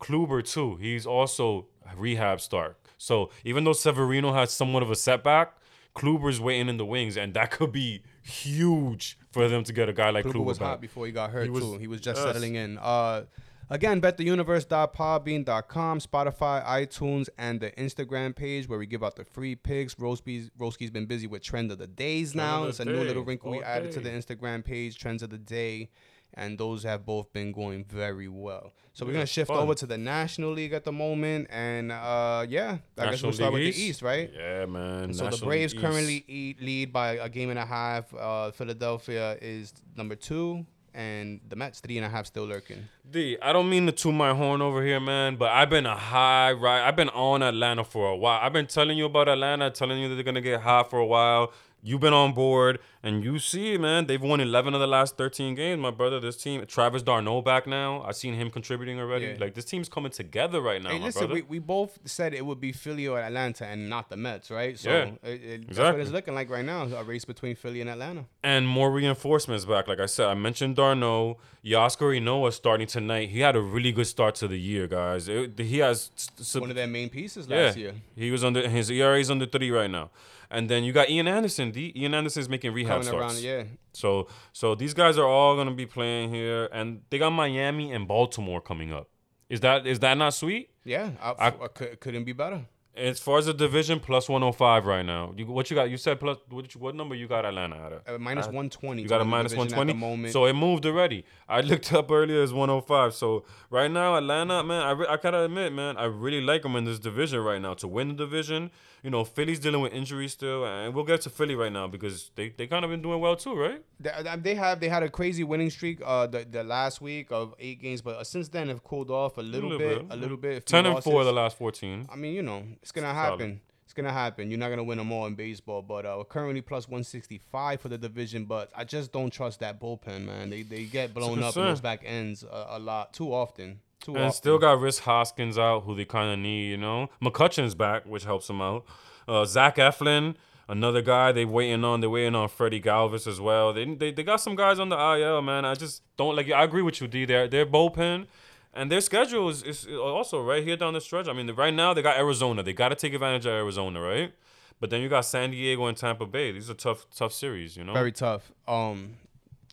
Kluber 0.00 0.42
too. 0.42 0.76
He's 0.76 1.06
also 1.06 1.66
rehab 1.96 2.40
start. 2.40 2.76
So 2.98 3.30
even 3.44 3.64
though 3.64 3.72
Severino 3.74 4.32
has 4.32 4.52
somewhat 4.52 4.82
of 4.82 4.90
a 4.90 4.96
setback, 4.96 5.54
Kluber's 5.94 6.40
waiting 6.40 6.68
in 6.68 6.76
the 6.78 6.84
wings, 6.84 7.16
and 7.16 7.34
that 7.34 7.50
could 7.52 7.70
be 7.70 8.02
huge 8.22 9.16
for 9.30 9.48
them 9.48 9.62
to 9.64 9.72
get 9.72 9.88
a 9.88 9.92
guy 9.92 10.10
like 10.10 10.24
Kluber 10.24 10.32
Kluber 10.32 10.44
was 10.44 10.58
back. 10.58 10.68
hot 10.68 10.80
before 10.80 11.06
he 11.06 11.12
got 11.12 11.30
hurt 11.30 11.44
He 11.44 11.50
was- 11.50 11.62
too. 11.62 11.78
He 11.78 11.86
was 11.86 12.00
just 12.00 12.16
yes. 12.18 12.26
settling 12.26 12.54
in. 12.56 12.78
Uh, 12.78 13.24
again, 13.68 14.00
bettheuniverse.podbean.com, 14.00 16.00
Spotify, 16.00 16.64
iTunes, 16.64 17.28
and 17.36 17.60
the 17.60 17.70
Instagram 17.72 18.34
page 18.34 18.68
where 18.68 18.78
we 18.78 18.86
give 18.86 19.04
out 19.04 19.16
the 19.16 19.24
free 19.24 19.54
picks. 19.54 19.94
Roski's 19.96 20.50
Roski's 20.58 20.90
been 20.90 21.06
busy 21.06 21.26
with 21.26 21.42
trend 21.42 21.70
of 21.70 21.78
the 21.78 21.86
days 21.86 22.34
now. 22.34 22.64
It's 22.64 22.80
a 22.80 22.84
new 22.84 23.02
little 23.02 23.22
wrinkle 23.22 23.50
we 23.50 23.62
added 23.62 23.92
to 23.92 24.00
the. 24.00 24.14
Instagram 24.14 24.64
page, 24.64 24.98
trends 24.98 25.22
of 25.22 25.30
the 25.30 25.38
day. 25.38 25.90
And 26.36 26.58
those 26.58 26.82
have 26.82 27.06
both 27.06 27.32
been 27.32 27.52
going 27.52 27.84
very 27.84 28.26
well. 28.26 28.72
So 28.92 29.06
we're 29.06 29.12
gonna 29.12 29.26
shift 29.26 29.48
fun. 29.48 29.58
over 29.58 29.72
to 29.74 29.86
the 29.86 29.98
National 29.98 30.50
League 30.50 30.72
at 30.72 30.82
the 30.82 30.90
moment, 30.90 31.46
and 31.48 31.92
uh, 31.92 32.44
yeah, 32.48 32.78
I 32.98 33.10
guess 33.10 33.22
we'll 33.22 33.32
start 33.32 33.52
with 33.52 33.62
League 33.62 33.74
the 33.74 33.80
East, 33.80 34.02
right? 34.02 34.32
Yeah, 34.34 34.66
man. 34.66 35.14
So 35.14 35.28
the 35.28 35.44
Braves 35.44 35.74
League 35.74 35.82
currently 35.82 36.56
lead 36.60 36.92
by 36.92 37.12
a 37.12 37.28
game 37.28 37.50
and 37.50 37.58
a 37.58 37.64
half. 37.64 38.12
Uh, 38.12 38.50
Philadelphia 38.50 39.38
is 39.40 39.74
number 39.96 40.16
two, 40.16 40.66
and 40.94 41.40
the 41.48 41.56
Mets 41.56 41.80
three 41.80 41.96
and 41.98 42.06
a 42.06 42.08
half 42.08 42.26
still 42.26 42.44
lurking. 42.44 42.88
D, 43.10 43.36
I 43.42 43.52
don't 43.52 43.68
mean 43.68 43.86
to 43.86 43.92
toot 43.92 44.14
my 44.14 44.32
horn 44.32 44.62
over 44.62 44.82
here, 44.84 45.00
man, 45.00 45.36
but 45.36 45.50
I've 45.50 45.68
been 45.68 45.86
a 45.86 45.96
high 45.96 46.52
ride. 46.52 46.82
I've 46.86 46.96
been 46.96 47.08
on 47.10 47.42
Atlanta 47.42 47.84
for 47.84 48.08
a 48.08 48.16
while. 48.16 48.40
I've 48.40 48.52
been 48.52 48.66
telling 48.66 48.96
you 48.96 49.06
about 49.06 49.28
Atlanta, 49.28 49.70
telling 49.70 49.98
you 49.98 50.08
that 50.08 50.14
they're 50.14 50.24
gonna 50.24 50.40
get 50.40 50.60
hot 50.60 50.90
for 50.90 50.98
a 50.98 51.06
while. 51.06 51.52
You've 51.86 52.00
been 52.00 52.14
on 52.14 52.32
board, 52.32 52.78
and 53.02 53.22
you 53.22 53.38
see, 53.38 53.76
man, 53.76 54.06
they've 54.06 54.22
won 54.22 54.40
11 54.40 54.72
of 54.72 54.80
the 54.80 54.86
last 54.86 55.18
13 55.18 55.54
games. 55.54 55.80
My 55.82 55.90
brother, 55.90 56.18
this 56.18 56.36
team, 56.42 56.64
Travis 56.66 57.02
d'Arnaud 57.02 57.42
back 57.42 57.66
now. 57.66 58.02
I've 58.02 58.16
seen 58.16 58.32
him 58.34 58.50
contributing 58.50 58.98
already. 58.98 59.26
Yeah. 59.26 59.36
Like 59.38 59.52
this 59.52 59.66
team's 59.66 59.90
coming 59.90 60.10
together 60.10 60.62
right 60.62 60.82
now, 60.82 60.88
hey, 60.90 60.98
listen, 60.98 61.20
brother. 61.26 61.34
we, 61.34 61.42
we 61.42 61.58
both 61.58 61.98
said 62.06 62.32
it 62.32 62.46
would 62.46 62.58
be 62.58 62.72
Philly 62.72 63.06
or 63.06 63.20
Atlanta, 63.20 63.66
and 63.66 63.90
not 63.90 64.08
the 64.08 64.16
Mets, 64.16 64.50
right? 64.50 64.78
So 64.78 64.90
Yeah, 64.90 65.10
it, 65.22 65.44
it, 65.44 65.66
that's 65.68 65.78
what 65.78 66.00
it's 66.00 66.10
looking 66.10 66.34
like 66.34 66.48
right 66.48 66.64
now. 66.64 66.84
A 66.84 67.04
race 67.04 67.26
between 67.26 67.54
Philly 67.54 67.82
and 67.82 67.90
Atlanta. 67.90 68.24
and 68.42 68.66
more 68.66 68.90
reinforcements 68.90 69.66
back. 69.66 69.86
Like 69.86 70.00
I 70.00 70.06
said, 70.06 70.28
I 70.28 70.34
mentioned 70.34 70.76
d'Arnaud. 70.76 71.36
Huascar 71.64 72.18
Ynoa 72.20 72.52
starting 72.52 72.86
tonight. 72.86 73.30
He 73.30 73.40
had 73.40 73.56
a 73.56 73.60
really 73.60 73.90
good 73.92 74.06
start 74.06 74.34
to 74.36 74.48
the 74.48 74.58
year, 74.58 74.86
guys. 74.86 75.28
It- 75.28 75.58
he 75.58 75.78
has 75.78 76.10
One 76.58 76.70
of 76.70 76.76
their 76.76 76.86
main 76.86 77.08
pieces 77.10 77.46
Yeah, 77.48 77.56
last 77.56 77.76
year. 77.78 77.92
he 78.16 78.30
was 78.30 78.42
under 78.44 78.68
his 78.68 78.90
ERA 78.90 79.18
is 79.18 79.30
under 79.30 79.46
three 79.46 79.70
right 79.70 79.90
now, 79.90 80.10
and 80.54 80.68
then 80.70 80.84
you 80.84 80.92
got 80.92 81.10
Ian 81.10 81.28
Anderson. 81.28 81.70
D. 81.70 81.92
Ian 81.96 82.14
Anderson's 82.14 82.48
making 82.48 82.72
rehab 82.72 83.02
Coming 83.02 83.06
starts. 83.08 83.34
around, 83.34 83.42
yeah. 83.44 83.64
So 83.92 84.28
so 84.52 84.74
these 84.74 84.94
guys 84.94 85.18
are 85.18 85.26
all 85.26 85.56
gonna 85.56 85.74
be 85.74 85.86
playing 85.86 86.32
here, 86.32 86.68
and 86.72 87.02
they 87.10 87.18
got 87.18 87.30
Miami 87.30 87.92
and 87.92 88.06
Baltimore 88.08 88.60
coming 88.60 88.92
up. 88.92 89.08
Is 89.48 89.60
that 89.60 89.86
is 89.86 89.98
that 90.00 90.16
not 90.16 90.34
sweet? 90.34 90.70
Yeah, 90.84 91.10
I, 91.20 91.30
I- 91.48 91.64
I 91.64 91.68
couldn't 92.00 92.24
be 92.24 92.32
better. 92.32 92.66
As 92.96 93.18
far 93.18 93.38
as 93.38 93.46
the 93.46 93.52
division, 93.54 93.98
plus 93.98 94.28
one 94.28 94.40
hundred 94.42 94.52
five 94.52 94.86
right 94.86 95.04
now. 95.04 95.34
You, 95.36 95.46
what 95.46 95.68
you 95.68 95.74
got? 95.74 95.90
You 95.90 95.96
said 95.96 96.20
plus. 96.20 96.38
What, 96.48 96.72
you- 96.72 96.80
what 96.80 96.94
number 96.94 97.16
you 97.16 97.26
got 97.26 97.44
Atlanta 97.44 97.74
at? 97.86 97.92
Uh, 98.14 98.18
120. 98.18 99.02
You 99.02 99.08
got 99.08 99.20
a 99.20 99.24
minus 99.24 99.50
division 99.50 99.58
one 99.58 99.72
at 99.72 99.74
twenty. 99.74 99.92
the 99.94 99.98
moment. 99.98 100.32
So 100.32 100.44
it 100.44 100.52
moved 100.52 100.86
already. 100.86 101.24
I 101.48 101.60
looked 101.70 101.92
up 101.92 102.08
earlier 102.12 102.40
as 102.40 102.52
one 102.52 102.68
hundred 102.68 102.82
five. 102.82 103.12
So 103.12 103.44
right 103.68 103.90
now 103.90 104.14
Atlanta, 104.16 104.62
man, 104.62 104.80
I, 104.82 104.92
re- 104.92 105.06
I 105.10 105.16
gotta 105.16 105.42
admit, 105.42 105.72
man, 105.72 105.96
I 105.96 106.04
really 106.04 106.40
like 106.40 106.62
them 106.62 106.76
in 106.76 106.84
this 106.84 107.00
division 107.00 107.40
right 107.40 107.60
now 107.60 107.74
to 107.74 107.88
win 107.88 108.08
the 108.08 108.14
division. 108.14 108.70
You 109.04 109.10
know, 109.10 109.22
Philly's 109.22 109.58
dealing 109.58 109.82
with 109.82 109.92
injuries 109.92 110.32
still, 110.32 110.64
and 110.64 110.94
we'll 110.94 111.04
get 111.04 111.20
to 111.20 111.30
Philly 111.30 111.54
right 111.54 111.70
now 111.70 111.86
because 111.86 112.30
they 112.36 112.48
they 112.48 112.66
kind 112.66 112.86
of 112.86 112.90
been 112.90 113.02
doing 113.02 113.20
well 113.20 113.36
too, 113.36 113.54
right? 113.54 113.82
They, 114.00 114.10
uh, 114.10 114.36
they 114.36 114.54
have 114.54 114.80
they 114.80 114.88
had 114.88 115.02
a 115.02 115.10
crazy 115.10 115.44
winning 115.44 115.68
streak 115.68 116.00
uh 116.02 116.26
the, 116.26 116.46
the 116.50 116.64
last 116.64 117.02
week 117.02 117.26
of 117.30 117.54
eight 117.58 117.82
games, 117.82 118.00
but 118.00 118.16
uh, 118.16 118.24
since 118.24 118.48
then 118.48 118.68
have 118.68 118.82
cooled 118.82 119.10
off 119.10 119.36
a 119.36 119.42
little, 119.42 119.68
little 119.68 119.86
bit, 119.86 120.08
bit. 120.08 120.16
a 120.16 120.16
little 120.16 120.38
bit. 120.38 120.56
a 120.56 120.60
Ten 120.62 120.86
and 120.86 121.04
four 121.04 121.22
the 121.22 121.32
last 121.32 121.58
fourteen. 121.58 122.06
I 122.10 122.16
mean, 122.16 122.34
you 122.34 122.40
know, 122.42 122.64
it's 122.80 122.92
gonna 122.92 123.12
Solid. 123.12 123.30
happen. 123.40 123.60
It's 123.84 123.92
gonna 123.92 124.10
happen. 124.10 124.50
You're 124.50 124.58
not 124.58 124.70
gonna 124.70 124.82
win 124.82 124.96
them 124.96 125.12
all 125.12 125.26
in 125.26 125.34
baseball, 125.34 125.82
but 125.82 126.06
uh, 126.06 126.14
we're 126.16 126.24
currently 126.24 126.62
plus 126.62 126.88
165 126.88 127.82
for 127.82 127.88
the 127.90 127.98
division. 127.98 128.46
But 128.46 128.70
I 128.74 128.84
just 128.84 129.12
don't 129.12 129.30
trust 129.30 129.60
that 129.60 129.78
bullpen, 129.78 130.24
man. 130.24 130.48
They 130.48 130.62
they 130.62 130.84
get 130.84 131.12
blown 131.12 131.42
up 131.42 131.54
in 131.58 131.62
those 131.62 131.82
back 131.82 132.00
ends 132.06 132.42
a, 132.42 132.66
a 132.70 132.78
lot 132.78 133.12
too 133.12 133.34
often. 133.34 133.80
Too 134.04 134.12
And 134.12 134.24
often. 134.26 134.32
still 134.36 134.58
got 134.58 134.80
Rhys 134.80 135.00
Hoskins 135.00 135.58
out, 135.58 135.80
who 135.84 135.94
they 135.96 136.04
kind 136.04 136.32
of 136.32 136.38
need, 136.38 136.68
you 136.70 136.76
know. 136.76 137.08
McCutcheon's 137.20 137.74
back, 137.74 138.04
which 138.06 138.24
helps 138.24 138.46
them 138.46 138.60
out. 138.62 138.84
Uh, 139.26 139.44
Zach 139.44 139.76
Eflin, 139.76 140.34
another 140.68 141.02
guy 141.02 141.32
they're 141.32 141.48
waiting 141.48 141.82
on. 141.84 142.00
They're 142.00 142.10
waiting 142.10 142.34
on 142.34 142.48
Freddie 142.48 142.80
Galvis 142.80 143.26
as 143.26 143.40
well. 143.40 143.72
They, 143.72 143.84
they 143.94 144.12
they 144.12 144.22
got 144.22 144.36
some 144.40 144.54
guys 144.54 144.78
on 144.78 144.90
the 144.90 144.96
IL, 144.96 145.40
man. 145.42 145.64
I 145.64 145.74
just 145.74 146.02
don't 146.16 146.36
like. 146.36 146.50
I 146.50 146.62
agree 146.64 146.82
with 146.82 147.00
you, 147.00 147.08
D. 147.08 147.24
Their 147.24 147.48
their 147.48 147.64
bullpen 147.66 148.26
and 148.74 148.90
their 148.90 149.00
schedule 149.00 149.48
is, 149.48 149.62
is 149.62 149.86
also 149.86 150.42
right 150.42 150.62
here 150.64 150.76
down 150.76 150.92
the 150.94 151.00
stretch. 151.00 151.28
I 151.28 151.32
mean, 151.32 151.50
right 151.52 151.72
now 151.72 151.94
they 151.94 152.02
got 152.02 152.18
Arizona. 152.18 152.62
They 152.62 152.72
got 152.72 152.88
to 152.90 152.96
take 152.96 153.14
advantage 153.14 153.46
of 153.46 153.52
Arizona, 153.52 154.00
right? 154.00 154.34
But 154.80 154.90
then 154.90 155.00
you 155.00 155.08
got 155.08 155.22
San 155.24 155.52
Diego 155.52 155.86
and 155.86 155.96
Tampa 155.96 156.26
Bay. 156.26 156.50
These 156.52 156.68
are 156.68 156.74
tough, 156.74 157.06
tough 157.14 157.32
series. 157.32 157.76
You 157.76 157.84
know. 157.84 157.94
Very 157.94 158.12
tough. 158.12 158.52
Um, 158.68 159.16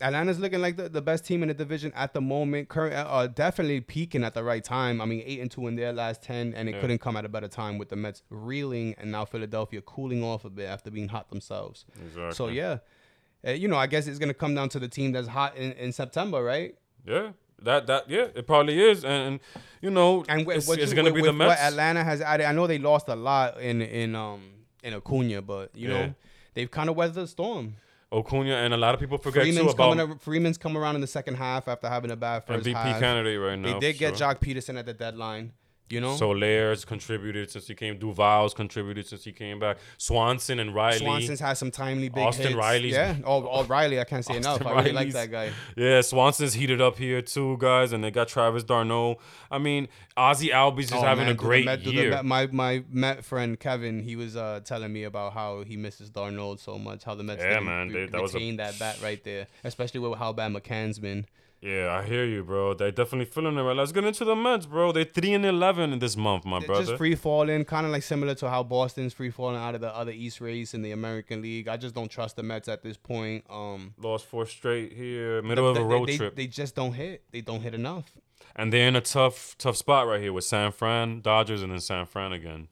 Atlanta's 0.01 0.39
looking 0.39 0.61
like 0.61 0.77
the, 0.77 0.89
the 0.89 1.01
best 1.01 1.25
team 1.25 1.41
in 1.43 1.47
the 1.47 1.53
division 1.53 1.91
at 1.95 2.13
the 2.13 2.21
moment. 2.21 2.69
Current, 2.69 2.93
uh, 2.95 3.27
definitely 3.27 3.81
peaking 3.81 4.23
at 4.23 4.33
the 4.33 4.43
right 4.43 4.63
time. 4.63 4.99
I 5.01 5.05
mean, 5.05 5.21
eight 5.25 5.39
and 5.39 5.49
two 5.51 5.67
in 5.67 5.75
their 5.75 5.93
last 5.93 6.21
ten, 6.21 6.53
and 6.53 6.67
it 6.67 6.75
Yeah. 6.75 6.81
couldn't 6.81 6.99
come 6.99 7.15
at 7.17 7.25
a 7.25 7.29
better 7.29 7.47
time 7.47 7.77
with 7.77 7.89
the 7.89 7.95
Mets 7.95 8.23
reeling 8.29 8.95
and 8.97 9.11
now 9.11 9.25
Philadelphia 9.25 9.81
cooling 9.81 10.23
off 10.23 10.45
a 10.45 10.49
bit 10.49 10.67
after 10.67 10.91
being 10.91 11.07
hot 11.09 11.29
themselves. 11.29 11.85
Exactly. 12.05 12.33
So 12.33 12.47
yeah, 12.47 12.77
uh, 13.47 13.51
you 13.51 13.67
know, 13.67 13.77
I 13.77 13.87
guess 13.87 14.07
it's 14.07 14.19
gonna 14.19 14.33
come 14.33 14.55
down 14.55 14.69
to 14.69 14.79
the 14.79 14.87
team 14.87 15.11
that's 15.11 15.27
hot 15.27 15.55
in, 15.57 15.71
in 15.73 15.91
September, 15.91 16.43
right? 16.43 16.75
Yeah. 17.05 17.31
That 17.63 17.85
that 17.87 18.09
yeah, 18.09 18.27
it 18.33 18.47
probably 18.47 18.81
is, 18.81 19.03
and, 19.05 19.13
and 19.27 19.39
you 19.81 19.91
know, 19.91 20.25
And 20.27 20.47
with, 20.47 20.57
it's, 20.57 20.67
what 20.67 20.79
it's 20.79 20.93
gonna 20.93 21.09
with- 21.11 21.15
be 21.15 21.21
the 21.21 21.31
with 21.31 21.39
what 21.39 21.47
Mets. 21.49 21.61
Atlanta 21.61 22.03
has 22.03 22.19
added. 22.19 22.47
I 22.47 22.53
know 22.53 22.65
they 22.65 22.79
lost 22.79 23.07
a 23.07 23.15
lot 23.15 23.61
in 23.61 23.81
in 23.83 24.15
um 24.15 24.41
in 24.83 24.95
Acuna, 24.95 25.43
but 25.43 25.69
you 25.75 25.89
Yeah. 25.89 25.93
know 26.07 26.13
they've 26.55 26.71
kind 26.71 26.89
of 26.89 26.95
weathered 26.95 27.15
the 27.23 27.27
storm. 27.27 27.75
Acuna, 28.13 28.55
and 28.55 28.73
a 28.73 28.77
lot 28.77 28.93
of 28.93 28.99
people 28.99 29.17
forget 29.17 29.43
Freeman's 29.43 29.57
too 29.57 29.61
Freeman's 29.61 29.73
about 29.73 29.97
coming. 29.97 30.17
Freeman's 30.17 30.57
come 30.57 30.77
around 30.77 30.95
in 30.95 31.01
the 31.01 31.07
second 31.07 31.35
half 31.35 31.67
after 31.67 31.87
having 31.87 32.11
a 32.11 32.15
bad 32.15 32.43
first 32.45 32.65
MVP 32.65 32.73
half. 32.73 32.99
candidate 32.99 33.39
right 33.39 33.57
now. 33.57 33.73
They 33.73 33.79
did 33.79 33.97
get 33.99 34.17
sure. 34.17 34.27
Joc 34.27 34.39
Pederson 34.39 34.77
at 34.77 34.85
the 34.85 34.93
deadline. 34.93 35.53
You 35.91 36.01
know, 36.01 36.15
Soler's 36.15 36.85
contributed 36.85 37.51
since 37.51 37.67
he 37.67 37.75
came. 37.75 37.97
Duvall's 37.99 38.53
contributed 38.53 39.05
since 39.05 39.23
he 39.23 39.31
came 39.31 39.59
back. 39.59 39.77
Swanson 39.97 40.59
and 40.59 40.73
Riley. 40.73 40.99
Swanson's 40.99 41.39
had 41.39 41.53
some 41.53 41.69
timely 41.71 42.09
big 42.09 42.23
Austin 42.23 42.47
hits. 42.47 42.55
Riley's- 42.55 42.93
yeah. 42.93 43.15
Oh, 43.25 43.47
oh, 43.49 43.63
Riley, 43.65 43.99
I 43.99 44.03
can't 44.05 44.23
say 44.23 44.37
enough. 44.37 44.53
Austin 44.61 44.67
I 44.67 44.71
really 44.79 44.91
like 44.93 45.11
that 45.11 45.29
guy. 45.31 45.51
Yeah, 45.75 46.01
Swanson's 46.01 46.53
heated 46.53 46.81
up 46.81 46.97
here 46.97 47.21
too, 47.21 47.57
guys, 47.59 47.91
and 47.91 48.03
they 48.03 48.11
got 48.11 48.27
Travis 48.29 48.63
d'Arnaud. 48.63 49.17
I 49.49 49.57
mean, 49.57 49.87
Ozzie 50.15 50.49
Albies 50.49 50.89
just 50.89 50.93
Oh, 50.95 51.01
having 51.01 51.25
man, 51.25 51.33
a 51.33 51.35
great 51.35 51.65
Met- 51.65 51.83
the 51.83 51.91
year. 51.91 52.09
Met- 52.11 52.25
my 52.25 52.47
my 52.47 52.83
Met 52.89 53.25
friend 53.25 53.59
Kevin, 53.59 54.01
he 54.03 54.15
was 54.15 54.35
uh, 54.37 54.61
telling 54.63 54.91
me 54.93 55.03
about 55.03 55.33
how 55.33 55.63
he 55.63 55.77
misses 55.77 56.09
d'Arnaud 56.09 56.55
so 56.57 56.77
much. 56.77 57.03
How 57.03 57.15
the 57.15 57.23
Mets 57.23 57.41
Yeah, 57.43 57.49
didn't 57.55 57.65
man, 57.65 57.87
they- 57.89 58.05
that 58.05 58.21
was 58.21 58.35
a- 58.35 58.55
that 58.57 58.79
bat 58.79 58.97
right 59.03 59.23
there, 59.23 59.47
especially 59.63 59.99
with 59.99 60.17
how 60.19 60.31
bad 60.33 60.51
McCann's 60.53 60.99
been. 60.99 61.25
Yeah, 61.61 61.91
I 61.91 62.03
hear 62.03 62.25
you, 62.25 62.43
bro. 62.43 62.73
They 62.73 62.89
definitely 62.89 63.25
feeling 63.25 63.55
it. 63.55 63.61
Right. 63.61 63.75
Let's 63.75 63.91
get 63.91 64.03
into 64.03 64.25
the 64.25 64.35
Mets, 64.35 64.65
bro. 64.65 64.91
They're 64.91 65.03
three 65.03 65.33
and 65.33 65.45
eleven 65.45 65.93
in 65.93 65.99
this 65.99 66.17
month, 66.17 66.43
my 66.43 66.59
They're 66.59 66.67
brother. 66.67 66.85
Just 66.85 66.97
free 66.97 67.13
falling, 67.13 67.65
kind 67.65 67.85
of 67.85 67.91
like 67.91 68.01
similar 68.03 68.33
to 68.35 68.49
how 68.49 68.63
Boston's 68.63 69.13
free 69.13 69.29
falling 69.29 69.57
out 69.57 69.75
of 69.75 69.81
the 69.81 69.95
other 69.95 70.11
East 70.11 70.41
race 70.41 70.73
in 70.73 70.81
the 70.81 70.91
American 70.91 71.41
League. 71.41 71.67
I 71.67 71.77
just 71.77 71.93
don't 71.93 72.09
trust 72.09 72.35
the 72.35 72.43
Mets 72.43 72.67
at 72.67 72.81
this 72.81 72.97
point. 72.97 73.45
Um, 73.49 73.93
Lost 73.97 74.25
four 74.25 74.45
straight 74.47 74.93
here, 74.93 75.41
middle 75.43 75.69
of 75.69 75.77
a 75.77 75.83
road 75.83 76.09
they, 76.09 76.17
trip, 76.17 76.35
They 76.35 76.47
just 76.47 76.75
don't 76.75 76.93
hit. 76.93 77.23
They 77.31 77.41
don't 77.41 77.61
hit 77.61 77.75
enough. 77.75 78.11
and 78.55 78.73
they're 78.73 78.87
in 78.87 78.95
a 78.95 79.01
tough, 79.01 79.55
tough 79.59 79.77
spot 79.77 80.07
right 80.07 80.19
here 80.19 80.33
with 80.33 80.43
San 80.45 80.71
Fran, 80.71 81.21
Dodgers, 81.21 81.61
and 81.61 81.71
then 81.71 81.79
San 81.79 82.07
Fran 82.07 82.33
again. 82.33 82.69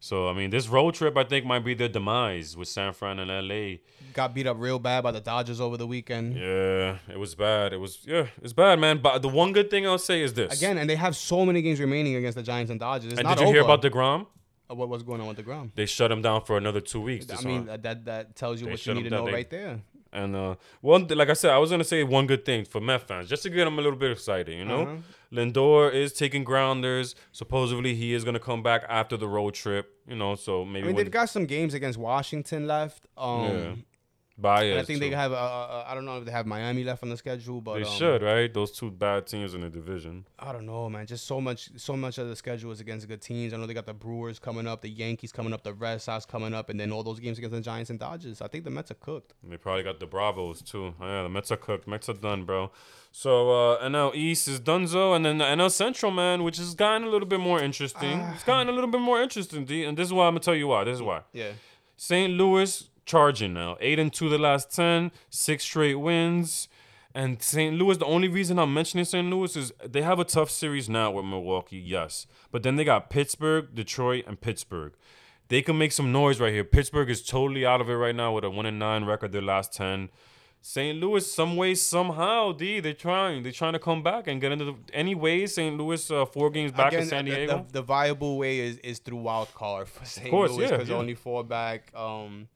So 0.00 0.28
I 0.28 0.32
mean, 0.32 0.48
this 0.48 0.66
road 0.66 0.94
trip 0.94 1.14
I 1.18 1.24
think 1.24 1.44
might 1.44 1.62
be 1.62 1.74
their 1.74 1.88
demise 1.88 2.56
with 2.56 2.68
San 2.68 2.94
Fran 2.94 3.18
and 3.18 3.30
LA. 3.30 3.80
Got 4.12 4.34
beat 4.34 4.46
up 4.46 4.56
real 4.58 4.78
bad 4.78 5.02
by 5.02 5.10
the 5.12 5.20
Dodgers 5.20 5.60
over 5.60 5.76
the 5.76 5.86
weekend. 5.86 6.36
Yeah, 6.36 6.98
it 7.08 7.18
was 7.18 7.34
bad. 7.34 7.72
It 7.72 7.78
was 7.78 7.98
yeah, 8.06 8.26
it's 8.42 8.52
bad, 8.52 8.78
man. 8.78 8.98
But 8.98 9.20
the 9.22 9.28
one 9.28 9.52
good 9.52 9.70
thing 9.70 9.86
I'll 9.86 9.98
say 9.98 10.22
is 10.22 10.34
this. 10.34 10.56
Again, 10.56 10.78
and 10.78 10.88
they 10.88 10.96
have 10.96 11.14
so 11.16 11.44
many 11.46 11.62
games 11.62 11.80
remaining 11.80 12.16
against 12.16 12.36
the 12.36 12.42
Giants 12.42 12.70
and 12.70 12.80
Dodgers. 12.80 13.12
It's 13.12 13.20
and 13.20 13.28
did 13.28 13.40
you 13.40 13.46
hear 13.52 13.62
about 13.62 13.82
Degrom? 13.82 14.26
Uh, 14.70 14.74
what 14.74 14.88
was 14.88 15.02
going 15.02 15.20
on 15.20 15.26
with 15.26 15.36
the 15.36 15.42
ground? 15.42 15.72
They 15.74 15.86
shut 15.86 16.10
him 16.12 16.22
down 16.22 16.44
for 16.44 16.56
another 16.56 16.80
two 16.80 17.00
weeks. 17.00 17.26
I 17.30 17.42
mean, 17.44 17.66
that 17.66 18.04
that, 18.04 18.36
tells 18.36 18.60
you 18.60 18.66
They 18.66 18.72
what 18.72 18.86
you 18.86 18.94
need 18.94 19.02
to 19.04 19.10
know 19.10 19.26
They- 19.26 19.32
right 19.32 19.50
there. 19.50 19.80
And 20.12 20.34
uh, 20.34 20.56
one, 20.80 21.06
like 21.06 21.28
I 21.30 21.34
said, 21.34 21.52
I 21.52 21.58
was 21.58 21.70
gonna 21.70 21.84
say 21.84 22.02
one 22.02 22.26
good 22.26 22.44
thing 22.44 22.64
for 22.64 22.80
Met 22.80 23.06
fans, 23.06 23.28
just 23.28 23.44
to 23.44 23.48
get 23.50 23.64
them 23.64 23.78
a 23.78 23.82
little 23.82 23.96
bit 23.98 24.10
excited. 24.10 24.56
You 24.58 24.64
know, 24.64 24.80
Uh-huh. 24.82 24.96
Lindor 25.32 25.94
is 25.94 26.12
taking 26.12 26.42
grounders. 26.42 27.14
Supposedly, 27.30 27.94
he 27.94 28.12
is 28.12 28.24
gonna 28.24 28.40
come 28.40 28.60
back 28.60 28.82
after 28.88 29.16
the 29.16 29.28
road 29.28 29.54
trip. 29.54 29.94
You 30.08 30.16
know, 30.16 30.34
so 30.34 30.64
maybe 30.64 30.78
I 30.82 30.86
mean, 30.88 30.96
when, 30.96 31.04
they've 31.04 31.12
got 31.12 31.28
some 31.30 31.46
games 31.46 31.74
against 31.74 31.96
Washington 31.96 32.66
left. 32.66 33.06
Um, 33.16 33.44
Yeah. 33.44 33.74
Baez. 34.40 34.70
and 34.70 34.80
I 34.80 34.82
think 34.82 35.00
they 35.00 35.10
have. 35.10 35.32
Uh, 35.32 35.36
uh, 35.36 35.84
I 35.86 35.94
don't 35.94 36.04
know 36.04 36.18
if 36.18 36.24
they 36.24 36.32
have 36.32 36.46
Miami 36.46 36.84
left 36.84 37.02
on 37.02 37.08
the 37.08 37.16
schedule, 37.16 37.60
but 37.60 37.74
They 37.74 37.82
um, 37.82 37.96
should, 37.96 38.22
right? 38.22 38.52
Those 38.52 38.72
two 38.72 38.90
bad 38.90 39.26
teams 39.26 39.54
in 39.54 39.60
the 39.60 39.70
division. 39.70 40.26
I 40.38 40.52
don't 40.52 40.66
know, 40.66 40.88
man. 40.88 41.06
Just 41.06 41.26
so 41.26 41.40
much, 41.40 41.70
so 41.76 41.96
much 41.96 42.18
of 42.18 42.28
the 42.28 42.36
schedule 42.36 42.70
is 42.72 42.80
against 42.80 43.08
good 43.08 43.20
teams. 43.20 43.52
I 43.52 43.56
know 43.56 43.66
they 43.66 43.74
got 43.74 43.86
the 43.86 43.94
Brewers 43.94 44.38
coming 44.38 44.66
up, 44.66 44.82
the 44.82 44.88
Yankees 44.88 45.32
coming 45.32 45.52
up, 45.52 45.62
the 45.62 45.74
Red 45.74 46.00
Sox 46.00 46.24
coming 46.24 46.54
up, 46.54 46.70
and 46.70 46.78
then 46.78 46.92
all 46.92 47.02
those 47.02 47.20
games 47.20 47.38
against 47.38 47.54
the 47.54 47.60
Giants 47.60 47.90
and 47.90 47.98
Dodgers. 47.98 48.40
I 48.40 48.48
think 48.48 48.64
the 48.64 48.70
Mets 48.70 48.90
are 48.90 48.94
cooked. 48.94 49.34
And 49.42 49.52
they 49.52 49.56
probably 49.56 49.82
got 49.82 50.00
the 50.00 50.06
Bravos 50.06 50.62
too. 50.62 50.94
Yeah, 51.00 51.22
the 51.22 51.28
Mets 51.28 51.50
are 51.50 51.56
cooked. 51.56 51.86
Mets 51.86 52.08
are 52.08 52.14
done, 52.14 52.44
bro. 52.44 52.70
So 53.12 53.50
uh, 53.72 53.88
NL 53.88 54.14
East 54.14 54.46
is 54.46 54.60
Dunzo, 54.60 55.16
and 55.16 55.24
then 55.24 55.38
the 55.38 55.44
NL 55.44 55.70
Central, 55.70 56.12
man, 56.12 56.44
which 56.44 56.58
has 56.58 56.74
gotten 56.74 57.06
a 57.06 57.10
little 57.10 57.26
bit 57.26 57.40
more 57.40 57.60
interesting. 57.60 58.20
Ah. 58.22 58.34
it's 58.34 58.44
gotten 58.44 58.68
a 58.68 58.72
little 58.72 58.90
bit 58.90 59.00
more 59.00 59.20
interesting, 59.20 59.64
D. 59.64 59.84
And 59.84 59.96
this 59.98 60.06
is 60.06 60.12
why 60.12 60.26
I'm 60.26 60.34
gonna 60.34 60.40
tell 60.40 60.54
you 60.54 60.68
why. 60.68 60.84
This 60.84 60.96
is 60.96 61.02
why. 61.02 61.22
Yeah. 61.32 61.52
St. 61.96 62.32
Louis 62.32 62.88
charging 63.10 63.52
now, 63.52 63.76
eight 63.80 63.98
and 63.98 64.12
two 64.12 64.28
the 64.28 64.38
last 64.38 64.74
ten, 64.74 65.10
six 65.28 65.64
straight 65.64 65.96
wins. 65.96 66.68
And 67.12 67.42
St. 67.42 67.74
Louis, 67.74 67.96
the 67.96 68.06
only 68.06 68.28
reason 68.28 68.56
I'm 68.60 68.72
mentioning 68.72 69.04
St. 69.04 69.28
Louis 69.28 69.56
is 69.56 69.72
they 69.84 70.02
have 70.02 70.20
a 70.20 70.24
tough 70.24 70.48
series 70.48 70.88
now 70.88 71.10
with 71.10 71.24
Milwaukee, 71.24 71.76
yes. 71.76 72.28
But 72.52 72.62
then 72.62 72.76
they 72.76 72.84
got 72.84 73.10
Pittsburgh, 73.10 73.74
Detroit, 73.74 74.24
and 74.28 74.40
Pittsburgh. 74.40 74.92
They 75.48 75.60
can 75.60 75.76
make 75.76 75.90
some 75.90 76.12
noise 76.12 76.38
right 76.38 76.52
here. 76.52 76.62
Pittsburgh 76.62 77.10
is 77.10 77.22
totally 77.22 77.66
out 77.66 77.80
of 77.80 77.90
it 77.90 77.94
right 77.94 78.14
now 78.14 78.32
with 78.32 78.44
a 78.44 78.50
one 78.50 78.66
and 78.66 78.78
nine 78.78 79.04
record 79.04 79.32
their 79.32 79.42
last 79.42 79.72
ten. 79.72 80.10
St. 80.62 81.00
Louis, 81.00 81.26
some 81.32 81.56
way, 81.56 81.74
somehow, 81.74 82.52
D, 82.52 82.80
they're 82.80 82.92
trying. 82.92 83.42
They're 83.42 83.50
trying 83.50 83.72
to 83.72 83.78
come 83.78 84.02
back 84.02 84.28
and 84.28 84.40
get 84.40 84.52
into 84.52 84.66
the. 84.66 84.74
Any 84.92 85.46
St. 85.46 85.76
Louis, 85.76 86.10
uh, 86.10 86.26
four 86.26 86.50
games 86.50 86.70
back 86.70 86.92
in 86.92 87.06
San 87.06 87.24
the- 87.24 87.30
Diego. 87.32 87.66
The, 87.66 87.80
the 87.80 87.82
viable 87.82 88.38
way 88.38 88.60
is 88.60 88.76
is 88.78 88.98
through 89.00 89.18
wild 89.18 89.52
card 89.54 89.88
for 89.88 90.04
St. 90.04 90.30
course, 90.30 90.52
Louis 90.52 90.64
yeah, 90.64 90.70
because 90.72 90.90
yeah. 90.90 90.96
only 90.96 91.14
four 91.14 91.42
back. 91.42 91.92
Um, 91.96 92.48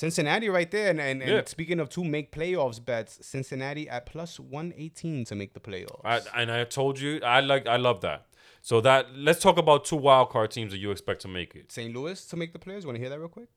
Cincinnati 0.00 0.48
right 0.48 0.70
there, 0.70 0.88
and 0.90 1.00
and, 1.00 1.22
and 1.22 1.30
Yeah. 1.30 1.42
speaking 1.46 1.78
of 1.80 1.88
two 1.90 2.04
make 2.04 2.32
playoffs 2.32 2.80
bets, 2.84 3.12
Cincinnati 3.26 3.84
at 3.88 4.06
plus 4.06 4.40
one 4.40 4.72
eighteen 4.76 5.24
to 5.26 5.34
make 5.34 5.52
the 5.52 5.60
playoffs. 5.60 6.00
I, 6.04 6.20
and 6.40 6.50
I 6.50 6.64
told 6.64 6.98
you, 6.98 7.20
I 7.22 7.40
like, 7.40 7.66
I 7.66 7.76
love 7.76 8.00
that. 8.00 8.26
So 8.62 8.80
that 8.80 9.14
let's 9.14 9.40
talk 9.40 9.58
about 9.58 9.84
two 9.84 9.96
wild 9.96 10.30
card 10.30 10.50
teams 10.50 10.72
that 10.72 10.78
you 10.78 10.90
expect 10.90 11.20
to 11.22 11.28
make 11.28 11.54
it. 11.54 11.70
St. 11.72 11.94
Louis 11.94 12.18
to 12.26 12.36
make 12.36 12.52
the 12.52 12.58
playoffs. 12.58 12.84
Want 12.86 12.96
to 12.96 13.00
hear 13.00 13.10
that 13.10 13.18
real 13.18 13.28
quick? 13.28 13.48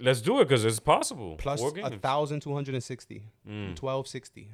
Let's 0.00 0.20
do 0.20 0.40
it 0.40 0.44
because 0.48 0.64
it's 0.64 0.80
possible. 0.80 1.36
Plus 1.36 1.60
a 1.62 1.90
thousand 1.98 2.40
two 2.40 2.54
hundred 2.54 2.74
and 2.74 2.84
sixty. 2.84 3.24
Mm. 3.48 3.76
Twelve 3.76 4.06
sixty. 4.08 4.50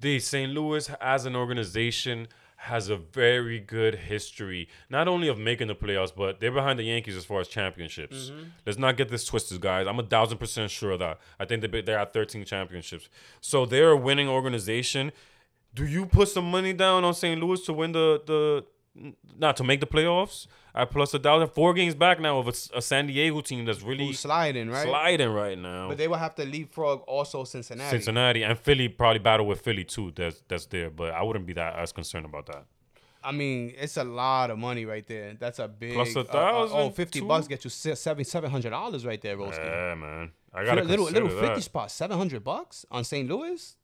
The 0.00 0.18
St. 0.18 0.50
Louis 0.52 0.90
as 1.00 1.26
an 1.26 1.36
organization 1.36 2.26
has 2.64 2.90
a 2.90 2.96
very 2.96 3.58
good 3.58 3.94
history, 3.94 4.68
not 4.90 5.08
only 5.08 5.28
of 5.28 5.38
making 5.38 5.68
the 5.68 5.74
playoffs, 5.74 6.12
but 6.14 6.40
they're 6.40 6.52
behind 6.52 6.78
the 6.78 6.82
Yankees 6.82 7.16
as 7.16 7.24
far 7.24 7.40
as 7.40 7.48
championships. 7.48 8.30
Mm-hmm. 8.30 8.42
Let's 8.66 8.78
not 8.78 8.98
get 8.98 9.08
this 9.08 9.24
twisted, 9.24 9.62
guys. 9.62 9.86
I'm 9.86 9.98
a 9.98 10.02
thousand 10.02 10.36
percent 10.36 10.70
sure 10.70 10.90
of 10.90 10.98
that. 10.98 11.18
I 11.38 11.46
think 11.46 11.62
they 11.62 11.80
they're 11.80 11.98
at 11.98 12.12
13 12.12 12.44
championships, 12.44 13.08
so 13.40 13.64
they're 13.64 13.92
a 13.92 13.96
winning 13.96 14.28
organization. 14.28 15.10
Do 15.74 15.86
you 15.86 16.04
put 16.04 16.28
some 16.28 16.50
money 16.50 16.74
down 16.74 17.02
on 17.02 17.14
St. 17.14 17.40
Louis 17.42 17.64
to 17.64 17.72
win 17.72 17.92
the 17.92 18.20
the 18.26 18.64
not 19.38 19.56
to 19.56 19.64
make 19.64 19.80
the 19.80 19.86
playoffs 19.86 20.46
at 20.74 20.90
plus 20.90 21.14
a 21.14 21.18
thousand? 21.18 21.48
Four 21.48 21.74
games 21.74 21.94
back 21.94 22.20
now 22.20 22.38
of 22.38 22.48
a, 22.48 22.78
a 22.78 22.82
San 22.82 23.06
Diego 23.06 23.40
team 23.40 23.64
that's 23.64 23.82
really 23.82 24.06
Who's 24.06 24.20
sliding 24.20 24.68
right? 24.70 24.86
sliding 24.86 25.30
right 25.30 25.58
now. 25.58 25.88
But 25.88 25.98
they 25.98 26.08
will 26.08 26.16
have 26.16 26.34
to 26.36 26.44
leapfrog 26.44 27.02
also 27.02 27.44
Cincinnati. 27.44 27.90
Cincinnati 27.90 28.42
and 28.42 28.58
Philly 28.58 28.88
probably 28.88 29.20
battle 29.20 29.46
with 29.46 29.60
Philly 29.60 29.84
too. 29.84 30.12
That's 30.14 30.42
that's 30.48 30.66
there, 30.66 30.90
but 30.90 31.12
I 31.12 31.22
wouldn't 31.22 31.46
be 31.46 31.52
that 31.54 31.76
as 31.76 31.92
concerned 31.92 32.26
about 32.26 32.46
that. 32.46 32.64
I 33.22 33.32
mean, 33.32 33.74
it's 33.78 33.96
a 33.96 34.04
lot 34.04 34.50
of 34.50 34.58
money 34.58 34.86
right 34.86 35.06
there. 35.06 35.34
That's 35.38 35.58
a 35.58 35.68
big. 35.68 35.94
Plus 35.94 36.16
a 36.16 36.20
uh, 36.20 36.22
uh, 36.22 36.24
thousand, 36.24 36.78
oh, 36.78 36.90
50 36.90 37.20
too? 37.20 37.26
bucks 37.26 37.46
get 37.46 37.64
you 37.64 37.70
seven 37.70 38.24
seven 38.24 38.50
hundred 38.50 38.70
dollars 38.70 39.04
right 39.04 39.20
there, 39.20 39.36
Roski. 39.36 39.58
Yeah, 39.58 39.94
man, 39.94 40.32
I 40.54 40.64
gotta 40.64 40.82
a 40.82 40.84
little 40.84 41.04
little 41.06 41.28
fifty 41.28 41.56
that 41.56 41.62
spot, 41.62 41.90
seven 41.90 42.16
hundred 42.16 42.42
bucks 42.44 42.86
on 42.90 43.04
St. 43.04 43.28
Louis. 43.28 43.76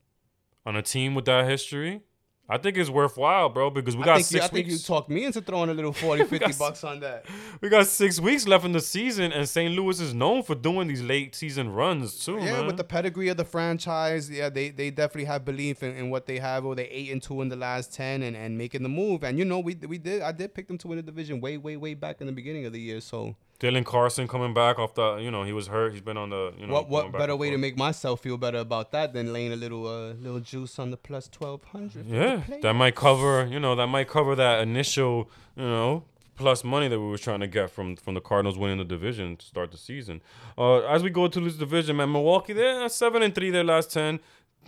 on 0.65 0.77
a 0.77 0.83
team 0.83 1.15
with 1.15 1.27
that 1.27 1.49
history. 1.49 2.01
I 2.49 2.59
think 2.59 2.77
it's 2.77 2.89
worthwhile, 2.89 3.49
bro, 3.49 3.71
because 3.71 3.97
we 3.97 4.05
I 4.05 4.07
got 4.07 4.15
think, 4.19 4.27
you, 4.31 4.39
six 4.39 4.45
I 4.45 4.49
think 4.49 4.67
you 4.69 4.73
weeks. 4.75 4.85
talked 4.87 5.11
me 5.11 5.25
into 5.25 5.41
throwing 5.41 5.69
a 5.69 5.75
little 5.75 5.93
40, 6.07 6.27
50 6.27 6.39
got- 6.39 6.59
bucks 6.59 6.85
on 6.85 7.01
that. 7.01 7.27
we 7.61 7.69
got 7.69 7.87
six 7.89 8.21
weeks 8.21 8.47
left 8.47 8.65
in 8.65 8.71
the 8.71 8.81
season, 8.81 9.33
and 9.33 9.49
St. 9.49 9.75
Louis 9.75 9.99
is 10.01 10.15
known 10.15 10.45
for 10.45 10.55
doing 10.55 10.87
these 10.87 11.03
late 11.03 11.35
season 11.35 11.71
runs 11.73 12.25
too, 12.25 12.35
Yeah, 12.37 12.53
man. 12.59 12.67
with 12.67 12.77
the 12.77 12.85
pedigree 12.85 13.29
of 13.31 13.37
the 13.37 13.45
franchise, 13.45 14.31
yeah, 14.31 14.49
they, 14.49 14.69
they 14.71 14.91
definitely 14.91 15.25
have 15.25 15.45
belief 15.45 15.83
in, 15.83 15.97
in 15.97 16.09
what 16.11 16.27
they 16.27 16.39
have. 16.39 16.65
Or 16.65 16.77
they 16.77 16.87
eight 16.87 17.11
and 17.11 17.21
two 17.21 17.43
in 17.43 17.49
the 17.49 17.57
last 17.57 17.93
ten, 17.93 18.23
and, 18.23 18.37
and 18.37 18.57
making 18.57 18.85
the 18.85 18.89
move. 18.89 19.25
And 19.25 19.39
you 19.41 19.45
know, 19.45 19.59
we 19.59 19.75
we 19.75 19.99
did 19.99 20.23
I 20.23 20.31
did 20.31 20.55
pick 20.55 20.69
them 20.69 20.79
to 20.79 20.89
win 20.89 20.97
the 20.99 21.03
division 21.03 21.41
way 21.41 21.57
way 21.59 21.77
way 21.77 21.95
back 21.95 22.21
in 22.21 22.29
the 22.29 22.33
beginning 22.33 22.65
of 22.65 22.73
the 22.73 22.81
year. 22.81 23.01
So 23.01 23.35
Dylan 23.59 23.85
Carlson 23.85 24.29
coming 24.29 24.53
back 24.53 24.79
off 24.79 24.95
the, 24.95 25.17
you 25.17 25.31
know, 25.31 25.43
he 25.43 25.53
was 25.53 25.69
hurt. 25.69 25.93
He's 25.93 26.03
been 26.03 26.19
on 26.19 26.31
the, 26.31 26.53
you 26.59 26.67
know, 26.67 26.75
what 26.75 26.89
what 26.89 27.13
better 27.13 27.35
way 27.35 27.51
to 27.51 27.59
make 27.59 27.77
myself 27.77 28.21
feel 28.21 28.37
better 28.37 28.59
about 28.59 28.93
that 28.93 29.15
than 29.15 29.33
laying 29.33 29.53
a 29.53 29.57
little 29.57 29.87
uh 29.87 30.13
little 30.15 30.41
juice 30.41 30.79
on 30.79 30.91
the 30.91 30.97
plus 30.97 31.29
twelve 31.29 31.65
hundred? 31.65 32.07
Yeah, 32.07 32.43
that 32.63 32.75
might 32.75 32.95
cover. 32.95 33.47
You 33.47 33.59
know, 33.59 33.75
that 33.75 33.87
might 33.87 34.09
cover 34.09 34.35
that 34.35 34.61
initial. 34.61 35.31
You 35.57 35.65
know, 35.65 36.05
plus 36.35 36.65
money 36.65 36.89
that 36.89 37.01
we 37.01 37.07
were 37.07 37.19
trying 37.19 37.41
to 37.41 37.47
get 37.47 37.71
from 37.71 37.97
from 37.97 38.15
the 38.15 38.21
Cardinals 38.21 38.59
winning 38.59 38.79
the 38.79 38.85
division 38.85 39.37
to 39.37 39.47
start 39.47 39.71
the 39.73 39.79
season. 39.79 40.21
Uh, 40.59 40.81
as 40.81 41.03
we 41.03 41.11
go 41.11 41.27
to 41.27 41.41
this 41.41 41.57
division, 41.57 41.97
man, 41.97 42.13
Milwaukee 42.13 42.53
they're 42.53 42.89
seven 42.91 43.23
and 43.23 43.35
three 43.35 43.51
their 43.51 43.65
last 43.65 43.91
ten. 43.93 44.21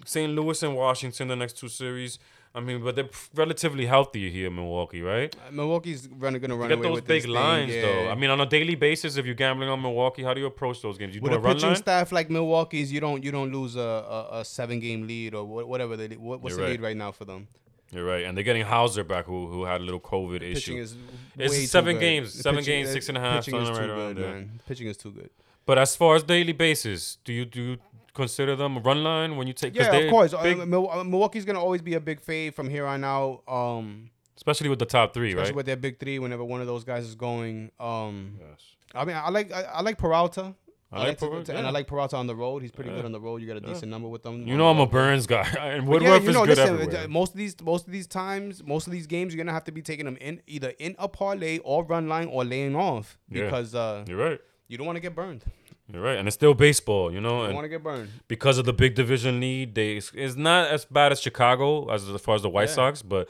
St. 0.05 0.33
Louis 0.33 0.63
and 0.63 0.77
Washington 0.77 1.29
the 1.29 1.37
next 1.37 1.59
two 1.59 1.69
series. 1.69 2.19
I 2.59 2.61
mean, 2.61 2.83
but 2.83 2.97
they're 2.97 3.09
relatively 3.35 3.87
healthy 3.87 4.31
here 4.31 4.49
in 4.49 4.55
Milwaukee, 4.57 5.01
right? 5.01 5.35
Uh, 5.47 5.53
Milwaukee's 5.53 6.09
running 6.09 6.41
gonna 6.43 6.57
run 6.57 6.69
You 6.71 6.77
get 6.77 6.79
away 6.81 6.89
those 6.89 6.97
with 6.97 7.07
big 7.07 7.27
lines, 7.27 7.73
yeah. 7.73 7.83
though. 7.83 8.11
I 8.11 8.15
mean, 8.17 8.31
on 8.31 8.41
a 8.41 8.47
daily 8.47 8.75
basis, 8.75 9.17
if 9.17 9.25
you're 9.27 9.35
gambling 9.47 9.69
on 9.69 9.81
Milwaukee, 9.81 10.25
how 10.25 10.35
do 10.35 10.41
you 10.41 10.47
approach 10.55 10.83
those 10.83 10.99
games? 10.99 11.15
You 11.15 11.21
with 11.21 11.33
do 11.33 11.37
a 11.37 11.41
a 11.41 11.43
run 11.43 11.55
pitching 11.55 11.69
line? 11.69 11.77
staff 11.77 12.11
like 12.19 12.29
Milwaukee's, 12.31 12.93
you 12.93 13.01
don't 13.01 13.23
you 13.23 13.31
don't 13.31 13.53
lose 13.53 13.77
a, 13.77 13.81
a, 13.81 14.41
a 14.41 14.45
seven 14.45 14.81
game 14.81 15.07
lead 15.07 15.35
or 15.35 15.45
whatever. 15.45 15.97
They, 15.97 16.09
what, 16.17 16.41
what's 16.43 16.57
You're 16.57 16.57
the 16.57 16.63
right. 16.65 16.71
lead 16.73 16.81
right 16.89 16.97
now 16.97 17.13
for 17.13 17.25
them? 17.25 17.47
You're 17.93 18.05
right, 18.05 18.25
and 18.25 18.37
they're 18.37 18.45
getting 18.45 18.67
Houser 18.67 19.05
back, 19.05 19.25
who 19.27 19.47
who 19.47 19.65
had 19.65 19.81
a 19.81 19.85
little 19.85 20.01
COVID 20.01 20.41
Pitching 20.41 20.77
issue. 20.79 20.83
is 20.83 20.97
It's 21.39 21.71
seven 21.71 21.99
games, 21.99 22.35
The 22.35 22.43
seven 22.43 22.59
pitching- 22.61 22.81
games, 22.85 22.93
six 22.93 23.09
and 23.09 23.17
a 23.17 23.21
half, 23.21 23.45
Pitching 23.47 23.61
is 23.63 23.69
too 23.69 23.75
right 23.75 23.87
good, 23.87 24.17
man. 24.19 24.61
Pitching 24.67 24.89
is 24.89 24.97
too 24.97 25.13
good. 25.13 25.31
But 25.65 25.77
as 25.79 25.95
far 25.97 26.17
as 26.17 26.23
daily 26.23 26.53
basis, 26.53 27.19
do 27.25 27.33
you 27.33 27.45
do 27.45 27.63
you 27.63 27.77
consider 28.19 28.55
them 28.57 28.77
a 28.77 28.81
run 28.81 29.03
line 29.03 29.37
when 29.37 29.47
you 29.47 29.53
take? 29.55 29.75
Yeah, 29.75 29.91
of 29.95 30.11
course. 30.11 30.35
Uh, 30.35 30.43
big- 30.43 30.61
uh, 30.61 30.67
Milwaukee's 30.67 31.45
gonna 31.45 31.61
always 31.61 31.81
be 31.83 31.95
a 31.95 32.01
big 32.01 32.21
fave 32.21 32.55
from 32.55 32.69
here 32.69 32.87
on 32.87 33.03
out. 33.05 33.43
Um, 33.49 34.11
especially 34.37 34.69
with 34.69 34.79
the 34.79 34.87
top 34.87 35.15
three, 35.15 35.31
especially 35.31 35.51
right? 35.51 35.57
with 35.57 35.67
their 35.67 35.77
big 35.77 35.99
three. 35.99 36.19
Whenever 36.19 36.45
one 36.45 36.61
of 36.61 36.67
those 36.67 36.85
guys 36.85 37.05
is 37.05 37.15
going, 37.15 37.71
um, 37.81 38.39
yes. 38.41 38.61
I 38.95 39.05
mean, 39.05 39.17
I 39.17 39.31
like 39.31 39.53
I, 39.53 39.63
I 39.63 39.81
like 39.83 39.97
Peralta. 39.99 40.55
I 40.91 41.01
like 41.09 41.19
to- 41.19 41.27
Peralta, 41.29 41.55
and 41.55 41.67
I 41.67 41.71
like 41.71 41.87
Peralta 41.87 42.17
on 42.17 42.27
the 42.27 42.35
road. 42.35 42.63
He's 42.63 42.71
pretty 42.71 42.89
Yeah. 42.89 42.97
good 42.97 43.05
on 43.05 43.13
the 43.13 43.21
road. 43.21 43.43
You 43.43 43.47
got 43.47 43.59
a 43.59 43.61
decent 43.61 43.91
number 43.91 44.09
with 44.09 44.23
them. 44.23 44.47
You 44.49 44.57
know 44.57 44.71
I'm 44.71 44.79
a. 44.81 44.87
Burnes 44.87 45.27
guy, 45.27 45.43
and 45.61 45.87
Woodruff 45.87 46.23
yeah, 46.23 46.29
you 46.29 46.33
know, 46.33 46.45
is 46.45 46.49
good 46.49 46.57
listen, 46.59 46.75
everywhere. 46.81 47.05
uh, 47.05 47.09
most 47.09 47.33
of 47.33 47.37
these 47.37 47.55
most 47.63 47.87
of 47.87 47.93
these 47.93 48.07
times, 48.07 48.65
most 48.65 48.87
of 48.87 48.93
these 48.95 49.07
games, 49.07 49.35
you're 49.35 49.45
gonna 49.45 49.53
have 49.53 49.65
to 49.65 49.73
be 49.73 49.83
taking 49.83 50.07
them 50.07 50.17
in 50.19 50.41
either 50.47 50.73
in 50.79 50.97
a 50.99 51.07
parlay 51.07 51.59
or 51.59 51.85
run 51.85 52.09
line 52.09 52.29
or 52.29 52.43
laying 52.43 52.75
off 52.75 53.19
Yeah. 53.31 53.45
because 53.45 53.75
uh, 53.75 54.05
You're 54.09 54.17
right. 54.17 54.41
you 54.69 54.79
don't 54.79 54.87
want 54.87 54.97
to 54.97 55.01
get 55.03 55.15
burned. 55.15 55.45
You're 55.91 56.03
right, 56.03 56.19
and 56.19 56.29
it's 56.29 56.35
still 56.35 56.53
baseball, 56.53 57.11
you 57.11 57.19
know. 57.21 57.45
And 57.45 57.55
want 57.55 57.65
to 57.65 57.69
get 57.71 57.83
burned. 57.83 58.11
because 58.29 58.59
of 58.59 58.67
the 58.67 58.75
big 58.75 58.95
division 58.95 59.41
lead, 59.41 59.75
they 59.75 59.97
it's 59.97 60.37
not 60.37 60.69
as 60.69 60.85
bad 60.85 61.13
as 61.13 61.21
Chicago 61.21 61.91
as 61.91 62.07
as 62.09 62.21
far 62.21 62.35
as 62.35 62.43
the 62.43 62.51
White 62.51 62.69
Yeah. 62.69 62.75
Sox, 62.75 63.01
but 63.01 63.29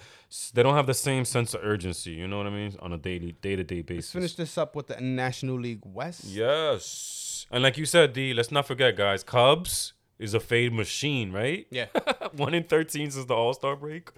they 0.54 0.64
don't 0.64 0.74
have 0.74 0.86
the 0.88 0.94
same 0.94 1.24
sense 1.24 1.54
of 1.54 1.60
urgency. 1.62 2.10
You 2.10 2.26
know 2.26 2.36
what 2.38 2.48
I 2.48 2.50
mean? 2.50 2.74
On 2.80 2.92
a 2.92 2.98
daily, 2.98 3.32
day 3.40 3.54
to 3.54 3.62
day 3.62 3.82
basis. 3.82 4.06
Let's 4.06 4.12
finish 4.12 4.34
this 4.34 4.58
up 4.58 4.74
with 4.74 4.88
the 4.88 5.00
National 5.00 5.58
League 5.60 5.82
West. 5.84 6.24
Yes, 6.24 7.46
and 7.50 7.62
like 7.62 7.78
you 7.78 7.86
said, 7.86 8.12
D. 8.12 8.34
Let's 8.34 8.50
not 8.50 8.66
forget, 8.66 8.96
guys. 8.96 9.22
Cubs 9.22 9.92
is 10.18 10.34
a 10.34 10.40
fade 10.40 10.72
machine, 10.72 11.30
right? 11.30 11.66
Yeah. 11.70 11.86
One 12.32 12.54
in 12.54 12.64
thirteen 12.64 13.10
since 13.12 13.26
the 13.26 13.34
All 13.34 13.54
Star 13.54 13.76
break. 13.76 14.10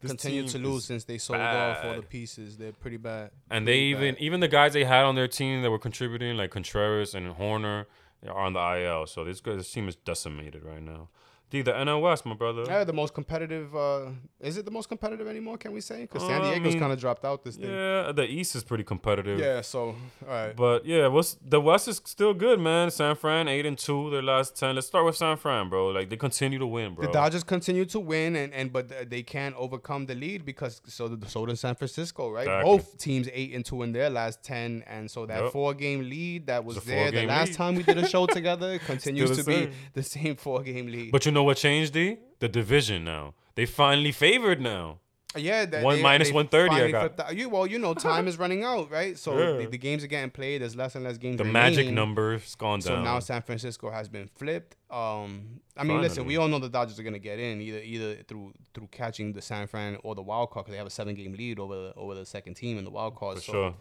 This 0.00 0.12
Continue 0.12 0.48
to 0.48 0.58
lose 0.58 0.84
since 0.86 1.04
they 1.04 1.18
sold 1.18 1.40
off 1.40 1.84
all 1.84 1.96
the 1.96 2.02
pieces. 2.02 2.56
They're 2.56 2.72
pretty 2.72 2.96
bad. 2.96 3.32
And 3.50 3.66
they 3.68 3.72
Pretty 3.72 3.86
even 3.90 4.14
bad. 4.14 4.22
even 4.22 4.40
the 4.40 4.48
guys 4.48 4.72
they 4.72 4.84
had 4.84 5.04
on 5.04 5.14
their 5.14 5.28
team 5.28 5.60
that 5.62 5.70
were 5.70 5.78
contributing, 5.78 6.36
like 6.38 6.50
Contreras 6.50 7.14
and 7.14 7.34
Hoerner, 7.36 7.84
they 8.22 8.28
are 8.30 8.38
on 8.38 8.54
the 8.54 8.60
IL. 8.60 9.06
So 9.06 9.24
this 9.24 9.40
guy- 9.40 9.56
this 9.56 9.70
team 9.70 9.88
is 9.88 9.96
decimated 9.96 10.64
right 10.64 10.82
now. 10.82 11.08
D, 11.50 11.62
the 11.62 11.72
NL 11.72 12.00
West, 12.00 12.24
my 12.24 12.34
brother. 12.34 12.62
Yeah, 12.66 12.84
the 12.84 12.92
most 12.92 13.12
competitive. 13.12 13.74
Uh, 13.74 14.10
is 14.40 14.56
it 14.56 14.64
the 14.64 14.70
most 14.70 14.88
competitive 14.88 15.26
anymore? 15.26 15.58
Can 15.58 15.72
we 15.72 15.80
say? 15.80 16.02
Because 16.02 16.22
San 16.22 16.40
Uh, 16.40 16.44
I 16.44 16.54
Diego's 16.54 16.72
mean, 16.74 16.80
kind 16.80 16.92
of 16.92 17.00
dropped 17.00 17.24
out 17.24 17.42
this 17.44 17.56
thing. 17.56 17.70
Yeah, 17.70 18.12
the 18.12 18.24
East 18.24 18.54
is 18.54 18.62
pretty 18.62 18.84
competitive. 18.84 19.38
Yeah. 19.38 19.60
So 19.60 19.80
all 19.80 19.94
right. 20.28 20.54
But 20.56 20.86
yeah, 20.86 21.08
what's 21.08 21.36
the 21.44 21.60
West 21.60 21.88
is 21.88 22.00
still 22.04 22.34
good, 22.34 22.60
man. 22.60 22.90
San 22.90 23.16
Fran 23.16 23.48
eight 23.48 23.66
and 23.66 23.76
two, 23.76 24.10
their 24.10 24.22
last 24.22 24.56
ten. 24.56 24.74
Let's 24.76 24.86
start 24.86 25.04
with 25.04 25.16
San 25.16 25.36
Fran, 25.36 25.68
bro. 25.68 25.88
Like 25.88 26.08
they 26.08 26.16
continue 26.16 26.58
to 26.58 26.66
win, 26.66 26.94
bro. 26.94 27.06
The 27.06 27.12
Dodgers 27.12 27.42
continue 27.44 27.84
to 27.86 28.00
win, 28.00 28.36
and, 28.36 28.52
and 28.54 28.72
but 28.72 29.10
they 29.10 29.22
can't 29.22 29.54
overcome 29.56 30.06
the 30.06 30.14
lead 30.14 30.44
because 30.44 30.80
so 30.86 31.08
the 31.08 31.28
so 31.28 31.46
does 31.46 31.60
San 31.60 31.74
Francisco, 31.74 32.30
right? 32.30 32.42
Exactly. 32.46 32.70
Both 32.70 32.98
teams 32.98 33.28
eight 33.32 33.54
and 33.54 33.64
two 33.64 33.82
in 33.82 33.92
their 33.92 34.08
last 34.10 34.44
ten, 34.44 34.84
and 34.86 35.10
so 35.10 35.26
that 35.26 35.42
Yep. 35.42 35.52
four 35.52 35.74
game 35.74 36.00
lead 36.08 36.46
that 36.46 36.64
was 36.64 36.76
there 36.84 37.10
the 37.10 37.26
last 37.26 37.48
lead. 37.48 37.56
time 37.56 37.74
we 37.74 37.82
did 37.82 37.98
a 37.98 38.06
show 38.06 38.26
together 38.38 38.78
continues 38.78 39.36
to 39.36 39.42
be 39.44 39.70
the 39.94 40.02
same 40.02 40.36
four 40.36 40.62
game 40.62 40.86
lead. 40.86 41.10
But 41.12 41.26
you 41.26 41.32
know 41.32 41.39
what 41.44 41.56
changed, 41.56 41.92
D? 41.92 42.18
The 42.38 42.48
division 42.48 43.04
now. 43.04 43.34
They 43.54 43.66
finally 43.66 44.12
favored 44.12 44.60
now. 44.60 44.98
yeah, 45.36 45.64
that 45.64 45.84
One 45.84 45.96
they- 45.96 46.02
minus 46.02 46.28
they 46.28 46.34
130 46.34 46.82
I 46.86 46.90
got. 46.90 47.16
the- 47.16 47.36
you 47.36 47.48
well, 47.48 47.64
you 47.66 47.78
know, 47.78 47.94
time 47.94 48.26
is 48.26 48.36
running 48.36 48.64
out, 48.64 48.90
right? 48.90 49.16
So 49.16 49.38
Yeah. 49.38 49.58
the, 49.64 49.66
the 49.70 49.78
games 49.78 50.02
are 50.02 50.08
getting 50.08 50.30
played. 50.30 50.60
There's 50.60 50.74
less 50.74 50.96
and 50.96 51.04
less 51.04 51.18
games. 51.18 51.38
The 51.38 51.44
magic 51.44 51.88
number's 51.88 52.54
gone 52.56 52.80
So 52.80 52.94
down. 52.96 53.04
now 53.04 53.20
San 53.20 53.42
Francisco 53.42 53.90
has 53.90 54.08
been 54.08 54.26
flipped. 54.34 54.74
Um, 54.90 55.60
I 55.76 55.84
mean, 55.84 56.00
listen, 56.00 56.24
we 56.26 56.36
all 56.36 56.48
know 56.48 56.58
the 56.58 56.68
Dodgers 56.68 56.98
are 56.98 57.04
gonna 57.04 57.20
get 57.20 57.38
in 57.38 57.60
either 57.60 57.78
either 57.78 58.16
through 58.26 58.54
through 58.74 58.88
catching 58.90 59.32
the 59.32 59.40
San 59.42 59.68
Fran 59.68 59.98
or 60.02 60.14
the 60.16 60.22
wild 60.22 60.50
card 60.50 60.64
because 60.64 60.72
they 60.72 60.78
have 60.78 60.86
a 60.88 60.90
seven 60.90 61.14
game 61.14 61.32
lead 61.34 61.60
over 61.60 61.74
the, 61.76 61.92
over 61.96 62.14
the 62.16 62.26
second 62.26 62.54
team 62.54 62.76
in 62.78 62.84
the 62.84 62.90
wild 62.90 63.14
card. 63.14 63.36
for 63.36 63.42
so 63.42 63.52
sure. 63.52 63.74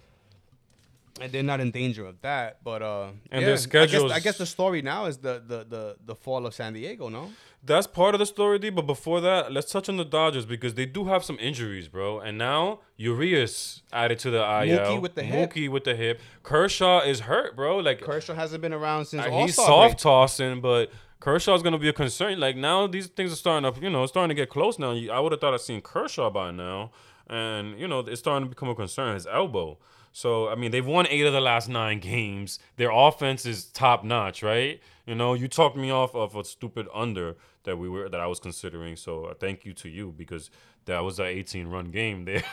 and 1.22 1.32
they're 1.32 1.43
not 1.43 1.60
in 1.60 1.72
danger 1.72 2.06
of 2.06 2.22
that. 2.22 2.63
But 2.63 2.82
uh, 2.82 3.08
And 3.32 3.41
yeah, 3.41 3.48
their 3.48 3.50
I 3.50 3.52
guess, 3.54 3.63
schedules- 3.63 4.12
I 4.12 4.19
guess 4.19 4.38
the 4.38 4.45
story 4.45 4.82
now 4.82 5.06
is 5.06 5.17
the 5.17 5.41
the 5.45 5.65
the 5.67 5.95
the 6.06 6.15
fall 6.15 6.45
of 6.45 6.54
San 6.54 6.74
Diego. 6.74 7.10
No, 7.10 7.32
That's 7.62 7.88
part 7.88 8.15
of 8.15 8.19
the 8.19 8.26
story, 8.26 8.58
D. 8.58 8.69
But 8.69 8.88
before 8.88 9.19
that, 9.22 9.52
let's 9.52 9.72
touch 9.72 9.89
on 9.89 9.98
the 9.98 10.06
Dodgers 10.06 10.45
because 10.45 10.76
they 10.76 10.86
do 10.86 11.06
have 11.06 11.24
some 11.24 11.38
injuries, 11.39 11.88
bro. 11.88 12.19
And 12.19 12.38
now 12.38 12.80
Urias 12.95 13.82
added 13.91 14.19
to 14.19 14.32
the 14.32 14.38
IL. 14.39 14.80
Mookie 14.80 15.02
with 15.02 15.15
the 15.15 15.24
hip. 15.24 15.52
Mookie 15.54 15.69
with 15.69 15.84
the 15.84 15.95
hip. 15.95 16.22
Kershaw 16.41 17.02
is 17.02 17.22
hurt, 17.22 17.56
bro. 17.56 17.78
Like 17.78 18.02
Kershaw 18.02 18.34
hasn't 18.34 18.62
been 18.62 18.74
around 18.74 19.06
since 19.06 19.26
uh, 19.26 19.30
All 19.30 19.45
he's 19.45 19.56
soft 19.56 20.00
tossing, 20.00 20.62
but 20.62 20.89
Kershaw's 21.19 21.62
gonna 21.62 21.78
be 21.78 21.89
a 21.89 21.93
concern. 21.93 22.39
Like 22.39 22.56
now, 22.56 22.88
these 22.88 23.08
things 23.08 23.34
are 23.34 23.36
starting 23.36 23.65
up. 23.65 23.82
you 23.82 23.89
know, 23.89 24.06
starting 24.06 24.30
to 24.30 24.41
get 24.41 24.50
close 24.50 24.80
now. 24.80 24.91
I 24.91 25.19
would 25.19 25.34
have 25.34 25.41
thought 25.41 25.54
I'd 25.54 25.62
seen 25.62 25.82
Kershaw 25.82 26.30
by 26.30 26.52
now, 26.52 26.91
and 27.28 27.78
you 27.78 27.88
know, 27.88 28.00
it's 28.00 28.22
starting 28.22 28.45
to 28.48 28.50
become 28.50 28.69
a 28.69 28.76
concern. 28.76 29.15
His 29.15 29.28
elbow. 29.28 29.78
So 30.12 30.48
I 30.48 30.56
mean, 30.56 30.72
they've 30.72 30.86
won 30.86 31.08
eight 31.08 31.26
of 31.26 31.34
the 31.34 31.41
last 31.41 31.69
nine 31.69 32.00
games. 32.00 32.58
Their 32.78 32.91
offense 32.91 33.45
is 33.45 33.65
top 33.65 34.04
notch, 34.04 34.41
right? 34.41 34.82
You 35.10 35.15
know, 35.15 35.34
you 35.34 35.48
talked 35.48 35.76
me 35.76 35.89
off 35.89 36.13
of 36.13 36.36
a 36.36 36.43
stupid 36.43 36.86
under 36.93 37.36
that 37.63 37.78
we 37.78 37.89
were 37.89 38.08
that 38.10 38.19
I 38.19 38.28
was 38.28 38.39
considering. 38.39 38.95
So 38.95 39.26
uh, 39.26 39.34
thank 39.34 39.65
you 39.65 39.74
to 39.74 39.89
you 39.89 40.13
because 40.15 40.52
that 40.86 41.04
was 41.04 41.19
an 41.19 41.26
18 41.26 41.67
run 41.67 41.88
game 41.91 42.26
there, 42.30 42.43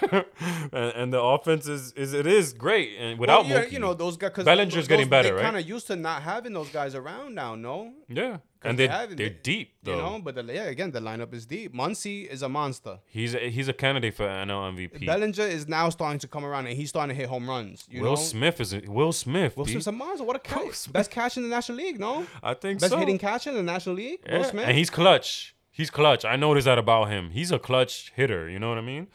and, 0.72 0.92
and 1.00 1.12
the 1.12 1.20
offense 1.20 1.68
is, 1.68 1.92
is 1.92 2.12
it 2.14 2.26
is 2.26 2.54
great 2.54 2.96
and 2.98 3.18
without 3.18 3.44
well, 3.44 3.50
yeah, 3.50 3.64
Mookie. 3.66 3.72
you 3.72 3.78
know 3.78 3.92
those 3.94 4.16
guys. 4.16 4.32
Cause 4.34 4.44
Bellinger's 4.46 4.74
those- 4.74 4.88
getting 4.88 5.08
better, 5.10 5.28
They 5.28 5.34
right? 5.34 5.42
kind 5.42 5.56
of 5.58 5.68
used 5.68 5.86
to 5.88 5.96
not 5.96 6.22
having 6.22 6.54
those 6.54 6.70
guys 6.70 6.94
around 6.94 7.34
now. 7.34 7.54
No, 7.54 7.92
yeah, 8.08 8.38
and 8.68 8.78
they 8.78 8.86
they 8.86 8.92
haven't- 8.92 9.16
they're 9.16 9.30
deep 9.30 9.74
though. 9.82 9.96
you 9.96 10.02
know. 10.02 10.20
But 10.22 10.34
the, 10.36 10.42
yeah, 10.44 10.64
again, 10.64 10.90
the 10.90 11.00
lineup 11.00 11.32
is 11.34 11.46
deep. 11.46 11.74
Muncy 11.74 12.26
is 12.26 12.42
a 12.42 12.48
monster. 12.48 12.98
He's 13.06 13.34
a, 13.34 13.50
he's 13.50 13.68
a 13.68 13.72
candidate 13.72 14.14
for 14.14 14.24
NL 14.26 14.74
MVP. 14.74 15.06
Bellinger 15.06 15.42
is 15.44 15.66
now 15.68 15.88
starting 15.90 16.18
to 16.20 16.28
come 16.28 16.44
around 16.44 16.66
and 16.66 16.76
he's 16.76 16.88
starting 16.90 17.14
to 17.14 17.20
hit 17.20 17.28
home 17.28 17.48
runs. 17.48 17.86
You 17.90 18.02
Will 18.02 18.10
know, 18.10 18.16
Smith 18.16 18.60
is 18.60 18.72
a, 18.74 18.80
Will 18.86 19.12
Smith. 19.12 19.56
Will. 19.56 19.66
Smith's 19.66 19.86
a 19.86 19.92
monster. 19.92 20.24
What 20.24 20.36
a 20.36 20.40
catch! 20.40 20.92
Best 20.92 21.10
catch 21.10 21.36
in 21.36 21.42
the 21.42 21.48
National 21.48 21.78
League. 21.78 21.98
No, 22.00 22.26
I 22.42 22.54
think 22.54 22.80
so. 22.80 22.84
best 22.84 22.92
so. 22.92 22.98
hitting 22.98 23.18
catcher 23.18 23.50
in 23.50 23.56
the 23.56 23.62
National 23.62 23.94
League. 23.96 24.20
Yeah, 24.26 24.38
Will 24.38 24.44
Smith. 24.44 24.66
and 24.66 24.76
he's 24.76 24.90
clutch. 24.90 25.54
He's 25.70 25.90
clutch. 25.90 26.24
I 26.24 26.36
noticed 26.36 26.64
that 26.64 26.78
about 26.78 27.10
him. 27.10 27.30
He's 27.30 27.52
a 27.52 27.58
clutch 27.58 28.10
hitter. 28.16 28.48
You 28.48 28.58
know 28.58 28.70
what 28.70 28.78
I 28.78 28.82
mean? 28.82 29.08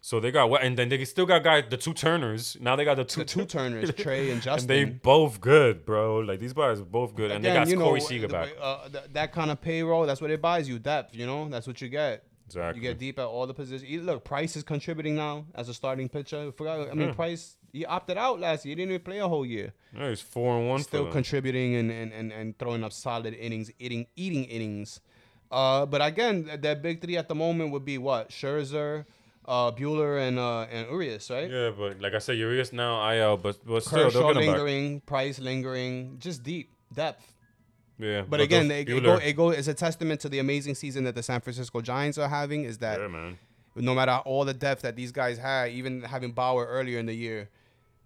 So 0.00 0.20
they 0.20 0.30
got 0.30 0.50
what, 0.50 0.62
and 0.62 0.78
then 0.78 0.88
they 0.88 1.04
still 1.04 1.26
got 1.26 1.42
guys, 1.42 1.64
the 1.68 1.76
two 1.76 1.94
Turners. 1.94 2.56
Now 2.60 2.76
they 2.76 2.84
got 2.84 2.96
the 2.96 3.04
two 3.04 3.20
the 3.20 3.26
two 3.26 3.44
Turners, 3.44 3.92
Trey 3.96 4.24
and 4.24 4.32
and 4.32 4.42
Justin. 4.42 4.68
they 4.68 4.84
both 4.84 5.40
good, 5.40 5.84
bro. 5.84 6.18
Like 6.18 6.40
these 6.40 6.52
guys 6.52 6.80
are 6.80 6.84
both 6.84 7.14
good, 7.14 7.30
and 7.30 7.44
they 7.44 7.52
got 7.52 7.68
you 7.68 7.76
know, 7.76 7.84
Corey 7.84 8.00
Seager 8.00 8.28
back. 8.28 8.50
Uh, 8.60 8.88
th- 8.88 9.04
that 9.12 9.32
kind 9.32 9.50
of 9.50 9.60
payroll, 9.60 10.06
that's 10.06 10.20
what 10.20 10.30
it 10.30 10.40
buys 10.40 10.68
you 10.68 10.78
depth. 10.78 11.14
You 11.14 11.26
know, 11.26 11.48
that's 11.48 11.66
what 11.66 11.80
you 11.80 11.88
get. 11.88 12.24
Exactly. 12.46 12.82
You 12.82 12.88
get 12.88 12.98
deep 12.98 13.18
at 13.18 13.26
all 13.26 13.46
the 13.46 13.52
positions. 13.52 14.04
Look, 14.04 14.24
Price 14.24 14.56
is 14.56 14.62
contributing 14.62 15.16
now 15.16 15.44
as 15.54 15.68
a 15.68 15.74
starting 15.74 16.08
pitcher. 16.08 16.50
Forgot. 16.52 16.90
I 16.90 16.94
mean, 16.94 17.08
Yeah. 17.08 17.14
Price 17.14 17.56
he 17.72 17.84
opted 17.84 18.16
out 18.16 18.40
last 18.40 18.64
year. 18.64 18.72
He 18.72 18.76
didn't 18.76 18.92
even 18.92 19.04
play 19.04 19.18
a 19.18 19.28
whole 19.28 19.44
year. 19.44 19.74
Yeah, 19.94 20.08
he's 20.08 20.20
four 20.22 20.56
and 20.58 20.68
one. 20.68 20.82
Still 20.82 21.10
contributing 21.10 21.74
and, 21.74 21.90
and, 21.90 22.12
and, 22.12 22.32
and 22.32 22.58
throwing 22.58 22.82
up 22.84 22.92
solid 22.92 23.34
innings, 23.34 23.70
eating 23.78 24.06
eating 24.16 24.44
innings. 24.44 25.00
Uh, 25.50 25.86
but 25.86 26.04
again, 26.04 26.48
that 26.60 26.82
big 26.82 27.00
three 27.00 27.16
at 27.16 27.28
the 27.28 27.34
moment 27.34 27.72
would 27.72 27.84
be 27.84 27.98
what 27.98 28.30
Scherzer, 28.30 29.06
uh, 29.48 29.72
Buehler, 29.72 30.20
and 30.28 30.38
uh, 30.38 30.66
and 30.70 30.88
Urias, 30.90 31.30
right? 31.30 31.50
yeah, 31.50 31.70
but 31.76 32.00
like 32.00 32.14
I 32.14 32.18
said, 32.18 32.36
Urias 32.36 32.72
now 32.72 33.10
IL, 33.10 33.36
but 33.38 33.56
but 33.66 33.82
still 33.82 34.04
Kershaw 34.04 34.18
they'll 34.20 34.34
get 34.34 34.42
him 34.42 34.46
back. 34.46 34.56
lingering, 34.60 35.00
Price 35.00 35.38
lingering, 35.38 36.16
just 36.20 36.42
deep 36.42 36.70
depth. 36.92 37.34
Yeah, 38.00 38.22
But, 38.28 38.40
again, 38.40 38.70
it, 38.70 38.88
it, 38.88 39.02
go, 39.02 39.16
it 39.16 39.32
go, 39.32 39.50
it's 39.50 39.66
a 39.66 39.74
testament 39.74 40.20
to 40.20 40.28
the 40.28 40.38
amazing 40.38 40.76
season 40.76 41.02
that 41.02 41.16
the 41.16 41.22
San 41.22 41.40
Francisco 41.40 41.80
Giants 41.80 42.16
are 42.16 42.28
having. 42.28 42.62
Is 42.62 42.78
that 42.78 43.00
yeah, 43.00 43.08
man. 43.08 43.38
no 43.74 43.92
matter 43.92 44.12
all 44.24 44.44
the 44.44 44.54
depth 44.54 44.82
that 44.82 44.94
these 44.94 45.10
guys 45.10 45.36
had, 45.36 45.72
even 45.72 46.02
having 46.02 46.30
Bauer 46.30 46.64
earlier 46.64 47.00
in 47.00 47.06
the 47.06 47.14
year, 47.14 47.48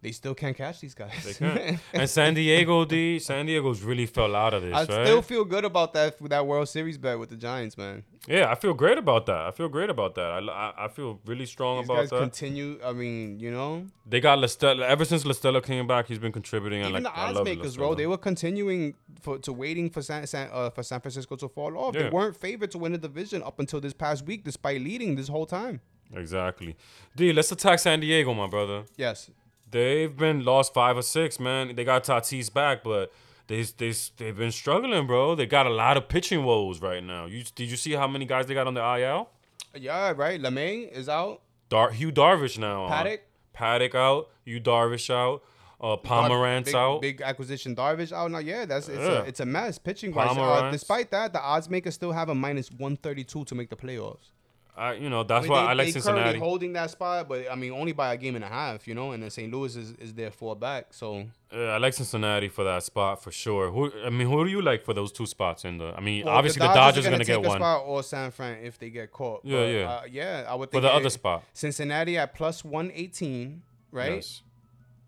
they 0.02 0.10
still 0.10 0.34
can't 0.34 0.56
catch 0.56 0.80
these 0.80 0.94
guys. 0.94 1.40
And 1.92 2.10
San 2.10 2.34
Diego, 2.34 2.84
D. 2.84 3.18
San 3.20 3.46
Diego's 3.46 3.82
really 3.82 4.06
fell 4.06 4.34
out 4.34 4.52
of 4.52 4.62
this, 4.62 4.74
I 4.74 4.80
right? 4.80 5.06
still 5.06 5.22
feel 5.22 5.44
good 5.44 5.64
about 5.64 5.94
that 5.94 6.18
that 6.28 6.46
World 6.46 6.68
Series 6.68 6.98
bet 6.98 7.18
with 7.18 7.30
the 7.30 7.36
Giants, 7.36 7.78
man. 7.78 8.02
Yeah, 8.26 8.50
I 8.50 8.56
feel 8.56 8.74
great 8.74 8.98
about 8.98 9.26
that. 9.26 9.40
I 9.46 9.50
feel 9.52 9.68
great 9.68 9.90
about 9.90 10.14
that. 10.16 10.26
I, 10.26 10.38
I, 10.38 10.84
I 10.84 10.88
feel 10.88 11.20
really 11.24 11.46
strong 11.46 11.78
These 11.78 11.86
about 11.86 11.96
guys 11.96 12.10
that. 12.10 12.18
continue. 12.20 12.78
I 12.84 12.92
mean, 12.92 13.38
you 13.40 13.50
know, 13.50 13.86
they 14.06 14.20
got 14.20 14.38
La 14.38 14.46
Stella. 14.48 14.86
Ever 14.86 15.04
since 15.04 15.24
La 15.24 15.32
Stella 15.32 15.60
came 15.60 15.86
back, 15.86 16.06
he's 16.06 16.18
been 16.18 16.32
contributing. 16.32 16.80
even 16.80 16.94
and 16.96 17.04
like, 17.04 17.14
the 17.14 17.20
odds 17.20 17.44
makers, 17.44 17.76
bro, 17.76 17.94
they 17.94 18.06
were 18.06 18.18
continuing 18.18 18.94
for 19.20 19.38
to 19.38 19.52
waiting 19.52 19.88
for 19.88 20.02
San, 20.02 20.26
San 20.26 20.48
uh, 20.52 20.70
for 20.70 20.82
San 20.82 21.00
Francisco 21.00 21.36
to 21.36 21.48
fall 21.48 21.76
off. 21.78 21.94
They 21.94 22.10
weren't 22.10 22.36
favored 22.36 22.70
to 22.72 22.78
win 22.78 22.92
the 22.92 22.98
division 22.98 23.42
up 23.42 23.60
until 23.60 23.80
this 23.80 23.92
past 23.92 24.26
week, 24.26 24.44
despite 24.44 24.80
leading 24.80 25.14
this 25.14 25.28
whole 25.28 25.46
time. 25.46 25.80
Exactly. 26.14 26.76
D, 27.16 27.32
let's 27.32 27.50
attack 27.52 27.78
San 27.78 28.00
Diego, 28.00 28.34
my 28.34 28.46
brother. 28.46 28.84
Yes, 28.96 29.30
They've 29.72 30.14
been 30.16 30.44
lost 30.44 30.72
five 30.74 30.96
or 30.96 31.02
six, 31.02 31.40
man. 31.40 31.74
They 31.74 31.82
got 31.84 32.04
Tatis 32.04 32.52
back, 32.52 32.84
but 32.84 33.12
they 33.48 33.62
they 33.62 33.92
they've 34.18 34.36
been 34.36 34.52
struggling, 34.52 35.06
bro. 35.06 35.34
They 35.34 35.46
got 35.46 35.66
a 35.66 35.70
lot 35.70 35.96
of 35.96 36.08
pitching 36.08 36.44
woes 36.44 36.80
right 36.80 37.02
now. 37.02 37.26
You 37.26 37.42
did 37.54 37.70
you 37.70 37.76
see 37.76 37.92
how 37.92 38.06
many 38.06 38.26
guys 38.26 38.46
they 38.46 38.54
got 38.54 38.66
on 38.66 38.74
the 38.74 38.84
IL? 39.00 39.30
Yeah, 39.74 40.12
right. 40.14 40.40
Lamet 40.40 40.92
is 40.92 41.08
out. 41.08 41.40
Dar- 41.70 41.94
Yu 41.94 42.12
Darvish 42.12 42.58
now. 42.58 42.84
on. 42.84 42.90
Paddock? 42.90 43.22
Paddock 43.54 43.94
out. 43.94 44.28
Yu 44.44 44.60
Darvish 44.60 45.08
out. 45.08 45.42
Uh, 45.80 45.96
Pomeranz 45.96 46.66
big, 46.66 46.74
out. 46.74 47.00
Big 47.00 47.22
acquisition. 47.22 47.74
Darvish 47.74 48.12
out 48.12 48.30
now. 48.30 48.38
Yeah, 48.38 48.66
that's 48.66 48.88
it's, 48.88 48.98
Yeah. 48.98 49.22
a, 49.22 49.22
it's 49.22 49.40
a 49.40 49.46
mess. 49.46 49.78
Pitching 49.78 50.14
wise. 50.14 50.36
Uh, 50.36 50.70
despite 50.70 51.10
that, 51.10 51.32
the 51.32 51.40
odds 51.40 51.68
makers 51.68 51.94
still 51.94 52.12
have 52.12 52.28
a 52.28 52.34
minus 52.34 52.70
one 52.70 52.96
thirty 52.96 53.24
two 53.24 53.44
to 53.46 53.54
make 53.54 53.70
the 53.70 53.76
playoffs. 53.76 54.31
I, 54.74 54.94
you 54.94 55.10
know, 55.10 55.22
that's 55.22 55.40
I 55.40 55.42
mean, 55.42 55.50
why 55.50 55.62
they, 55.62 55.68
I 55.68 55.72
like 55.74 55.86
they 55.88 55.92
Cincinnati. 55.92 56.38
holding 56.38 56.72
that 56.72 56.90
spot, 56.90 57.28
but 57.28 57.50
I 57.50 57.54
mean 57.56 57.72
only 57.72 57.92
by 57.92 58.14
a 58.14 58.16
game 58.16 58.36
and 58.36 58.44
a 58.44 58.48
half, 58.48 58.88
you 58.88 58.94
know. 58.94 59.12
And 59.12 59.22
then 59.22 59.28
St. 59.30 59.52
Louis 59.52 59.76
is, 59.76 59.90
is 59.92 60.14
there 60.14 60.30
four 60.30 60.56
back. 60.56 60.86
So 60.94 61.26
Yeah, 61.52 61.74
I 61.74 61.76
like 61.78 61.92
Cincinnati 61.92 62.48
for 62.48 62.64
that 62.64 62.82
spot 62.82 63.22
for 63.22 63.30
sure. 63.30 63.70
Who 63.70 63.92
I 64.02 64.08
mean, 64.08 64.26
who 64.28 64.42
do 64.44 64.50
you 64.50 64.62
like 64.62 64.82
for 64.82 64.94
those 64.94 65.12
two 65.12 65.26
spots 65.26 65.66
in 65.66 65.76
the? 65.76 65.92
I 65.94 66.00
mean, 66.00 66.24
Well, 66.24 66.34
obviously 66.34 66.60
the 66.60 66.72
Dodgers, 66.72 67.06
are 67.06 67.10
gonna, 67.10 67.18
take 67.18 67.26
get 67.26 67.42
one 67.42 67.58
spot 67.58 67.82
or 67.84 68.02
San 68.02 68.30
Fran 68.30 68.64
if 68.64 68.78
they 68.78 68.88
get 68.88 69.12
caught. 69.12 69.44
Yeah, 69.44 69.58
But, 69.58 69.66
yeah. 69.66 69.90
uh, 69.90 70.02
yeah. 70.10 70.44
I 70.48 70.54
would 70.54 70.70
think 70.70 70.82
for 70.82 70.88
the 70.88 70.94
other 70.94 71.10
spot. 71.10 71.44
Cincinnati 71.52 72.16
at 72.16 72.34
plus 72.34 72.64
one 72.64 72.90
eighteen, 72.94 73.62
right? 73.90 74.14
Yes. 74.14 74.42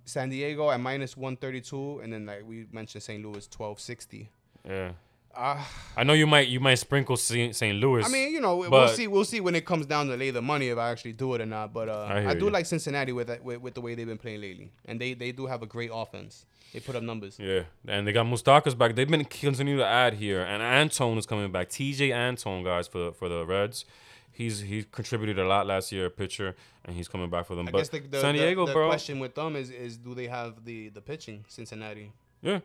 San 0.04 0.28
Diego 0.28 0.70
at 0.70 0.78
minus 0.78 1.16
one 1.16 1.36
thirty 1.36 1.62
two, 1.62 2.00
and 2.00 2.12
then 2.12 2.26
like 2.26 2.46
we 2.46 2.66
mentioned, 2.70 3.02
St. 3.02 3.24
Louis 3.24 3.46
twelve 3.48 3.80
sixty. 3.80 4.28
Yeah. 4.68 4.92
Uh, 5.36 5.62
I 5.96 6.04
know 6.04 6.12
you 6.12 6.26
might 6.26 6.48
you 6.48 6.60
might 6.60 6.76
sprinkle 6.76 7.16
St. 7.16 7.76
Louis. 7.76 8.04
I 8.04 8.08
mean, 8.08 8.32
you 8.32 8.40
know, 8.40 8.56
we'll 8.56 8.88
see. 8.88 9.06
We'll 9.06 9.24
see 9.24 9.40
when 9.40 9.54
it 9.54 9.64
comes 9.64 9.86
down 9.86 10.08
to 10.08 10.16
lay 10.16 10.30
the 10.30 10.42
money 10.42 10.68
if 10.68 10.78
I 10.78 10.90
actually 10.90 11.12
do 11.12 11.34
it 11.34 11.40
or 11.40 11.46
not. 11.46 11.72
But 11.72 11.88
uh, 11.88 12.06
I 12.08 12.30
I, 12.30 12.34
do 12.34 12.46
you. 12.46 12.50
like 12.50 12.66
Cincinnati 12.66 13.12
with, 13.12 13.30
with 13.42 13.60
with 13.60 13.74
the 13.74 13.80
way 13.80 13.94
they've 13.94 14.06
been 14.06 14.18
playing 14.18 14.40
lately, 14.40 14.70
and 14.84 15.00
they 15.00 15.14
they 15.14 15.32
do 15.32 15.46
have 15.46 15.62
a 15.62 15.66
great 15.66 15.90
offense. 15.92 16.46
They 16.72 16.80
put 16.80 16.96
up 16.96 17.04
numbers. 17.04 17.38
yeah, 17.38 17.62
and 17.86 18.04
they 18.06 18.12
got 18.12 18.26
Moustakas 18.26 18.76
back. 18.76 18.96
They've 18.96 19.08
been 19.08 19.24
continuing 19.24 19.78
to 19.78 19.86
add 19.86 20.14
here, 20.14 20.42
and 20.42 20.60
Antone 20.60 21.18
is 21.18 21.26
coming 21.26 21.52
back. 21.52 21.68
Tejay 21.68 22.12
Antone, 22.12 22.64
guys, 22.64 22.88
for 22.88 22.98
the, 22.98 23.12
for 23.12 23.28
the 23.28 23.46
Reds. 23.46 23.84
He's 24.32 24.60
he 24.60 24.82
contributed 24.82 25.38
a 25.38 25.46
lot 25.46 25.68
last 25.68 25.92
year, 25.92 26.10
pitcher, 26.10 26.56
and 26.84 26.96
he's 26.96 27.06
coming 27.06 27.30
back 27.30 27.46
for 27.46 27.54
them. 27.54 27.68
I 27.68 27.70
but 27.70 27.78
guess 27.78 27.88
the, 27.90 28.00
the, 28.00 28.20
San 28.20 28.34
the- 28.34 28.40
Diego, 28.40 28.66
the 28.66 28.72
bro, 28.72 28.88
question 28.88 29.20
with 29.20 29.36
them 29.36 29.54
is 29.54 29.70
is 29.70 29.96
do 29.96 30.14
they 30.14 30.26
have 30.26 30.64
the 30.64 30.88
the 30.88 31.00
pitching 31.00 31.44
Cincinnati? 31.46 32.10
Yeah. 32.42 32.58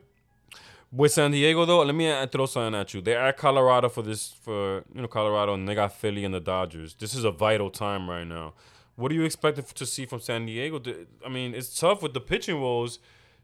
With 0.92 1.12
San 1.12 1.32
Diego 1.32 1.66
though, 1.66 1.84
let 1.84 1.94
me 1.94 2.10
uh, 2.10 2.26
throw 2.28 2.48
something 2.48 2.80
at 2.80 2.94
you. 2.94 3.02
They're 3.02 3.20
at 3.24 3.38
Colorado 3.38 3.90
for 3.90 4.02
this 4.02 4.34
for 4.42 4.84
you 4.94 5.02
know 5.02 5.08
Colorado, 5.08 5.54
and 5.54 5.68
they 5.68 5.76
got 5.76 5.94
Philly 5.94 6.26
and 6.26 6.34
the 6.34 6.40
Dodgers. 6.40 6.96
This 6.96 7.14
is 7.14 7.24
a 7.24 7.32
vital 7.32 7.70
time 7.70 8.10
right 8.10 8.26
now. 8.26 8.54
What 8.96 9.10
do 9.10 9.16
you 9.16 9.24
expect 9.24 9.76
to 9.76 9.86
see 9.86 10.06
from 10.08 10.20
San 10.20 10.46
Diego? 10.48 10.82
I 11.26 11.30
mean, 11.30 11.54
it's 11.54 11.80
tough 11.80 12.02
with 12.02 12.14
the 12.14 12.20
pitching 12.22 12.60
woes. 12.60 13.00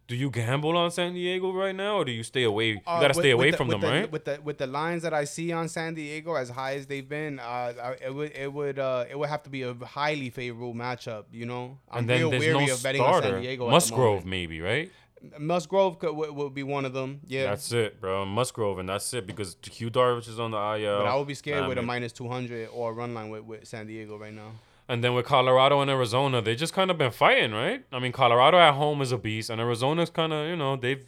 Do 0.07 0.15
you 0.15 0.29
gamble 0.29 0.75
on 0.77 0.91
San 0.91 1.13
Diego 1.13 1.51
right 1.51 1.75
now, 1.75 1.97
or 1.97 2.05
do 2.05 2.11
you 2.11 2.21
stay 2.23 2.43
away? 2.43 2.69
You 2.71 2.79
Uh, 2.85 2.99
gotta 2.99 3.07
with- 3.09 3.23
stay 3.23 3.31
away 3.31 3.49
the- 3.51 3.57
from 3.57 3.69
them, 3.69 3.81
the, 3.81 3.87
right? 3.87 4.11
With 4.11 4.25
the 4.25 4.39
with 4.43 4.57
the 4.57 4.67
lines 4.67 5.01
that 5.03 5.13
I 5.13 5.23
see 5.23 5.51
on 5.51 5.67
San 5.69 5.93
Diego, 5.93 6.33
as 6.35 6.49
high 6.49 6.75
as 6.75 6.85
they've 6.87 7.07
been, 7.07 7.39
uh, 7.39 7.95
it 8.03 8.13
would 8.13 8.31
it 8.35 8.51
would 8.51 8.79
uh, 8.79 9.05
it 9.09 9.17
would 9.17 9.29
have 9.29 9.43
to 9.43 9.49
be 9.51 9.61
a 9.63 9.73
highly 9.83 10.29
favorable 10.31 10.73
matchup. 10.73 11.25
You 11.31 11.45
know, 11.45 11.77
I'm 11.91 11.99
and 11.99 12.09
then 12.09 12.19
real 12.19 12.29
there's 12.31 12.41
weary 12.43 12.65
no 12.67 12.73
of 12.73 12.81
betting 12.83 13.01
on 13.01 13.21
San. 13.23 13.41
Diego. 13.41 13.69
Musgrove, 13.69 14.25
maybe, 14.25 14.61
right? 14.61 14.91
Musgrove 15.39 15.99
could, 15.99 16.15
would, 16.15 16.31
would 16.31 16.53
be 16.53 16.63
one 16.63 16.85
of 16.85 16.93
them. 16.93 17.19
Yeah, 17.27 17.45
That's 17.51 17.71
it, 17.71 17.99
bro. 18.01 18.25
Musgrove, 18.25 18.79
and 18.79 18.89
that's 18.89 19.13
it 19.13 19.25
because 19.27 19.57
Yu 19.73 19.89
Darvish 19.89 20.27
is 20.29 20.39
on 20.39 20.51
the 20.51 20.57
IL. 20.57 20.99
but 20.99 21.07
I 21.07 21.15
would 21.15 21.27
be 21.27 21.33
scared 21.33 21.61
Nah, 21.61 21.69
with 21.69 21.77
a 21.77 21.81
minus 21.81 22.11
two 22.13 22.27
hundred 22.27 22.69
or 22.73 22.91
a 22.91 22.93
run 22.93 23.13
line 23.13 23.29
with, 23.29 23.43
with 23.43 23.67
San 23.67 23.87
Diego 23.87 24.17
right 24.17 24.33
now. 24.33 24.51
And 24.87 25.03
then 25.03 25.15
with 25.15 25.25
Colorado 25.25 25.81
and 25.81 25.89
Arizona, 25.89 26.41
they 26.43 26.55
just 26.55 26.73
kind 26.73 26.91
of 26.91 26.97
been 26.99 27.09
fighting, 27.11 27.51
right? 27.53 27.83
I 27.91 27.97
mean, 27.97 28.11
Colorado 28.11 28.59
at 28.59 28.75
home 28.75 29.01
is 29.01 29.11
a 29.11 29.17
beast, 29.17 29.49
and 29.49 29.59
Arizona's 29.59 30.11
kind 30.11 30.31
of, 30.31 30.47
you 30.47 30.55
know, 30.55 30.75
they've 30.75 31.03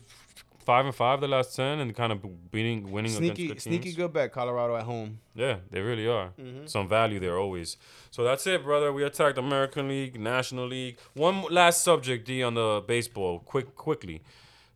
five 0.67 0.85
and 0.85 0.93
five 0.93 1.21
the 1.21 1.29
last 1.29 1.55
ten, 1.55 1.79
and 1.79 1.95
kind 1.95 2.11
of 2.11 2.51
beating, 2.51 2.91
winning 2.91 3.13
Sneaky 3.13 3.45
against 3.45 3.53
good 3.53 3.61
sneaky 3.69 3.83
teams. 3.85 3.95
good 3.95 4.11
bet, 4.11 4.33
Colorado 4.33 4.75
at 4.75 4.83
home. 4.83 5.19
Yeah, 5.33 5.59
they 5.71 5.79
really 5.79 6.05
are. 6.07 6.31
Mm-hmm. 6.37 6.65
Some 6.65 6.89
value 6.89 7.19
there 7.21 7.37
always. 7.39 7.77
So 8.11 8.25
that's 8.25 8.45
it, 8.45 8.65
brother. 8.65 8.91
We 8.91 9.03
attacked 9.05 9.37
American 9.37 9.87
League, 9.87 10.19
National 10.19 10.67
League. 10.67 10.97
One 11.13 11.43
last 11.49 11.83
subject, 11.83 12.27
D, 12.27 12.43
on 12.43 12.55
the 12.55 12.83
baseball. 12.85 13.39
Quick, 13.39 13.75
quickly. 13.75 14.21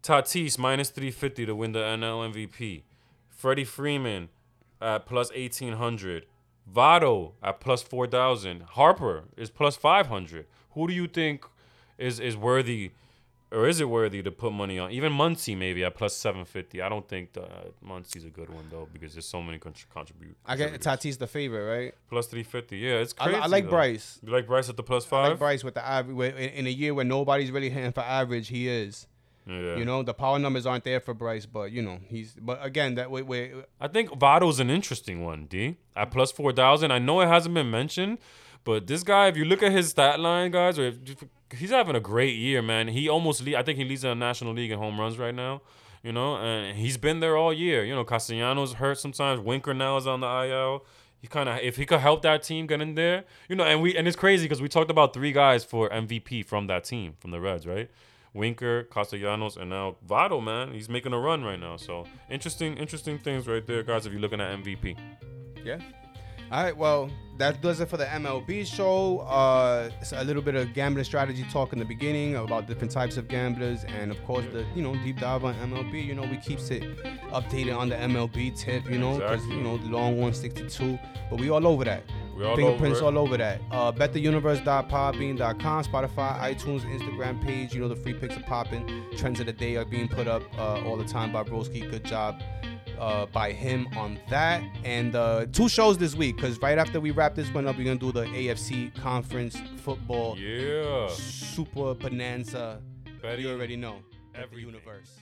Tatis 0.01 0.57
minus 0.57 0.89
three 0.89 1.11
fifty 1.11 1.45
to 1.45 1.53
win 1.53 1.73
the 1.73 1.79
NL 1.79 2.31
MVP. 2.31 2.83
Freddie 3.29 3.65
Freeman 3.65 4.29
at 4.81 5.05
plus 5.05 5.29
eighteen 5.35 5.73
hundred. 5.73 6.25
Votto 6.73 7.33
at 7.43 7.59
plus 7.59 7.81
four 7.81 8.07
thousand. 8.07 8.61
Harper 8.79 9.25
is 9.35 9.49
plus 9.49 9.75
five 9.75 10.07
hundred. 10.07 10.45
Who 10.71 10.87
do 10.87 10.93
you 10.93 11.07
think 11.07 11.45
is 11.97 12.17
is 12.21 12.37
worthy, 12.37 12.91
or 13.51 13.67
is 13.67 13.81
it 13.81 13.89
worthy 13.89 14.23
to 14.23 14.31
put 14.31 14.53
money 14.53 14.79
on? 14.79 14.91
Even 14.91 15.11
Muncy 15.11 15.57
maybe 15.57 15.83
at 15.83 15.95
plus 15.95 16.15
seven 16.15 16.45
fifty. 16.45 16.81
I 16.81 16.87
don't 16.89 17.07
think 17.07 17.33
the, 17.33 17.43
uh, 17.43 17.63
Muncy's 17.85 18.23
a 18.23 18.29
good 18.29 18.49
one 18.49 18.65
though 18.71 18.87
because 18.91 19.13
there's 19.13 19.25
so 19.25 19.41
many 19.41 19.59
contr- 19.59 19.89
contribute. 19.89 20.37
I 20.45 20.55
get. 20.55 20.79
Tatis 20.79 21.17
the 21.17 21.27
favorite, 21.27 21.65
right? 21.65 21.93
plus 22.09 22.27
three 22.27 22.43
fifty. 22.43 22.77
Yeah, 22.77 22.95
it's 22.95 23.13
crazy. 23.13 23.37
I 23.37 23.47
like 23.47 23.65
though. 23.65 23.71
Bryce. 23.71 24.19
You 24.23 24.31
like 24.31 24.47
Bryce 24.47 24.69
at 24.69 24.77
the 24.77 24.83
plus 24.83 25.05
I 25.05 25.09
five? 25.09 25.29
like 25.31 25.39
Bryce 25.39 25.63
with 25.63 25.73
the 25.73 25.85
average. 25.85 26.35
In, 26.35 26.65
a 26.65 26.69
year 26.69 26.93
where 26.93 27.05
nobody's 27.05 27.51
really 27.51 27.69
hitting 27.69 27.91
for 27.91 28.01
average, 28.01 28.47
he 28.47 28.67
is. 28.67 29.07
Yeah. 29.45 29.75
You 29.75 29.85
know, 29.85 30.03
the 30.03 30.13
power 30.13 30.39
numbers 30.39 30.65
aren't 30.65 30.83
there 30.83 30.99
for 30.99 31.13
Bryce, 31.13 31.45
but 31.45 31.71
you 31.71 31.81
know 31.81 31.99
he's. 32.07 32.35
But 32.39 32.63
again, 32.63 32.95
that 32.95 33.11
way, 33.11 33.21
way 33.21 33.53
I 33.79 33.87
think 33.87 34.11
Votto's 34.11 34.59
an 34.59 34.69
interesting 34.69 35.23
one, 35.23 35.45
D. 35.45 35.77
At 35.95 36.11
plus 36.11 36.31
4,000. 36.31 36.91
I 36.91 36.99
know 36.99 37.19
it 37.19 37.27
hasn't 37.27 37.53
been 37.53 37.69
mentioned, 37.69 38.19
but 38.63 38.87
this 38.87 39.03
guy, 39.03 39.27
if 39.27 39.35
you 39.35 39.43
look 39.43 39.61
at 39.61 39.71
his 39.71 39.89
stat 39.89 40.19
line, 40.19 40.51
guys, 40.51 40.79
or 40.79 40.83
if, 40.83 40.95
he's 41.53 41.71
having 41.71 41.95
a 41.95 41.99
great 41.99 42.35
year, 42.35 42.61
man. 42.61 42.87
He 42.87 43.09
almost, 43.09 43.47
I 43.47 43.63
think 43.63 43.77
he 43.77 43.85
leads 43.85 44.01
the 44.01 44.15
National 44.15 44.53
League 44.53 44.71
in 44.71 44.79
home 44.79 44.99
runs 44.99 45.17
right 45.17 45.33
now, 45.33 45.61
you 46.03 46.11
know, 46.11 46.37
and 46.37 46.77
he's 46.77 46.97
been 46.97 47.19
there 47.19 47.37
all 47.37 47.53
year. 47.53 47.83
You 47.83 47.95
know, 47.95 48.03
Castellanos 48.03 48.73
hurt 48.73 48.97
sometimes. 48.99 49.39
Winker 49.39 49.73
now 49.73 49.97
is 49.97 50.07
on 50.07 50.21
the 50.21 50.27
IL. 50.27 50.85
He 51.19 51.27
kind 51.27 51.47
of, 51.47 51.59
if 51.59 51.77
he 51.77 51.85
could 51.85 51.99
help 51.99 52.23
that 52.23 52.41
team 52.41 52.65
get 52.65 52.81
in 52.81 52.95
there, 52.95 53.25
you 53.47 53.55
know, 53.55 53.63
and 53.63 53.81
we, 53.81 53.95
and 53.95 54.07
it's 54.07 54.17
crazy 54.17 54.45
because 54.45 54.61
we 54.61 54.67
talked 54.67 54.89
about 54.89 55.13
three 55.13 55.31
guys 55.31 55.63
for 55.63 55.87
MVP 55.89 56.45
from 56.45 56.67
that 56.67 56.83
team, 56.83 57.13
from 57.19 57.29
the 57.31 57.39
Reds, 57.39 57.67
right? 57.67 57.91
Winker, 58.33 58.83
Castellanos, 58.83 59.57
and 59.57 59.69
now 59.69 59.97
Votto, 60.07 60.43
man. 60.43 60.73
He's 60.73 60.89
making 60.89 61.13
a 61.13 61.19
run 61.19 61.43
right 61.43 61.59
now. 61.59 61.77
So 61.77 62.07
interesting, 62.29 62.77
interesting 62.77 63.19
things 63.19 63.47
right 63.47 63.65
there, 63.65 63.83
guys, 63.83 64.05
if 64.05 64.13
you're 64.13 64.21
looking 64.21 64.41
at 64.41 64.57
MVP. 64.63 64.97
Yeah. 65.63 65.79
All 66.51 66.63
right. 66.63 66.75
Well, 66.75 67.09
that 67.37 67.61
does 67.61 67.79
it 67.79 67.87
for 67.87 67.95
the 67.97 68.05
MLB 68.05 68.65
show. 68.65 69.19
Uh, 69.19 69.89
it's 70.01 70.11
a 70.11 70.23
little 70.23 70.41
bit 70.41 70.55
of 70.55 70.73
gambling 70.73 71.05
strategy 71.05 71.45
talk 71.49 71.71
in 71.71 71.79
the 71.79 71.85
beginning 71.85 72.35
about 72.35 72.67
different 72.67 72.91
types 72.91 73.15
of 73.15 73.29
gamblers, 73.29 73.85
and 73.85 74.11
of 74.11 74.23
course 74.25 74.45
the 74.51 74.65
you 74.75 74.83
know 74.83 74.93
deep 74.97 75.19
dive 75.19 75.45
on 75.45 75.55
MLB. 75.55 76.05
You 76.05 76.13
know 76.13 76.23
we 76.23 76.37
keeps 76.37 76.69
it 76.69 76.83
updated 77.31 77.77
on 77.77 77.87
the 77.87 77.95
MLB 77.95 78.55
tip. 78.57 78.89
You 78.89 78.99
know 78.99 79.13
because 79.15 79.35
Exactly. 79.45 79.57
you 79.57 79.63
know 79.63 79.77
the 79.77 79.87
long 79.87 80.19
162, 80.19 80.99
but 81.29 81.39
we 81.39 81.49
all 81.49 81.65
over 81.65 81.85
that. 81.85 82.03
We 82.37 82.43
all 82.45 82.55
Fingerprints 82.55 82.99
over 82.99 83.17
all 83.17 83.23
over 83.25 83.37
that. 83.37 83.61
Uh, 83.71 83.91
bettheuniverse.podbean.com, 83.93 85.83
Spotify, 85.85 86.39
iTunes, 86.39 86.81
Instagram 86.81 87.41
page. 87.43 87.73
You 87.73 87.79
know 87.79 87.87
the 87.87 87.95
free 87.95 88.13
picks 88.13 88.35
are 88.35 88.43
popping. 88.43 89.05
Trends 89.15 89.39
of 89.39 89.45
the 89.45 89.53
day 89.53 89.77
are 89.77 89.85
being 89.85 90.09
put 90.09 90.27
up 90.27 90.43
uh, 90.59 90.83
all 90.85 90.97
the 90.97 91.05
time 91.05 91.31
by 91.31 91.43
Broski. 91.43 91.89
Good 91.89 92.03
job 92.03 92.41
uh, 93.01 93.25
by 93.25 93.51
him 93.51 93.87
on 93.97 94.19
that. 94.29 94.63
And 94.85 95.15
uh, 95.15 95.47
two 95.51 95.67
shows 95.67 95.97
this 95.97 96.15
week 96.15 96.35
because 96.37 96.61
right 96.61 96.77
after 96.77 97.01
we 97.01 97.11
wrap 97.11 97.35
this 97.35 97.51
one 97.53 97.67
up, 97.67 97.77
we're 97.77 97.83
gonna 97.85 97.97
do 97.97 98.11
the 98.11 98.25
AFC 98.25 98.93
Conference 99.01 99.57
Football 99.77 100.37
Yeah. 100.37 101.09
Super 101.09 101.95
Bonanza. 101.95 102.79
Betting 103.21 103.45
You 103.45 103.51
already 103.51 103.75
know. 103.75 103.97
Every 104.35 104.61
universe. 104.61 105.20